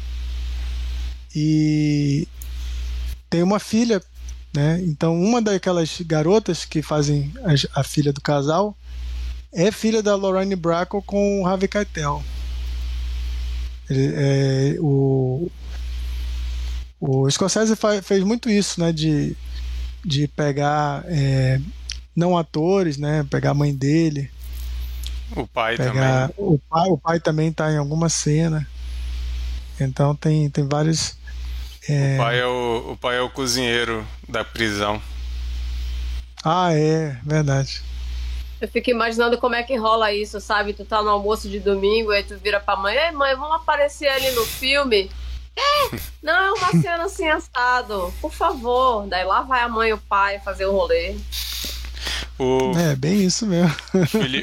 [1.36, 2.28] E
[3.30, 4.02] tem uma filha,
[4.56, 4.80] né?
[4.84, 8.78] Então, uma daquelas garotas que fazem a, a filha do casal
[9.52, 12.24] é filha da Lorraine Bracco com o Harvey Keitel.
[13.96, 15.50] É, o,
[17.00, 18.92] o Scorsese fez muito isso, né?
[18.92, 19.36] De,
[20.04, 21.60] de pegar é,
[22.16, 23.26] não atores, né?
[23.30, 24.30] Pegar a mãe dele.
[25.36, 26.36] O pai pegar, também.
[26.38, 28.68] O pai, o pai também está em alguma cena.
[29.80, 31.18] Então tem, tem vários.
[31.90, 32.16] É...
[32.16, 35.02] O, pai é o, o pai é o cozinheiro da prisão.
[36.44, 37.82] Ah, é, verdade.
[38.64, 40.72] Eu fico imaginando como é que rola isso, sabe?
[40.72, 44.08] Tu tá no almoço de domingo, aí tu vira pra mãe, ei mãe, vamos aparecer
[44.08, 45.12] ali no filme?
[45.54, 49.06] É, não, é uma cena assim assado, por favor.
[49.06, 51.14] Daí lá vai a mãe e o pai fazer o rolê.
[52.40, 52.72] O...
[52.80, 53.76] É, bem isso mesmo.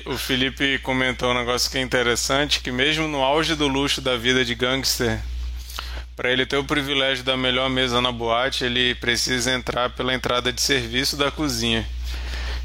[0.05, 4.19] o Felipe comentou um negócio que é interessante, que mesmo no auge do luxo da
[4.19, 5.19] vida de gangster,
[6.15, 10.53] para ele ter o privilégio da melhor mesa na boate, ele precisa entrar pela entrada
[10.53, 11.89] de serviço da cozinha.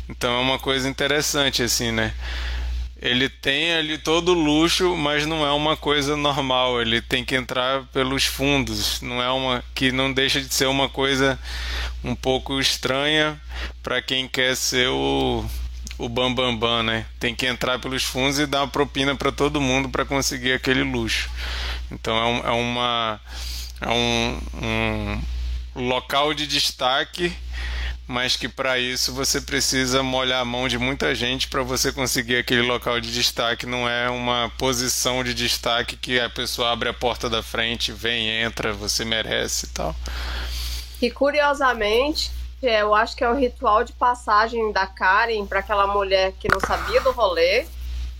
[0.10, 2.14] Então é uma coisa interessante, assim, né?
[3.06, 6.82] ele tem ali todo o luxo, mas não é uma coisa normal.
[6.82, 9.00] Ele tem que entrar pelos fundos.
[9.02, 11.38] Não é uma que não deixa de ser uma coisa
[12.04, 13.40] um pouco estranha
[13.84, 15.46] para quem quer ser o
[15.98, 17.06] o bambambam, bam, bam, né?
[17.20, 20.84] Tem que entrar pelos fundos e dar uma propina para todo mundo para conseguir aquele
[20.84, 21.30] luxo.
[21.90, 23.22] Então é, um, é uma
[23.80, 27.32] é um, um local de destaque
[28.08, 32.38] mas que para isso você precisa molhar a mão de muita gente para você conseguir
[32.38, 33.66] aquele local de destaque.
[33.66, 38.30] Não é uma posição de destaque que a pessoa abre a porta da frente, vem,
[38.30, 39.96] entra, você merece e tal.
[41.02, 42.32] E curiosamente,
[42.62, 46.60] eu acho que é o ritual de passagem da Karen para aquela mulher que não
[46.60, 47.66] sabia do rolê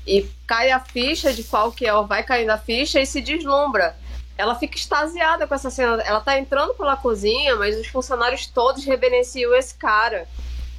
[0.06, 3.96] e cai a ficha de qual que é, vai caindo a ficha e se deslumbra
[4.38, 6.02] ela fica extasiada com essa cena.
[6.04, 10.28] Ela tá entrando pela cozinha, mas os funcionários todos reverenciam esse cara.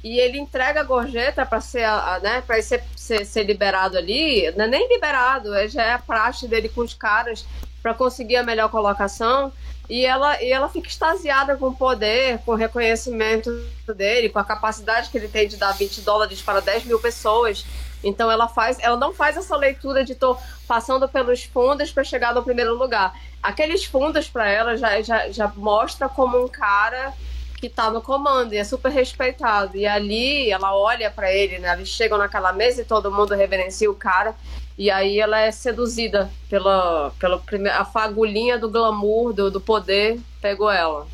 [0.03, 1.87] E ele entrega a gorjeta para ser,
[2.21, 4.51] né, ser, ser, ser, liberado ali.
[4.51, 7.45] Não é nem liberado, é, já é a praxe dele com os caras
[7.81, 9.51] para conseguir a melhor colocação.
[9.89, 13.49] E ela, e ela fica extasiada com o poder, com o reconhecimento
[13.95, 17.65] dele, com a capacidade que ele tem de dar 20 dólares para 10 mil pessoas.
[18.03, 20.37] Então ela faz, ela não faz essa leitura de tô
[20.67, 23.13] passando pelos fundos para chegar no primeiro lugar.
[23.41, 27.13] Aqueles fundos para ela já, já, já mostra como um cara
[27.59, 29.75] que tá no comando e é super respeitado.
[29.75, 31.73] E ali ela olha para ele, né?
[31.73, 34.35] Eles chegam naquela mesa e todo mundo reverencia o cara.
[34.77, 40.19] E aí ela é seduzida pela, pela primeira, a fagulhinha do glamour, do, do poder,
[40.39, 41.07] pegou ela.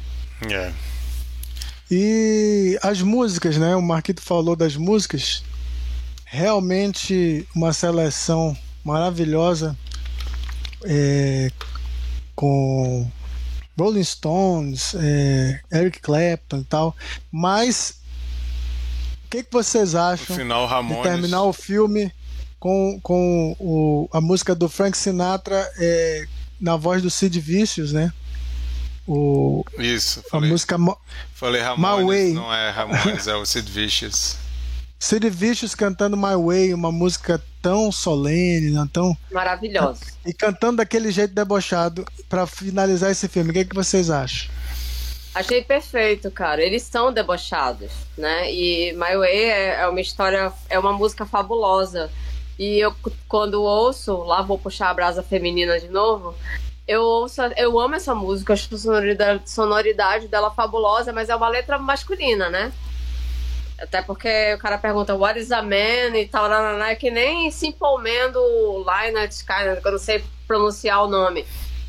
[0.51, 0.73] É.
[1.89, 3.73] E as músicas, né?
[3.75, 5.43] O Marquito falou das músicas
[6.33, 9.77] realmente uma seleção maravilhosa
[10.83, 11.51] é,
[12.35, 13.07] com
[13.77, 16.95] Rolling Stones, é, Eric Clapton e tal.
[17.31, 17.99] Mas
[19.25, 22.11] o que, que vocês acham final, de terminar o filme
[22.59, 26.25] com, com o, a música do Frank Sinatra é,
[26.59, 28.11] na voz do Sid Vicious, né?
[29.05, 30.77] O, Isso, falei, a música
[31.35, 34.42] falei Ramones, não é Ramones, é o Sid Vicious.
[35.03, 38.87] Sid Vicious cantando My Way, uma música tão solene, né?
[38.93, 39.99] tão maravilhosa.
[40.25, 43.49] E cantando daquele jeito debochado para finalizar esse filme.
[43.49, 44.49] O que, é que vocês acham?
[45.35, 46.63] Achei perfeito, cara.
[46.63, 48.49] Eles são debochados, né?
[48.49, 52.09] E My Way é, é uma história, é uma música fabulosa.
[52.57, 52.95] E eu,
[53.27, 56.33] quando ouço, lá vou puxar a brasa feminina de novo,
[56.87, 61.49] eu ouço, eu amo essa música, acho a sonoridade, sonoridade dela fabulosa, mas é uma
[61.49, 62.71] letra masculina, né?
[63.79, 67.51] Até porque o cara pergunta what is a man e tal, nananá, é que nem
[67.51, 71.45] Simple Man do Lionel Skynet, que eu não sei pronunciar o nome.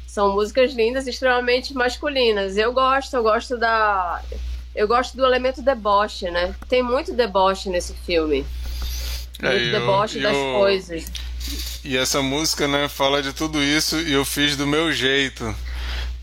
[0.07, 2.57] São músicas lindas, extremamente masculinas.
[2.57, 4.23] Eu gosto, eu gosto da.
[4.75, 6.55] Eu gosto do elemento deboche, né?
[6.69, 8.45] Tem muito deboche nesse filme.
[9.43, 11.05] É, muito eu, deboche eu, das coisas.
[11.85, 15.55] E essa música, né, fala de tudo isso e eu fiz do meu jeito.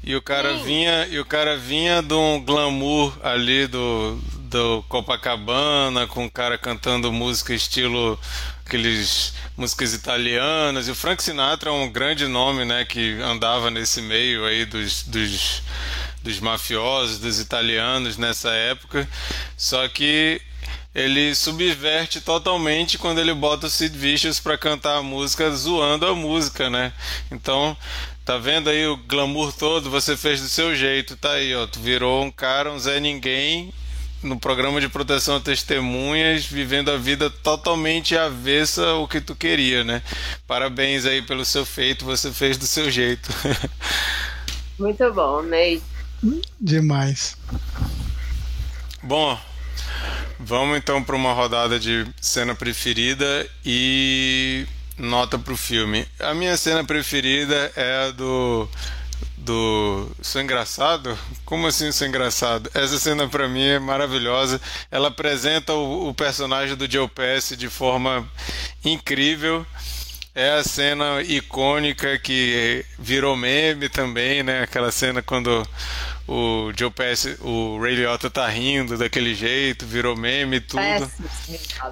[0.03, 0.63] E o cara Sim.
[0.63, 4.19] vinha, e o cara vinha de um glamour ali do
[4.51, 8.19] do Copacabana, com o cara cantando música estilo
[8.65, 10.87] aqueles músicas italianas.
[10.87, 15.03] E o Frank Sinatra é um grande nome, né, que andava nesse meio aí dos,
[15.03, 15.63] dos,
[16.21, 19.07] dos mafiosos, dos italianos nessa época.
[19.55, 20.41] Só que
[20.93, 26.13] ele subverte totalmente quando ele bota o Sid Vicious para cantar a música zoando a
[26.13, 26.91] música, né?
[27.31, 27.75] Então,
[28.25, 31.79] tá vendo aí o glamour todo, você fez do seu jeito, tá aí, ó, tu
[31.79, 33.73] virou um cara, um Zé Ninguém
[34.23, 39.83] no programa de proteção a testemunhas, vivendo a vida totalmente avessa ao que tu queria,
[39.83, 40.01] né?
[40.47, 43.29] Parabéns aí pelo seu feito, você fez do seu jeito.
[44.77, 45.81] Muito bom, amei.
[46.59, 47.35] Demais.
[49.01, 49.39] Bom,
[50.39, 54.65] vamos então para uma rodada de cena preferida e
[54.97, 56.05] nota para o filme.
[56.19, 58.69] A minha cena preferida é a do
[59.41, 61.17] do Sou Engraçado?
[61.45, 62.69] Como assim Sou Engraçado?
[62.73, 64.61] Essa cena para mim é maravilhosa.
[64.89, 68.27] Ela apresenta o, o personagem do Joe Pesci de forma
[68.85, 69.65] incrível.
[70.33, 74.61] É a cena icônica que virou meme também, né?
[74.61, 75.67] Aquela cena quando
[76.27, 81.11] o Joe Pesci, o Ray Liotta tá rindo daquele jeito, virou meme tudo.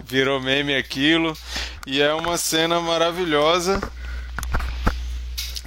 [0.05, 1.35] Virou meme aquilo.
[1.85, 3.81] E é uma cena maravilhosa.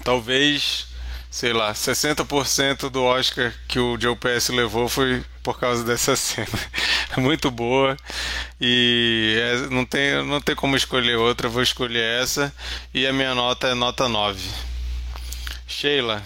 [0.03, 0.92] Talvez
[1.33, 6.47] sei lá, 60% do Oscar que o Joe Pesci levou foi por causa dessa cena.
[7.17, 7.97] É muito boa
[8.61, 12.55] e é, não, tem, não tem como escolher outra, vou escolher essa
[12.93, 14.47] e a minha nota é nota 9.
[15.67, 16.23] Sheila.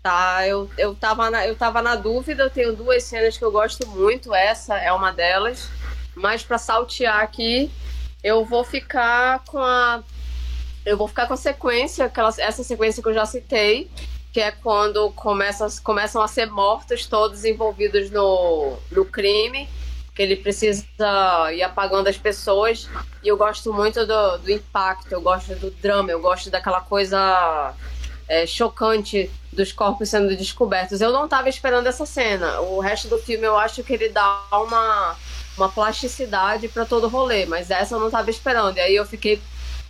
[0.00, 3.50] Tá, eu, eu, tava na, eu tava na dúvida, eu tenho duas cenas que eu
[3.50, 5.68] gosto muito, essa é uma delas,
[6.14, 7.68] mas para saltear aqui,
[8.22, 10.04] eu vou ficar com a.
[10.84, 13.90] Eu vou ficar com a sequência, aquela, essa sequência que eu já citei,
[14.32, 19.68] que é quando começa, começam a ser mortos todos envolvidos no, no crime,
[20.14, 20.84] que ele precisa
[21.52, 22.88] ir apagando as pessoas.
[23.22, 27.74] E eu gosto muito do, do impacto, eu gosto do drama, eu gosto daquela coisa
[28.28, 31.00] é, chocante dos corpos sendo descobertos.
[31.00, 32.60] Eu não estava esperando essa cena.
[32.60, 35.16] O resto do filme eu acho que ele dá uma,
[35.56, 38.76] uma plasticidade para todo o rolê, mas essa eu não estava esperando.
[38.76, 39.40] E aí eu fiquei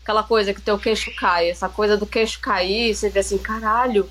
[0.05, 4.09] aquela coisa que teu queixo cai, essa coisa do queixo cair, você vê assim, caralho.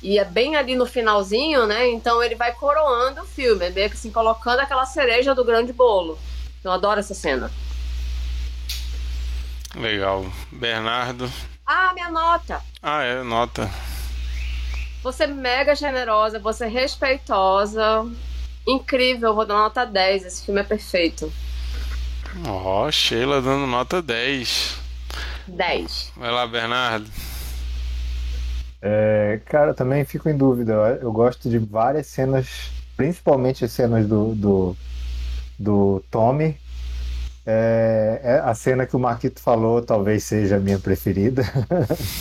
[0.00, 1.88] E é bem ali no finalzinho, né?
[1.88, 5.72] Então ele vai coroando o filme, é meio que assim, colocando aquela cereja do grande
[5.72, 6.16] bolo.
[6.62, 7.50] Eu adoro essa cena.
[9.74, 10.24] Legal.
[10.52, 11.30] Bernardo.
[11.66, 12.62] Ah, minha nota.
[12.80, 13.68] Ah, é, nota.
[15.02, 18.06] Você é mega generosa, você é respeitosa.
[18.66, 20.24] Incrível, vou dar nota 10.
[20.24, 21.32] Esse filme é perfeito.
[22.46, 24.81] Ó, oh, Sheila dando nota 10.
[25.48, 26.12] 10.
[26.16, 27.06] Vai lá, Bernardo.
[28.80, 30.72] É, cara, também fico em dúvida.
[31.00, 34.76] Eu gosto de várias cenas, principalmente as cenas do, do,
[35.58, 36.58] do Tommy.
[37.46, 41.42] É, é a cena que o Marquito falou talvez seja a minha preferida.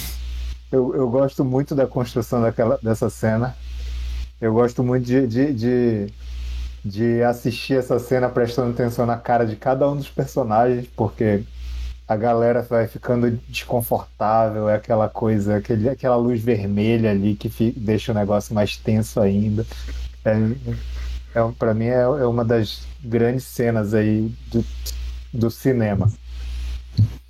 [0.72, 3.56] eu, eu gosto muito da construção daquela, dessa cena.
[4.40, 6.14] Eu gosto muito de, de, de,
[6.84, 11.44] de assistir essa cena prestando atenção na cara de cada um dos personagens, porque
[12.12, 17.80] a galera vai ficando desconfortável, é aquela coisa, aquele, aquela luz vermelha ali que fica,
[17.80, 19.66] deixa o negócio mais tenso ainda.
[20.26, 20.32] É,
[21.34, 24.66] é, para mim é, é, uma das grandes cenas aí do,
[25.32, 26.12] do cinema.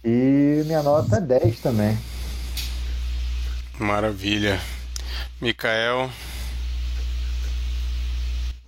[0.03, 1.95] E minha nota é 10 também.
[3.77, 4.59] Maravilha.
[5.39, 6.09] Mikael.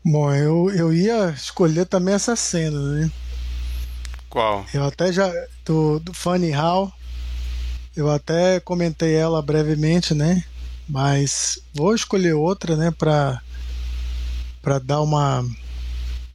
[0.05, 3.11] Bom, eu, eu ia escolher também essa cena, né?
[4.33, 4.65] Qual?
[4.73, 5.31] Eu até já.
[5.63, 6.91] Do, do Funny How.
[7.95, 10.43] Eu até comentei ela brevemente, né?
[10.89, 12.89] Mas vou escolher outra, né?
[12.89, 13.39] Pra,
[14.59, 15.45] pra dar uma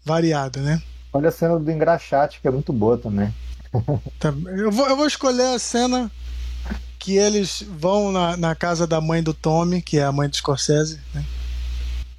[0.05, 0.81] variada, né?
[1.13, 3.35] Olha a cena do engraxate, que é muito boa também.
[4.21, 6.09] Tá, eu vou, eu vou escolher a cena
[7.01, 10.37] que eles vão na, na casa da mãe do Tommy, que é a mãe do
[10.37, 11.25] Scorsese, né?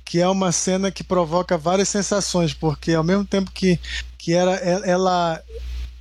[0.10, 3.80] que é uma cena que provoca várias sensações, porque ao mesmo tempo que,
[4.20, 5.42] que era, ela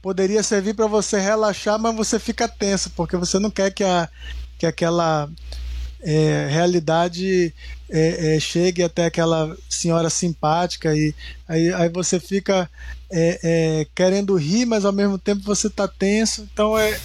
[0.03, 4.09] poderia servir para você relaxar, mas você fica tenso, porque você não quer que, a,
[4.59, 5.31] que aquela
[6.03, 7.55] é, realidade
[7.89, 11.15] é, é, chegue até aquela senhora simpática e
[11.47, 12.69] aí, aí você fica
[13.09, 16.47] é, é, querendo rir, mas ao mesmo tempo você está tenso.
[16.53, 16.99] Então é,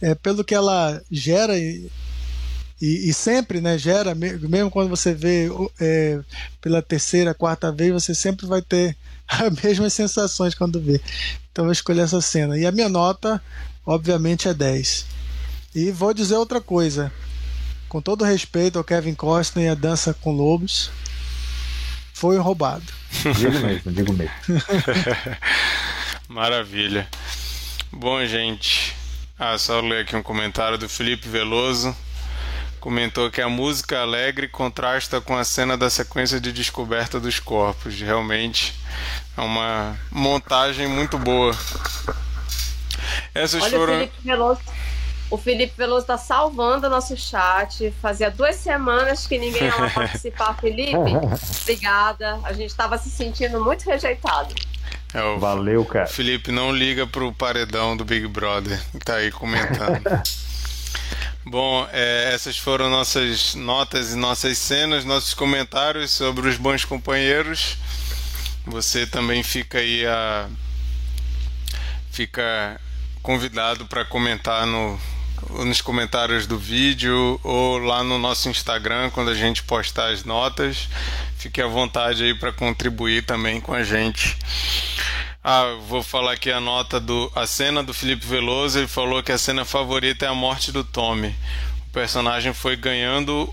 [0.00, 1.90] é pelo que ela gera e,
[2.80, 5.48] e, e, sempre né, gera, mesmo quando você vê
[5.80, 6.20] é,
[6.60, 8.96] pela terceira, quarta vez, você sempre vai ter
[9.40, 11.00] as mesmas sensações quando vê.
[11.50, 12.58] Então eu vou escolher essa cena.
[12.58, 13.42] E a minha nota,
[13.86, 15.06] obviamente, é 10.
[15.74, 17.12] E vou dizer outra coisa
[17.92, 20.90] com todo respeito ao Kevin Costner e a dança com lobos,
[22.14, 22.86] foi roubado.
[23.36, 24.34] Digo mesmo, digo mesmo.
[26.26, 27.06] Maravilha.
[27.92, 28.96] Bom, gente,
[29.38, 31.94] ah, só ler aqui um comentário do Felipe Veloso.
[32.80, 38.00] Comentou que a música alegre contrasta com a cena da sequência de descoberta dos corpos.
[38.00, 38.72] Realmente
[39.36, 41.56] é uma montagem muito boa.
[43.34, 43.94] Essas Olha, foram.
[43.94, 44.60] Felipe Veloso
[45.32, 47.90] o Felipe Veloso está salvando o nosso chat.
[48.02, 50.54] Fazia duas semanas que ninguém ia participar.
[50.60, 50.94] Felipe,
[51.62, 52.38] obrigada.
[52.44, 54.54] A gente estava se sentindo muito rejeitado.
[55.14, 56.06] É, o Valeu, cara.
[56.06, 58.78] Felipe não liga pro paredão do Big Brother.
[59.02, 60.02] Tá aí comentando.
[61.46, 67.78] Bom, é, essas foram nossas notas e nossas cenas, nossos comentários sobre os bons companheiros.
[68.66, 70.48] Você também fica aí a
[72.10, 72.80] fica
[73.22, 75.00] convidado para comentar no
[75.50, 80.88] nos comentários do vídeo ou lá no nosso Instagram quando a gente postar as notas.
[81.36, 84.36] Fique à vontade aí para contribuir também com a gente.
[85.42, 89.32] Ah, vou falar aqui a nota do a cena do Felipe Veloso, ele falou que
[89.32, 91.34] a cena favorita é a morte do Tommy.
[91.88, 93.52] O personagem foi ganhando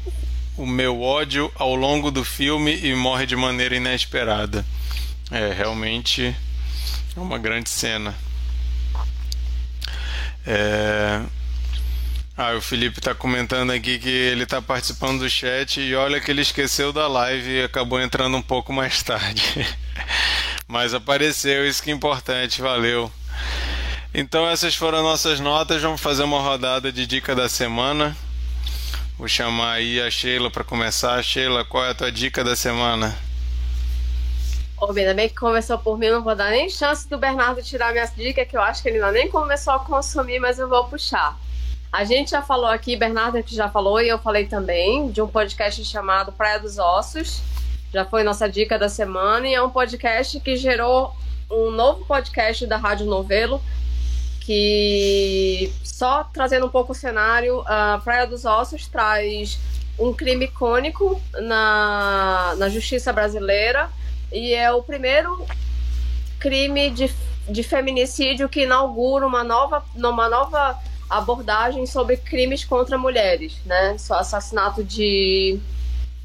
[0.60, 4.65] o meu ódio ao longo do filme e morre de maneira inesperada.
[5.31, 6.36] É, realmente
[7.15, 8.14] é uma grande cena.
[10.45, 11.22] É,
[12.36, 16.30] ah, o Felipe está comentando aqui que ele está participando do chat e olha que
[16.30, 19.65] ele esqueceu da live e acabou entrando um pouco mais tarde.
[20.68, 23.10] Mas apareceu, isso que é importante, valeu.
[24.14, 28.14] Então essas foram nossas notas, vamos fazer uma rodada de dica da semana.
[29.19, 31.21] Vou chamar aí a Sheila para começar.
[31.21, 33.13] Sheila, qual é a tua dica da semana?
[34.79, 37.91] Ô, ainda bem que começou por mim, não vou dar nem chance do Bernardo tirar
[37.91, 40.85] minha dica, que eu acho que ele ainda nem começou a consumir, mas eu vou
[40.85, 41.37] puxar.
[41.91, 45.27] A gente já falou aqui, Bernardo que já falou, e eu falei também, de um
[45.27, 47.41] podcast chamado Praia dos Ossos.
[47.91, 51.13] Já foi nossa dica da semana, e é um podcast que gerou
[51.51, 53.61] um novo podcast da Rádio Novelo,
[54.49, 59.59] que só trazendo um pouco o cenário, a Praia dos Ossos traz
[59.99, 63.91] um crime icônico na, na justiça brasileira
[64.34, 65.45] e é o primeiro
[66.39, 67.13] crime de,
[67.47, 73.97] de feminicídio que inaugura uma nova, uma nova abordagem sobre crimes contra mulheres, né?
[74.09, 75.59] O assassinato de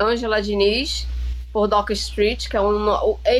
[0.00, 1.06] Angela Diniz
[1.54, 3.16] por Doc Street, que é um.
[3.24, 3.38] É,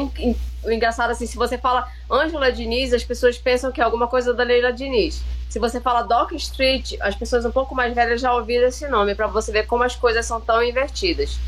[0.62, 4.32] o engraçado assim, se você fala Angela Diniz, as pessoas pensam que é alguma coisa
[4.32, 5.20] da Leila Diniz.
[5.50, 9.16] Se você fala Doc Street, as pessoas um pouco mais velhas já ouviram esse nome,
[9.16, 11.38] para você ver como as coisas são tão invertidas.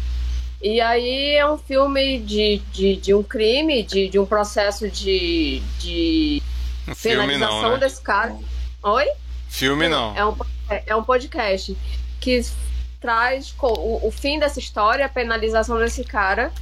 [0.60, 5.60] E aí é um filme de, de, de um crime, de, de um processo de,
[5.78, 6.43] de
[6.88, 7.78] um penalização não, né?
[7.78, 8.36] desse cara.
[8.82, 9.06] Oi?
[9.48, 10.16] Filme não.
[10.16, 10.36] É um,
[10.68, 11.76] é, é um podcast
[12.20, 12.44] que
[13.01, 16.52] traz o, o fim dessa história, a penalização desse cara.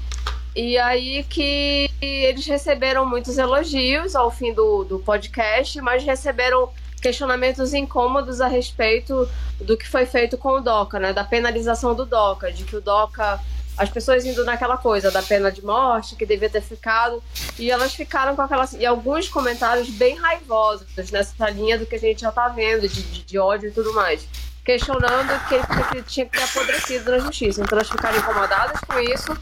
[0.55, 6.71] E aí que eles receberam muitos elogios ao fim do, do podcast, mas receberam
[7.03, 9.29] questionamentos incômodos a respeito
[9.61, 11.13] do que foi feito com o DOCA, né?
[11.13, 13.41] Da penalização do DOCA, de que o DOCA
[13.77, 17.23] as pessoas indo naquela coisa da pena de morte que devia ter ficado
[17.59, 21.99] e elas ficaram com aquelas e alguns comentários bem raivosos nessa linha do que a
[21.99, 24.29] gente já tá vendo de, de, de ódio e tudo mais
[24.65, 27.61] questionando que ele, que ele tinha que ter apodrecido na justiça.
[27.61, 29.37] Então elas ficaram incomodadas com isso.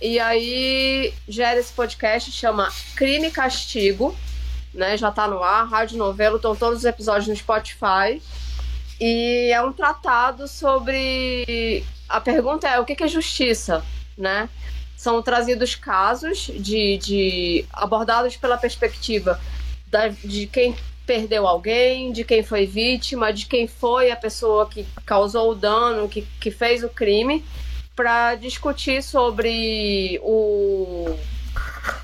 [0.00, 4.16] E aí gera esse podcast chama Crime e Castigo
[4.78, 4.96] né?
[4.96, 8.22] Já tá no ar rádio novelo estão todos os episódios no Spotify.
[9.00, 13.84] E é um tratado sobre a pergunta é o que é justiça,
[14.16, 14.48] né?
[14.96, 19.40] São trazidos casos de, de abordados pela perspectiva
[19.86, 20.76] da, de quem
[21.08, 26.06] perdeu alguém, de quem foi vítima, de quem foi a pessoa que causou o dano,
[26.06, 27.42] que, que fez o crime,
[27.96, 31.16] para discutir sobre o,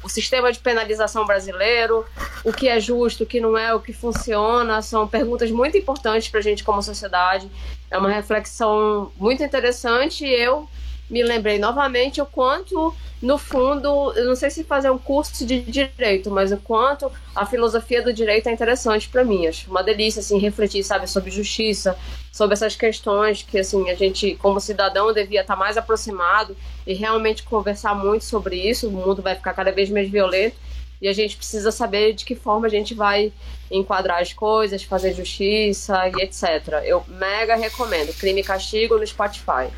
[0.02, 2.06] o sistema de penalização brasileiro,
[2.42, 4.80] o que é justo, o que não é, o que funciona.
[4.80, 7.46] São perguntas muito importantes para a gente como sociedade.
[7.90, 10.66] É uma reflexão muito interessante e eu
[11.08, 15.60] me lembrei novamente o quanto, no fundo, eu não sei se fazer um curso de
[15.60, 19.46] direito, mas o quanto a filosofia do direito é interessante para mim.
[19.46, 21.96] Acho uma delícia assim refletir, sabe, sobre justiça,
[22.32, 26.56] sobre essas questões que assim a gente, como cidadão, devia estar mais aproximado
[26.86, 28.88] e realmente conversar muito sobre isso.
[28.88, 30.56] O mundo vai ficar cada vez mais violento
[31.00, 33.32] e a gente precisa saber de que forma a gente vai
[33.70, 36.82] enquadrar as coisas, fazer justiça e etc.
[36.84, 38.14] Eu mega recomendo.
[38.18, 39.68] Crime e Castigo no Spotify.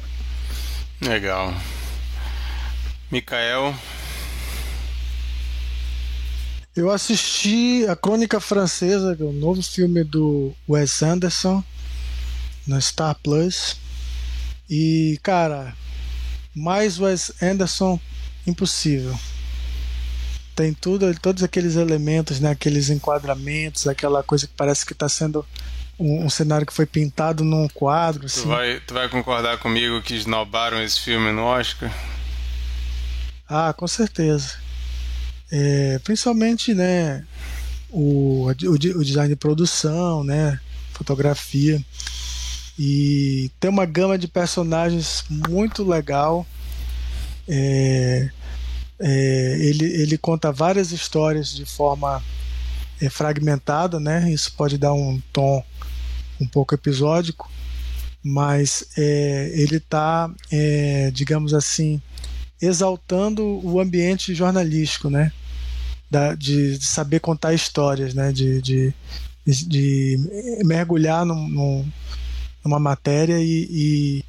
[1.01, 1.55] Legal.
[3.11, 3.75] Mikael.
[6.75, 11.65] Eu assisti a Crônica Francesa, o novo filme do Wes Anderson,
[12.67, 13.77] na Star Plus.
[14.69, 15.75] E, cara,
[16.55, 17.99] mais Wes Anderson
[18.47, 19.17] impossível
[20.57, 25.45] tem tudo, todos aqueles elementos, né, aqueles enquadramentos, aquela coisa que parece que está sendo
[25.99, 28.27] um, um, cenário que foi pintado num quadro.
[28.27, 28.43] Assim.
[28.43, 31.93] Tu, vai, tu vai concordar comigo que esnobaram esse filme no Oscar?
[33.49, 34.55] Ah, com certeza.
[35.51, 37.25] É, principalmente, né,
[37.91, 40.61] o, o, o design de produção, né,
[40.93, 41.81] fotografia.
[42.79, 46.47] E tem uma gama de personagens muito legal.
[47.49, 48.29] É,
[48.99, 52.23] é, ele, ele conta várias histórias de forma
[53.01, 54.31] é, fragmentada, né?
[54.31, 55.65] Isso pode dar um tom
[56.41, 57.51] um pouco episódico,
[58.23, 62.01] mas é, ele está, é, digamos assim,
[62.61, 65.33] exaltando o ambiente jornalístico, né?
[66.11, 68.33] Da, de, de, saber contar histórias, né?
[68.33, 68.95] De, de,
[69.47, 71.89] de mergulhar num, num,
[72.65, 74.25] numa matéria e, e,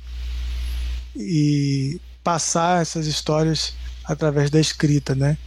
[1.16, 3.74] e passar essas histórias
[4.04, 5.38] através da escrita, né?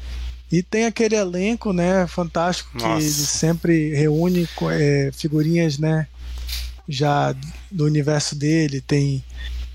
[0.51, 6.09] E tem aquele elenco, né, fantástico que ele sempre reúne é, figurinhas, né,
[6.91, 7.35] já
[7.71, 8.81] do universo dele.
[8.81, 9.25] Tem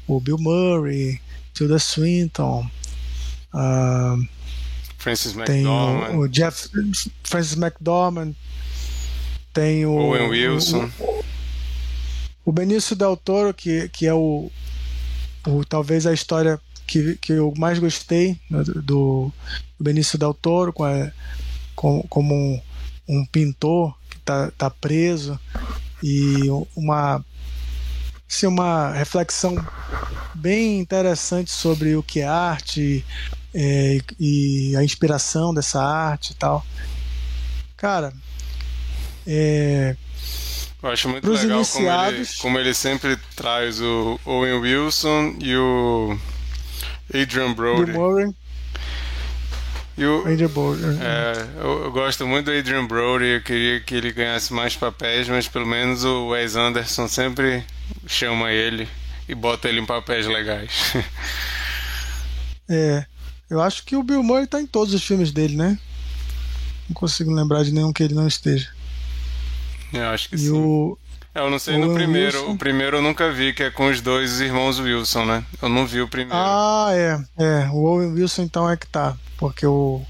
[0.08, 1.20] o Bill Murray,
[1.54, 2.70] Tilda Swinton,
[3.54, 4.28] uh,
[4.98, 6.70] Francis tem o, o, Jeff
[7.24, 8.34] Francis McDormand,
[9.54, 11.24] tem o Owen Wilson, o,
[12.46, 14.52] o Benício Del Toro que, que é o,
[15.48, 19.32] o talvez a história que, que eu mais gostei né, do, do
[19.80, 21.12] Benício Del Toro com a,
[21.76, 22.62] com, como um,
[23.08, 25.40] um, pintor que está tá preso
[26.06, 26.36] e
[26.76, 27.26] uma
[28.30, 29.56] assim, uma reflexão
[30.36, 33.04] bem interessante sobre o que é arte
[33.52, 36.64] é, e a inspiração dessa arte e tal.
[37.76, 38.14] Cara,
[39.26, 39.96] é,
[40.84, 41.80] eu acho muito legal iniciados...
[41.80, 46.16] como, ele, como ele sempre traz o Owen Wilson e o
[47.12, 47.94] Adrian Brody.
[49.98, 50.82] E o, Adrian Brody.
[51.02, 55.30] É, eu, eu, gosto muito do Adrian Brody, eu queria que ele ganhasse mais papéis,
[55.30, 57.64] mas pelo menos o Wes Anderson sempre
[58.06, 58.90] chama ele
[59.28, 60.94] e bota ele em papéis legais.
[62.68, 63.06] é,
[63.50, 65.80] eu acho que o Bill Murray tá em todos os filmes dele, né?
[66.90, 68.70] Não consigo lembrar de nenhum que ele não esteja.
[69.94, 70.52] Eu acho que e sim.
[70.52, 70.98] O...
[71.36, 72.40] Eu não sei no primeiro.
[72.40, 72.54] Wilson.
[72.54, 75.46] O primeiro eu nunca vi, que é com os dois irmãos Wilson, né?
[75.62, 76.34] Eu não vi o primeiro.
[76.34, 77.20] Ah, é.
[77.38, 79.18] É, o Owen Wilson então é que tá.
[79.38, 80.02] Porque o.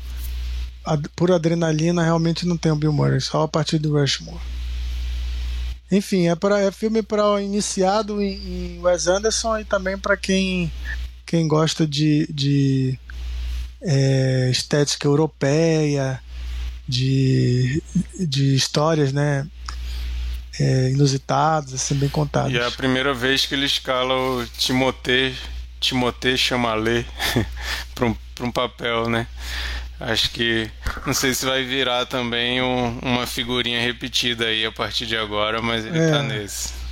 [0.86, 4.38] A, por adrenalina realmente não tem o Bill Murray, só a partir do Rushmore.
[5.92, 10.72] Enfim, é, pra, é filme para iniciado em, em Wes Anderson e também para quem,
[11.26, 13.00] quem gosta de, de
[13.82, 16.22] é, estética europeia,
[16.88, 17.82] de,
[18.20, 19.48] de histórias, né?
[20.60, 22.52] É, inusitadas, assim, bem contadas.
[22.52, 25.36] E é a primeira vez que ele escala o Timothée,
[25.80, 27.06] Timothée Chalamet
[27.94, 29.27] para um, um papel, né?
[29.99, 30.69] Acho que
[31.06, 35.61] não sei se vai virar também um, uma figurinha repetida aí a partir de agora,
[35.61, 36.11] mas ele tá é.
[36.11, 36.86] tá nesse.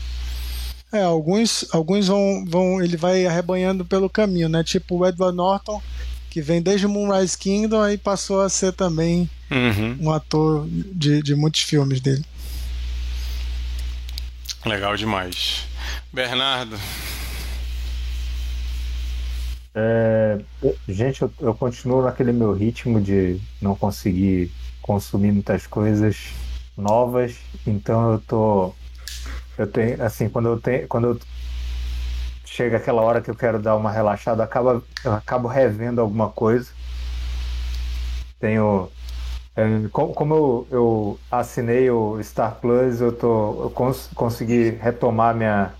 [0.94, 2.82] É, alguns, alguns vão, vão.
[2.82, 4.64] Ele vai arrebanhando pelo caminho, né?
[4.64, 5.82] Tipo o Edward Norton,
[6.30, 9.98] que vem desde Moonrise Kingdom, aí passou a ser também uhum.
[10.00, 12.24] um ator de, de muitos filmes dele.
[14.66, 15.68] Legal demais.
[16.12, 16.78] Bernardo.
[19.76, 20.40] É,
[20.88, 26.30] gente, eu, eu, continuo naquele meu ritmo de não conseguir consumir muitas coisas
[26.78, 27.36] novas,
[27.66, 28.74] então eu tô.
[29.58, 30.88] Eu tenho, assim, quando eu tenho.
[30.88, 31.20] Quando eu
[32.46, 36.72] chega aquela hora que eu quero dar uma relaxada, acaba, eu acabo revendo alguma coisa.
[38.40, 38.90] Tenho.
[39.56, 45.74] É, como eu, eu, assinei o Star Plus, eu, tô, eu cons, consegui retomar minha.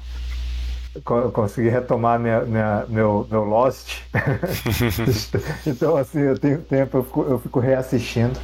[1.34, 4.04] Consegui retomar minha, minha, meu, meu Lost.
[5.66, 8.40] então, assim, eu tenho tempo, eu fico, eu fico reassistindo.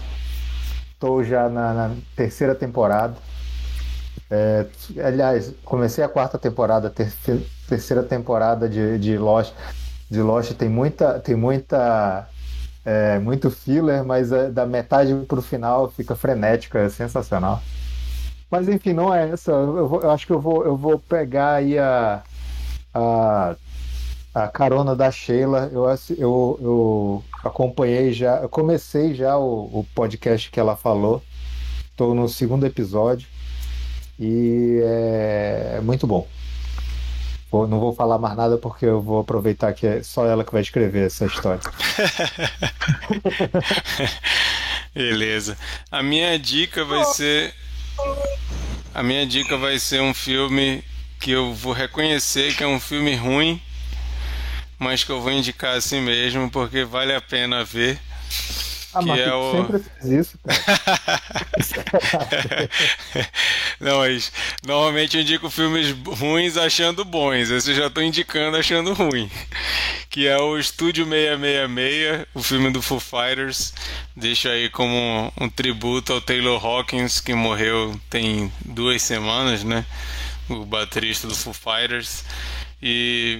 [0.94, 3.16] Estou já na, na terceira temporada.
[4.32, 4.66] É,
[5.04, 7.12] aliás, comecei a quarta temporada, ter,
[7.68, 9.54] terceira temporada de, de Lost.
[10.10, 12.28] De Lost tem muita, tem muita,
[12.90, 17.62] é, muito filler, mas é, da metade para o final fica frenético, é sensacional.
[18.50, 19.52] Mas enfim, não é essa.
[19.52, 22.24] Eu, vou, eu acho que eu vou, eu vou pegar aí a,
[22.92, 23.56] a,
[24.34, 25.70] a carona da Sheila.
[25.72, 25.86] Eu,
[26.18, 31.22] eu, eu acompanhei já, eu comecei já o, o podcast que ela falou.
[31.92, 33.28] Estou no segundo episódio.
[34.20, 36.28] E é muito bom.
[37.52, 40.52] Vou, não vou falar mais nada porque eu vou aproveitar que é só ela que
[40.52, 41.62] vai escrever essa história.
[44.94, 45.58] Beleza.
[45.92, 47.54] A minha dica vai ser.
[48.94, 50.84] A minha dica vai ser um filme
[51.20, 53.62] que eu vou reconhecer que é um filme ruim,
[54.78, 58.00] mas que eu vou indicar assim mesmo porque vale a pena ver.
[58.94, 59.52] Ah, que é o...
[59.52, 60.40] sempre fez isso.
[63.80, 64.32] Não, mas
[64.66, 67.52] normalmente eu indico filmes ruins achando bons.
[67.52, 69.30] Esse eu já estou indicando achando ruim.
[70.10, 73.74] Que é o Estúdio 666, o filme do Foo Fighters.
[74.16, 79.86] Deixo aí como um, um tributo ao Taylor Hawkins, que morreu tem duas semanas, né?
[80.50, 82.24] O baterista do Foo Fighters.
[82.82, 83.40] E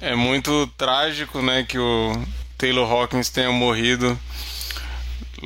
[0.00, 2.22] é muito trágico, né, que o
[2.58, 4.18] Taylor Hawkins tenha morrido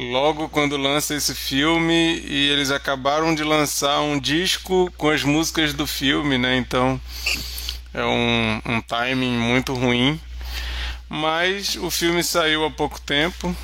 [0.01, 5.75] logo quando lança esse filme e eles acabaram de lançar um disco com as músicas
[5.75, 6.57] do filme, né?
[6.57, 6.99] Então
[7.93, 10.19] é um, um timing muito ruim.
[11.09, 13.55] Mas o filme saiu há pouco tempo.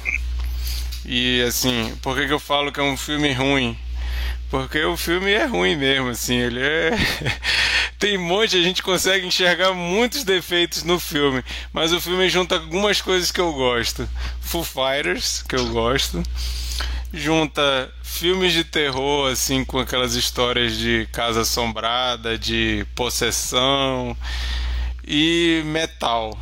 [1.05, 3.79] E assim, por que, que eu falo que é um filme ruim?
[4.51, 6.91] Porque o filme é ruim mesmo, assim, ele é.
[7.99, 11.43] Tem um monte, a gente consegue enxergar muitos defeitos no filme,
[11.73, 14.09] mas o filme junta algumas coisas que eu gosto.
[14.41, 16.23] Foo Fighters, que eu gosto.
[17.13, 24.17] Junta filmes de terror, assim, com aquelas histórias de casa assombrada, de possessão
[25.07, 26.37] e metal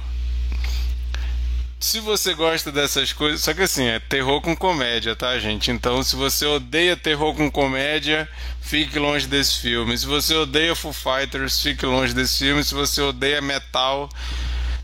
[1.85, 5.71] se você gosta dessas coisas, só que assim, é terror com comédia, tá, gente?
[5.71, 8.27] Então, se você odeia terror com comédia,
[8.63, 9.97] fique longe desse filme.
[9.99, 12.65] Se você odeia Foo Fighters, fique longe desse filme.
[12.65, 14.09] Se você odeia metal,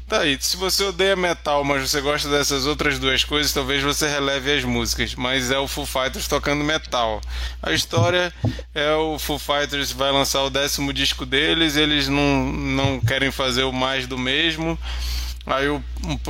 [0.06, 0.36] tá aí.
[0.42, 4.64] Se você odeia metal, mas você gosta dessas outras duas coisas, talvez você releve as
[4.64, 5.14] músicas.
[5.14, 7.22] Mas é o Foo Fighters tocando metal.
[7.62, 8.30] A história
[8.74, 13.62] é o Foo Fighters vai lançar o décimo disco deles, eles não, não querem fazer
[13.62, 14.78] o mais do mesmo
[15.50, 15.82] Aí o,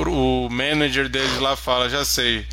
[0.06, 2.46] o manager deles lá fala: Já sei,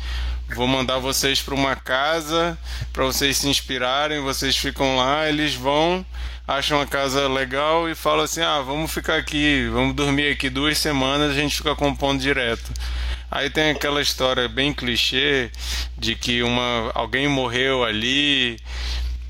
[0.54, 2.58] vou mandar vocês para uma casa
[2.92, 4.20] para vocês se inspirarem.
[4.20, 6.04] Vocês ficam lá, eles vão,
[6.46, 10.76] acham a casa legal e falam assim: Ah, vamos ficar aqui, vamos dormir aqui duas
[10.76, 11.30] semanas.
[11.30, 12.70] A gente fica compondo direto.
[13.30, 15.50] Aí tem aquela história bem clichê
[15.96, 18.58] de que uma alguém morreu ali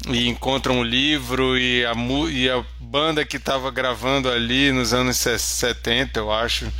[0.07, 1.93] e encontra um livro e a,
[2.31, 6.71] e a banda que estava gravando ali nos anos 70, eu acho,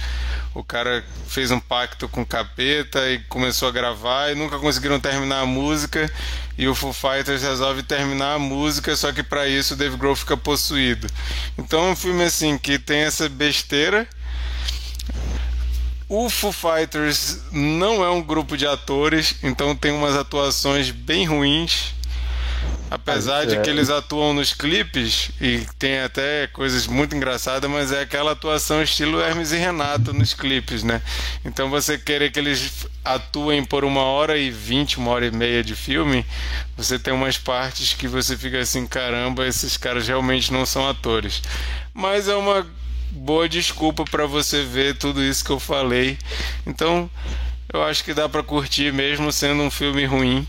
[0.55, 5.01] o cara fez um pacto com o capeta e começou a gravar e nunca conseguiram
[5.01, 6.11] terminar a música
[6.57, 10.17] e o Foo Fighters resolve terminar a música, só que para isso o Dave Grohl
[10.17, 11.07] fica possuído.
[11.57, 14.09] Então é um filme assim que tem essa besteira.
[16.09, 21.98] O Foo Fighters não é um grupo de atores, então tem umas atuações bem ruins
[22.91, 28.01] Apesar de que eles atuam nos clipes e tem até coisas muito engraçadas, mas é
[28.01, 31.03] aquela atuação estilo Hermes e Renato nos clipes, né?
[31.45, 35.63] Então você querer que eles atuem por uma hora e vinte, uma hora e meia
[35.63, 36.25] de filme,
[36.79, 41.43] você tem umas partes que você fica assim, caramba, esses caras realmente não são atores.
[41.93, 42.67] Mas é uma
[43.11, 46.19] boa desculpa para você ver tudo isso que eu falei.
[46.67, 47.11] Então,
[47.73, 50.47] eu acho que dá para curtir mesmo sendo um filme ruim.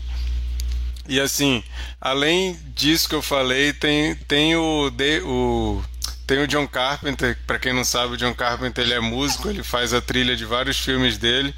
[1.08, 1.62] E assim,
[2.00, 4.92] além disso que eu falei, tem, tem o,
[5.24, 5.82] o
[6.26, 9.64] tem o John Carpenter, para quem não sabe, o John Carpenter ele é músico, ele
[9.64, 11.52] faz a trilha de vários filmes dele,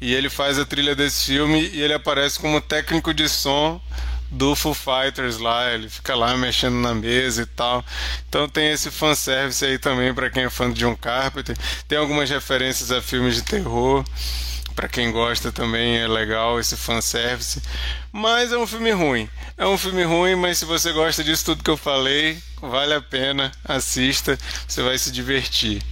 [0.00, 3.80] e ele faz a trilha desse filme e ele aparece como técnico de som
[4.28, 7.84] do Foo Fighters lá, ele fica lá mexendo na mesa e tal.
[8.28, 11.56] Então tem esse fanservice aí também para quem é fã de John Carpenter.
[11.86, 14.04] Tem algumas referências a filmes de terror
[14.78, 17.60] para quem gosta também é legal esse fanservice.
[18.12, 19.28] Mas é um filme ruim.
[19.56, 23.00] É um filme ruim, mas se você gosta disso tudo que eu falei, vale a
[23.00, 24.38] pena, assista,
[24.68, 25.82] você vai se divertir.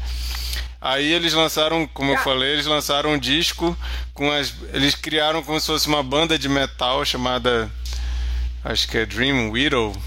[0.81, 3.77] Aí eles lançaram, como eu falei, eles lançaram um disco
[4.15, 4.55] com as.
[4.73, 7.69] Eles criaram como se fosse uma banda de metal chamada.
[8.63, 10.01] Acho que é Dream Widow,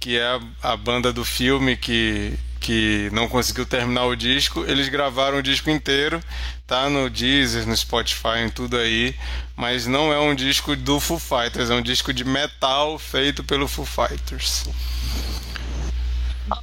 [0.00, 4.88] que é a, a banda do filme que que não conseguiu terminar o disco, eles
[4.88, 6.20] gravaram o disco inteiro,
[6.66, 9.14] tá no Deezer, no Spotify, em tudo aí,
[9.54, 13.68] mas não é um disco do Foo Fighters, é um disco de metal feito pelo
[13.68, 14.64] Foo Fighters.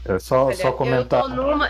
[0.05, 1.27] É só, só comentar.
[1.27, 1.69] Numa...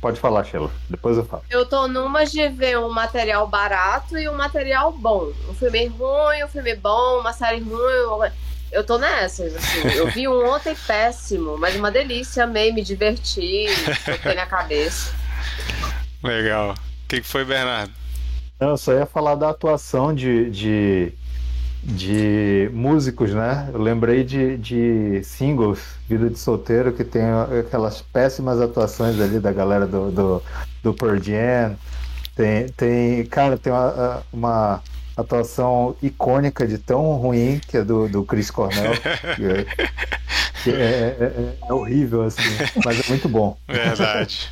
[0.00, 0.70] Pode falar, Sheila.
[0.88, 1.42] Depois eu falo.
[1.50, 5.30] Eu tô numa de ver um material barato e um material bom.
[5.48, 8.30] Um filme ruim, um filme bom, uma série ruim.
[8.72, 9.88] Eu tô nessas, assim.
[9.96, 13.66] Eu vi um ontem péssimo, mas uma delícia, amei, me diverti,
[14.06, 15.12] botei na cabeça.
[16.22, 16.72] Legal.
[16.72, 17.92] O que, que foi, Bernardo?
[18.60, 21.12] Não, eu só ia falar da atuação de, de,
[21.82, 23.70] de músicos, né?
[23.72, 27.22] Eu lembrei de, de singles, Vida de Solteiro, que tem
[27.58, 30.42] aquelas péssimas atuações ali da galera do, do,
[30.82, 31.76] do Pearl Jam.
[32.36, 34.82] Tem, tem, cara, tem uma, uma
[35.20, 38.92] atuação icônica de tão ruim que é do, do Chris Cornell.
[39.36, 39.66] que é,
[40.62, 42.42] que é, é, é, horrível, assim,
[42.84, 43.56] mas é muito bom.
[43.66, 44.48] Verdade.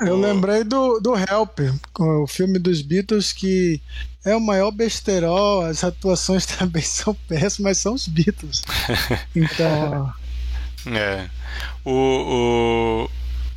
[0.00, 1.60] Eu lembrei do, do Help,
[1.98, 3.80] o filme dos Beatles, que
[4.24, 8.62] é o maior besterol, as atuações também são péssimas, são os Beatles.
[9.34, 10.12] Então.
[10.86, 11.28] É.
[11.84, 13.10] O, o,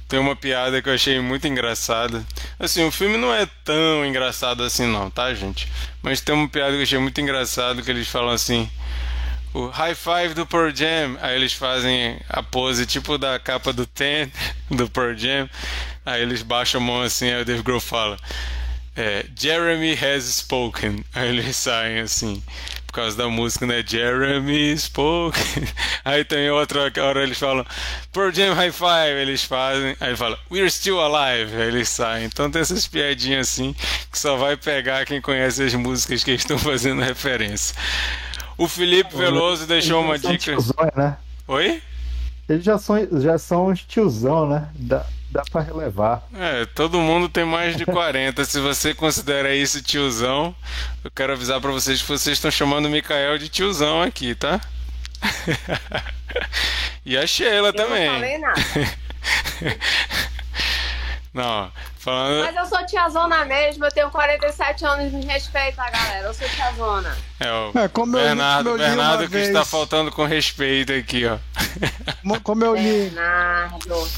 [0.10, 2.26] tem uma piada que eu achei muito engraçada.
[2.60, 5.72] Assim, o filme não é tão engraçado assim, não, tá, gente?
[6.02, 8.68] Mas tem uma piada que eu achei muito engraçado que eles falam assim.
[9.54, 11.16] O high five do Pearl Jam.
[11.22, 14.32] Aí eles fazem a pose tipo da capa do Ten
[14.70, 15.48] do Pearl Jam.
[16.04, 18.18] Aí eles baixam a mão assim, aí o Dave Grohl fala.
[18.96, 21.06] É, Jeremy has spoken.
[21.14, 22.42] Aí eles saem assim
[22.90, 23.84] por causa da música, né?
[23.86, 25.40] Jeremy Spoke.
[26.04, 27.64] Aí tem outra hora eles falam
[28.12, 29.96] Pearl Jam High Five, eles fazem.
[30.00, 32.26] Aí fala We're Still Alive, aí eles saem.
[32.26, 33.76] Então tem essas piadinhas assim
[34.12, 37.76] que só vai pegar quem conhece as músicas que eles estão fazendo referência.
[38.58, 40.56] O Felipe Veloso deixou uma dica.
[40.96, 41.16] Né?
[41.48, 41.82] Oi?
[42.50, 44.68] Eles já são, já são tiozão, né?
[44.74, 46.24] Da dá para relevar.
[46.34, 48.44] É, todo mundo tem mais de 40.
[48.46, 50.56] Se você considera isso tiozão,
[51.04, 54.60] eu quero avisar para vocês que vocês estão chamando o Mikael de tiozão aqui, tá?
[57.06, 58.08] e a Sheila eu também.
[58.08, 58.62] Não falei nada.
[61.32, 62.44] Não, falando.
[62.44, 66.28] Mas eu sou tiazona mesmo, eu tenho 47 anos, me respeita, galera.
[66.28, 67.16] Eu sou tiazona.
[67.40, 69.48] É, o é, como Bernardo, eu, eu Bernardo que vez...
[69.48, 71.38] está faltando com respeito aqui, ó.
[72.42, 73.10] Como eu li.
[73.10, 74.10] Bernardo.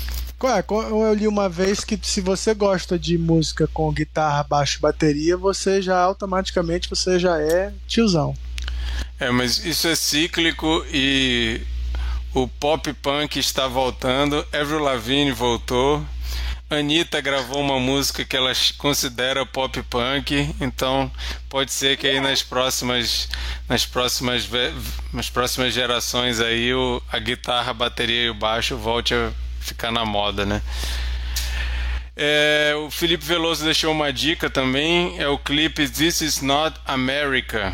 [0.48, 5.38] É, eu li uma vez que se você gosta de música com guitarra, baixo bateria,
[5.38, 8.36] você já automaticamente você já é tiozão.
[9.20, 11.62] É, mas isso é cíclico e
[12.34, 14.46] o pop punk está voltando.
[14.52, 16.04] Avril Lavigne voltou.
[16.70, 21.12] Anitta gravou uma música que ela considera pop punk, então
[21.50, 23.28] pode ser que aí nas próximas
[23.68, 24.50] nas próximas
[25.12, 29.92] nas próximas gerações aí o, a guitarra, a bateria e o baixo volte a ficar
[29.92, 30.62] na moda, né?
[32.16, 37.74] É, o Felipe Veloso deixou uma dica também, é o clipe This Is Not America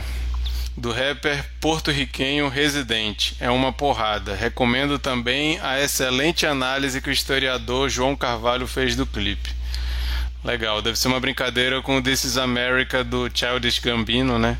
[0.78, 3.36] do rapper porto-riquenho Residente.
[3.40, 4.36] É uma porrada.
[4.36, 9.50] Recomendo também a excelente análise que o historiador João Carvalho fez do clipe.
[10.44, 14.58] Legal, deve ser uma brincadeira com This is America do Childish Gambino, né?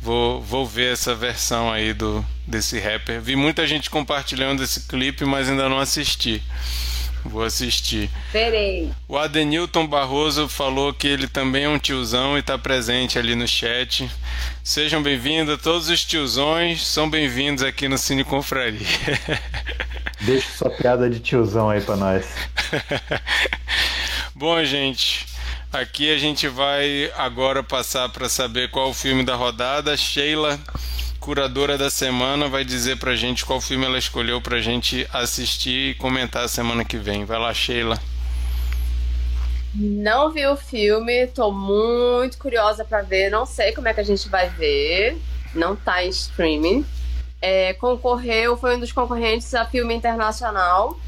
[0.00, 3.20] Vou, vou ver essa versão aí do desse rapper.
[3.20, 6.42] Vi muita gente compartilhando esse clipe, mas ainda não assisti.
[7.24, 8.08] Vou assistir.
[8.32, 8.92] Verei.
[9.08, 13.48] O Adenilton Barroso falou que ele também é um tiozão e está presente ali no
[13.48, 14.08] chat.
[14.62, 18.86] Sejam bem-vindos, todos os tiozões são bem-vindos aqui no Cine Confraria.
[20.22, 22.26] Deixa sua piada de tiozão aí para nós.
[24.34, 25.26] Bom, gente,
[25.72, 29.96] aqui a gente vai agora passar para saber qual o filme da rodada.
[29.96, 30.58] Sheila
[31.20, 35.94] curadora da semana vai dizer pra gente qual filme ela escolheu pra gente assistir e
[35.94, 37.24] comentar semana que vem.
[37.24, 37.98] Vai lá, Sheila.
[39.74, 44.04] Não vi o filme, tô muito curiosa para ver, não sei como é que a
[44.04, 45.20] gente vai ver.
[45.54, 46.86] Não tá em streaming.
[47.42, 50.98] É, concorreu, foi um dos concorrentes a filme internacional.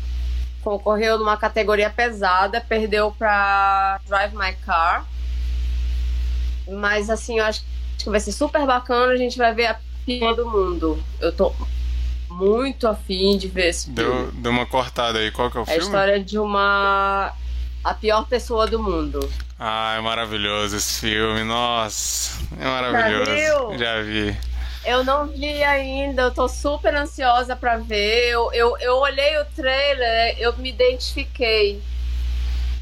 [0.69, 5.07] Concorreu numa categoria pesada, perdeu para Drive My Car.
[6.71, 7.65] Mas assim, eu acho
[7.97, 9.15] que vai ser super bacana.
[9.15, 11.03] A gente vai ver a pior do mundo.
[11.19, 11.55] Eu tô
[12.29, 14.33] muito afim de ver esse deu, filme.
[14.43, 15.31] Deu uma cortada aí.
[15.31, 15.81] Qual que é o é filme?
[15.81, 17.33] É a história de uma...
[17.83, 19.27] A pior pessoa do mundo.
[19.59, 21.45] Ah, é maravilhoso esse filme.
[21.45, 23.25] Nossa, é maravilhoso.
[23.25, 23.79] Já, viu?
[23.79, 24.37] Já vi.
[24.85, 28.31] Eu não vi ainda, eu tô super ansiosa para ver.
[28.31, 31.83] Eu, eu, eu olhei o trailer, eu me identifiquei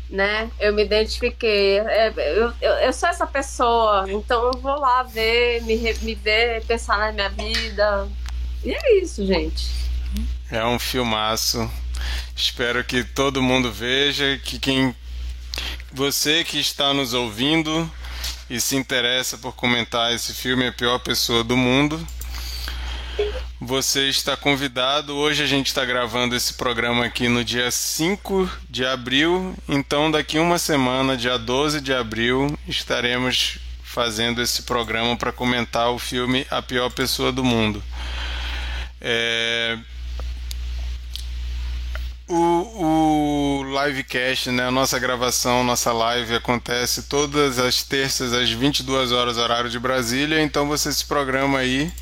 [0.09, 0.51] né?
[0.59, 1.79] Eu me identifiquei.
[1.81, 6.65] É, eu, eu, eu, sou essa pessoa, então eu vou lá ver, me, me ver,
[6.65, 8.09] pensar na minha vida.
[8.65, 9.67] E é isso, gente.
[10.51, 11.69] É um filmaço.
[12.35, 14.95] Espero que todo mundo veja, que quem
[15.93, 17.91] você que está nos ouvindo
[18.49, 22.07] e se interessa por comentar esse filme é a pior pessoa do mundo.
[23.61, 25.17] Você está convidado.
[25.17, 29.55] Hoje a gente está gravando esse programa aqui no dia 5 de abril.
[29.69, 35.99] Então, daqui uma semana, dia 12 de abril, estaremos fazendo esse programa para comentar o
[35.99, 37.83] filme A Pior Pessoa do Mundo.
[39.01, 39.79] É...
[42.29, 49.13] O, o livecast, né, a nossa gravação, nossa live acontece todas as terças às 22
[49.13, 51.93] horas horário de Brasília, então você se programa aí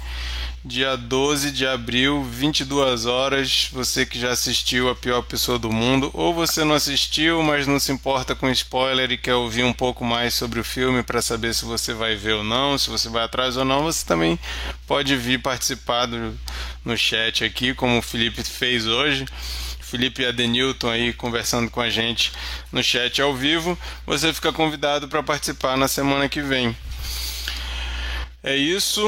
[0.65, 3.69] dia 12 de abril, 22 horas.
[3.71, 7.79] Você que já assistiu A Pior Pessoa do Mundo, ou você não assistiu, mas não
[7.79, 11.55] se importa com spoiler e quer ouvir um pouco mais sobre o filme para saber
[11.55, 14.39] se você vai ver ou não, se você vai atrás ou não, você também
[14.87, 16.35] pode vir participar do,
[16.83, 19.27] no chat aqui, como o Felipe fez hoje.
[19.85, 22.33] Felipe e Adenilton aí conversando com a gente
[22.73, 23.79] no chat ao vivo.
[24.07, 26.77] Você fica convidado para participar na semana que vem.
[28.43, 29.03] É isso.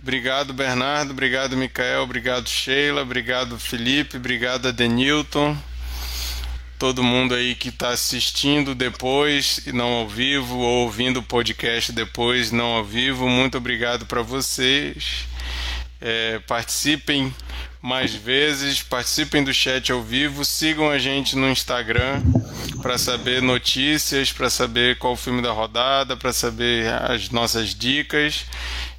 [0.00, 1.12] Obrigado, Bernardo.
[1.12, 2.02] Obrigado, Micael.
[2.02, 3.02] Obrigado, Sheila.
[3.02, 4.16] Obrigado, Felipe.
[4.16, 5.56] Obrigado, Adenilton.
[6.78, 12.50] Todo mundo aí que está assistindo depois, não ao vivo, ou ouvindo o podcast depois,
[12.50, 13.28] não ao vivo.
[13.28, 15.26] Muito obrigado para vocês.
[16.00, 17.32] É, participem
[17.82, 22.22] mais vezes, participem do chat ao vivo, sigam a gente no Instagram
[22.80, 28.46] para saber notícias, para saber qual o filme da rodada, para saber as nossas dicas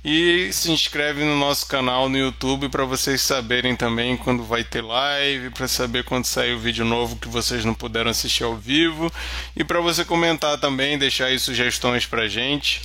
[0.03, 4.81] e se inscreve no nosso canal no YouTube para vocês saberem também quando vai ter
[4.81, 9.09] live, para saber quando sair o vídeo novo que vocês não puderam assistir ao vivo
[9.55, 12.81] e para você comentar também, deixar aí sugestões para gente.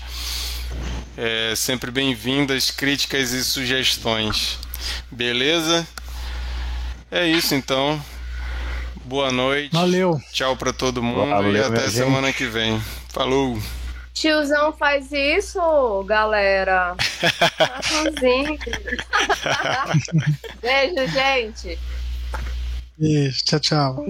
[1.17, 4.68] É sempre bem-vindas críticas e sugestões.
[5.11, 5.87] Beleza?
[7.11, 8.01] É isso então.
[9.05, 9.73] Boa noite.
[9.73, 10.21] Valeu.
[10.33, 12.81] Tchau para todo mundo Valeu, e até semana que vem.
[13.09, 13.59] Falou.
[14.13, 16.95] Tiozão faz isso, galera.
[20.61, 21.79] Beijo, gente.
[22.99, 24.05] Beijo, tchau, tchau.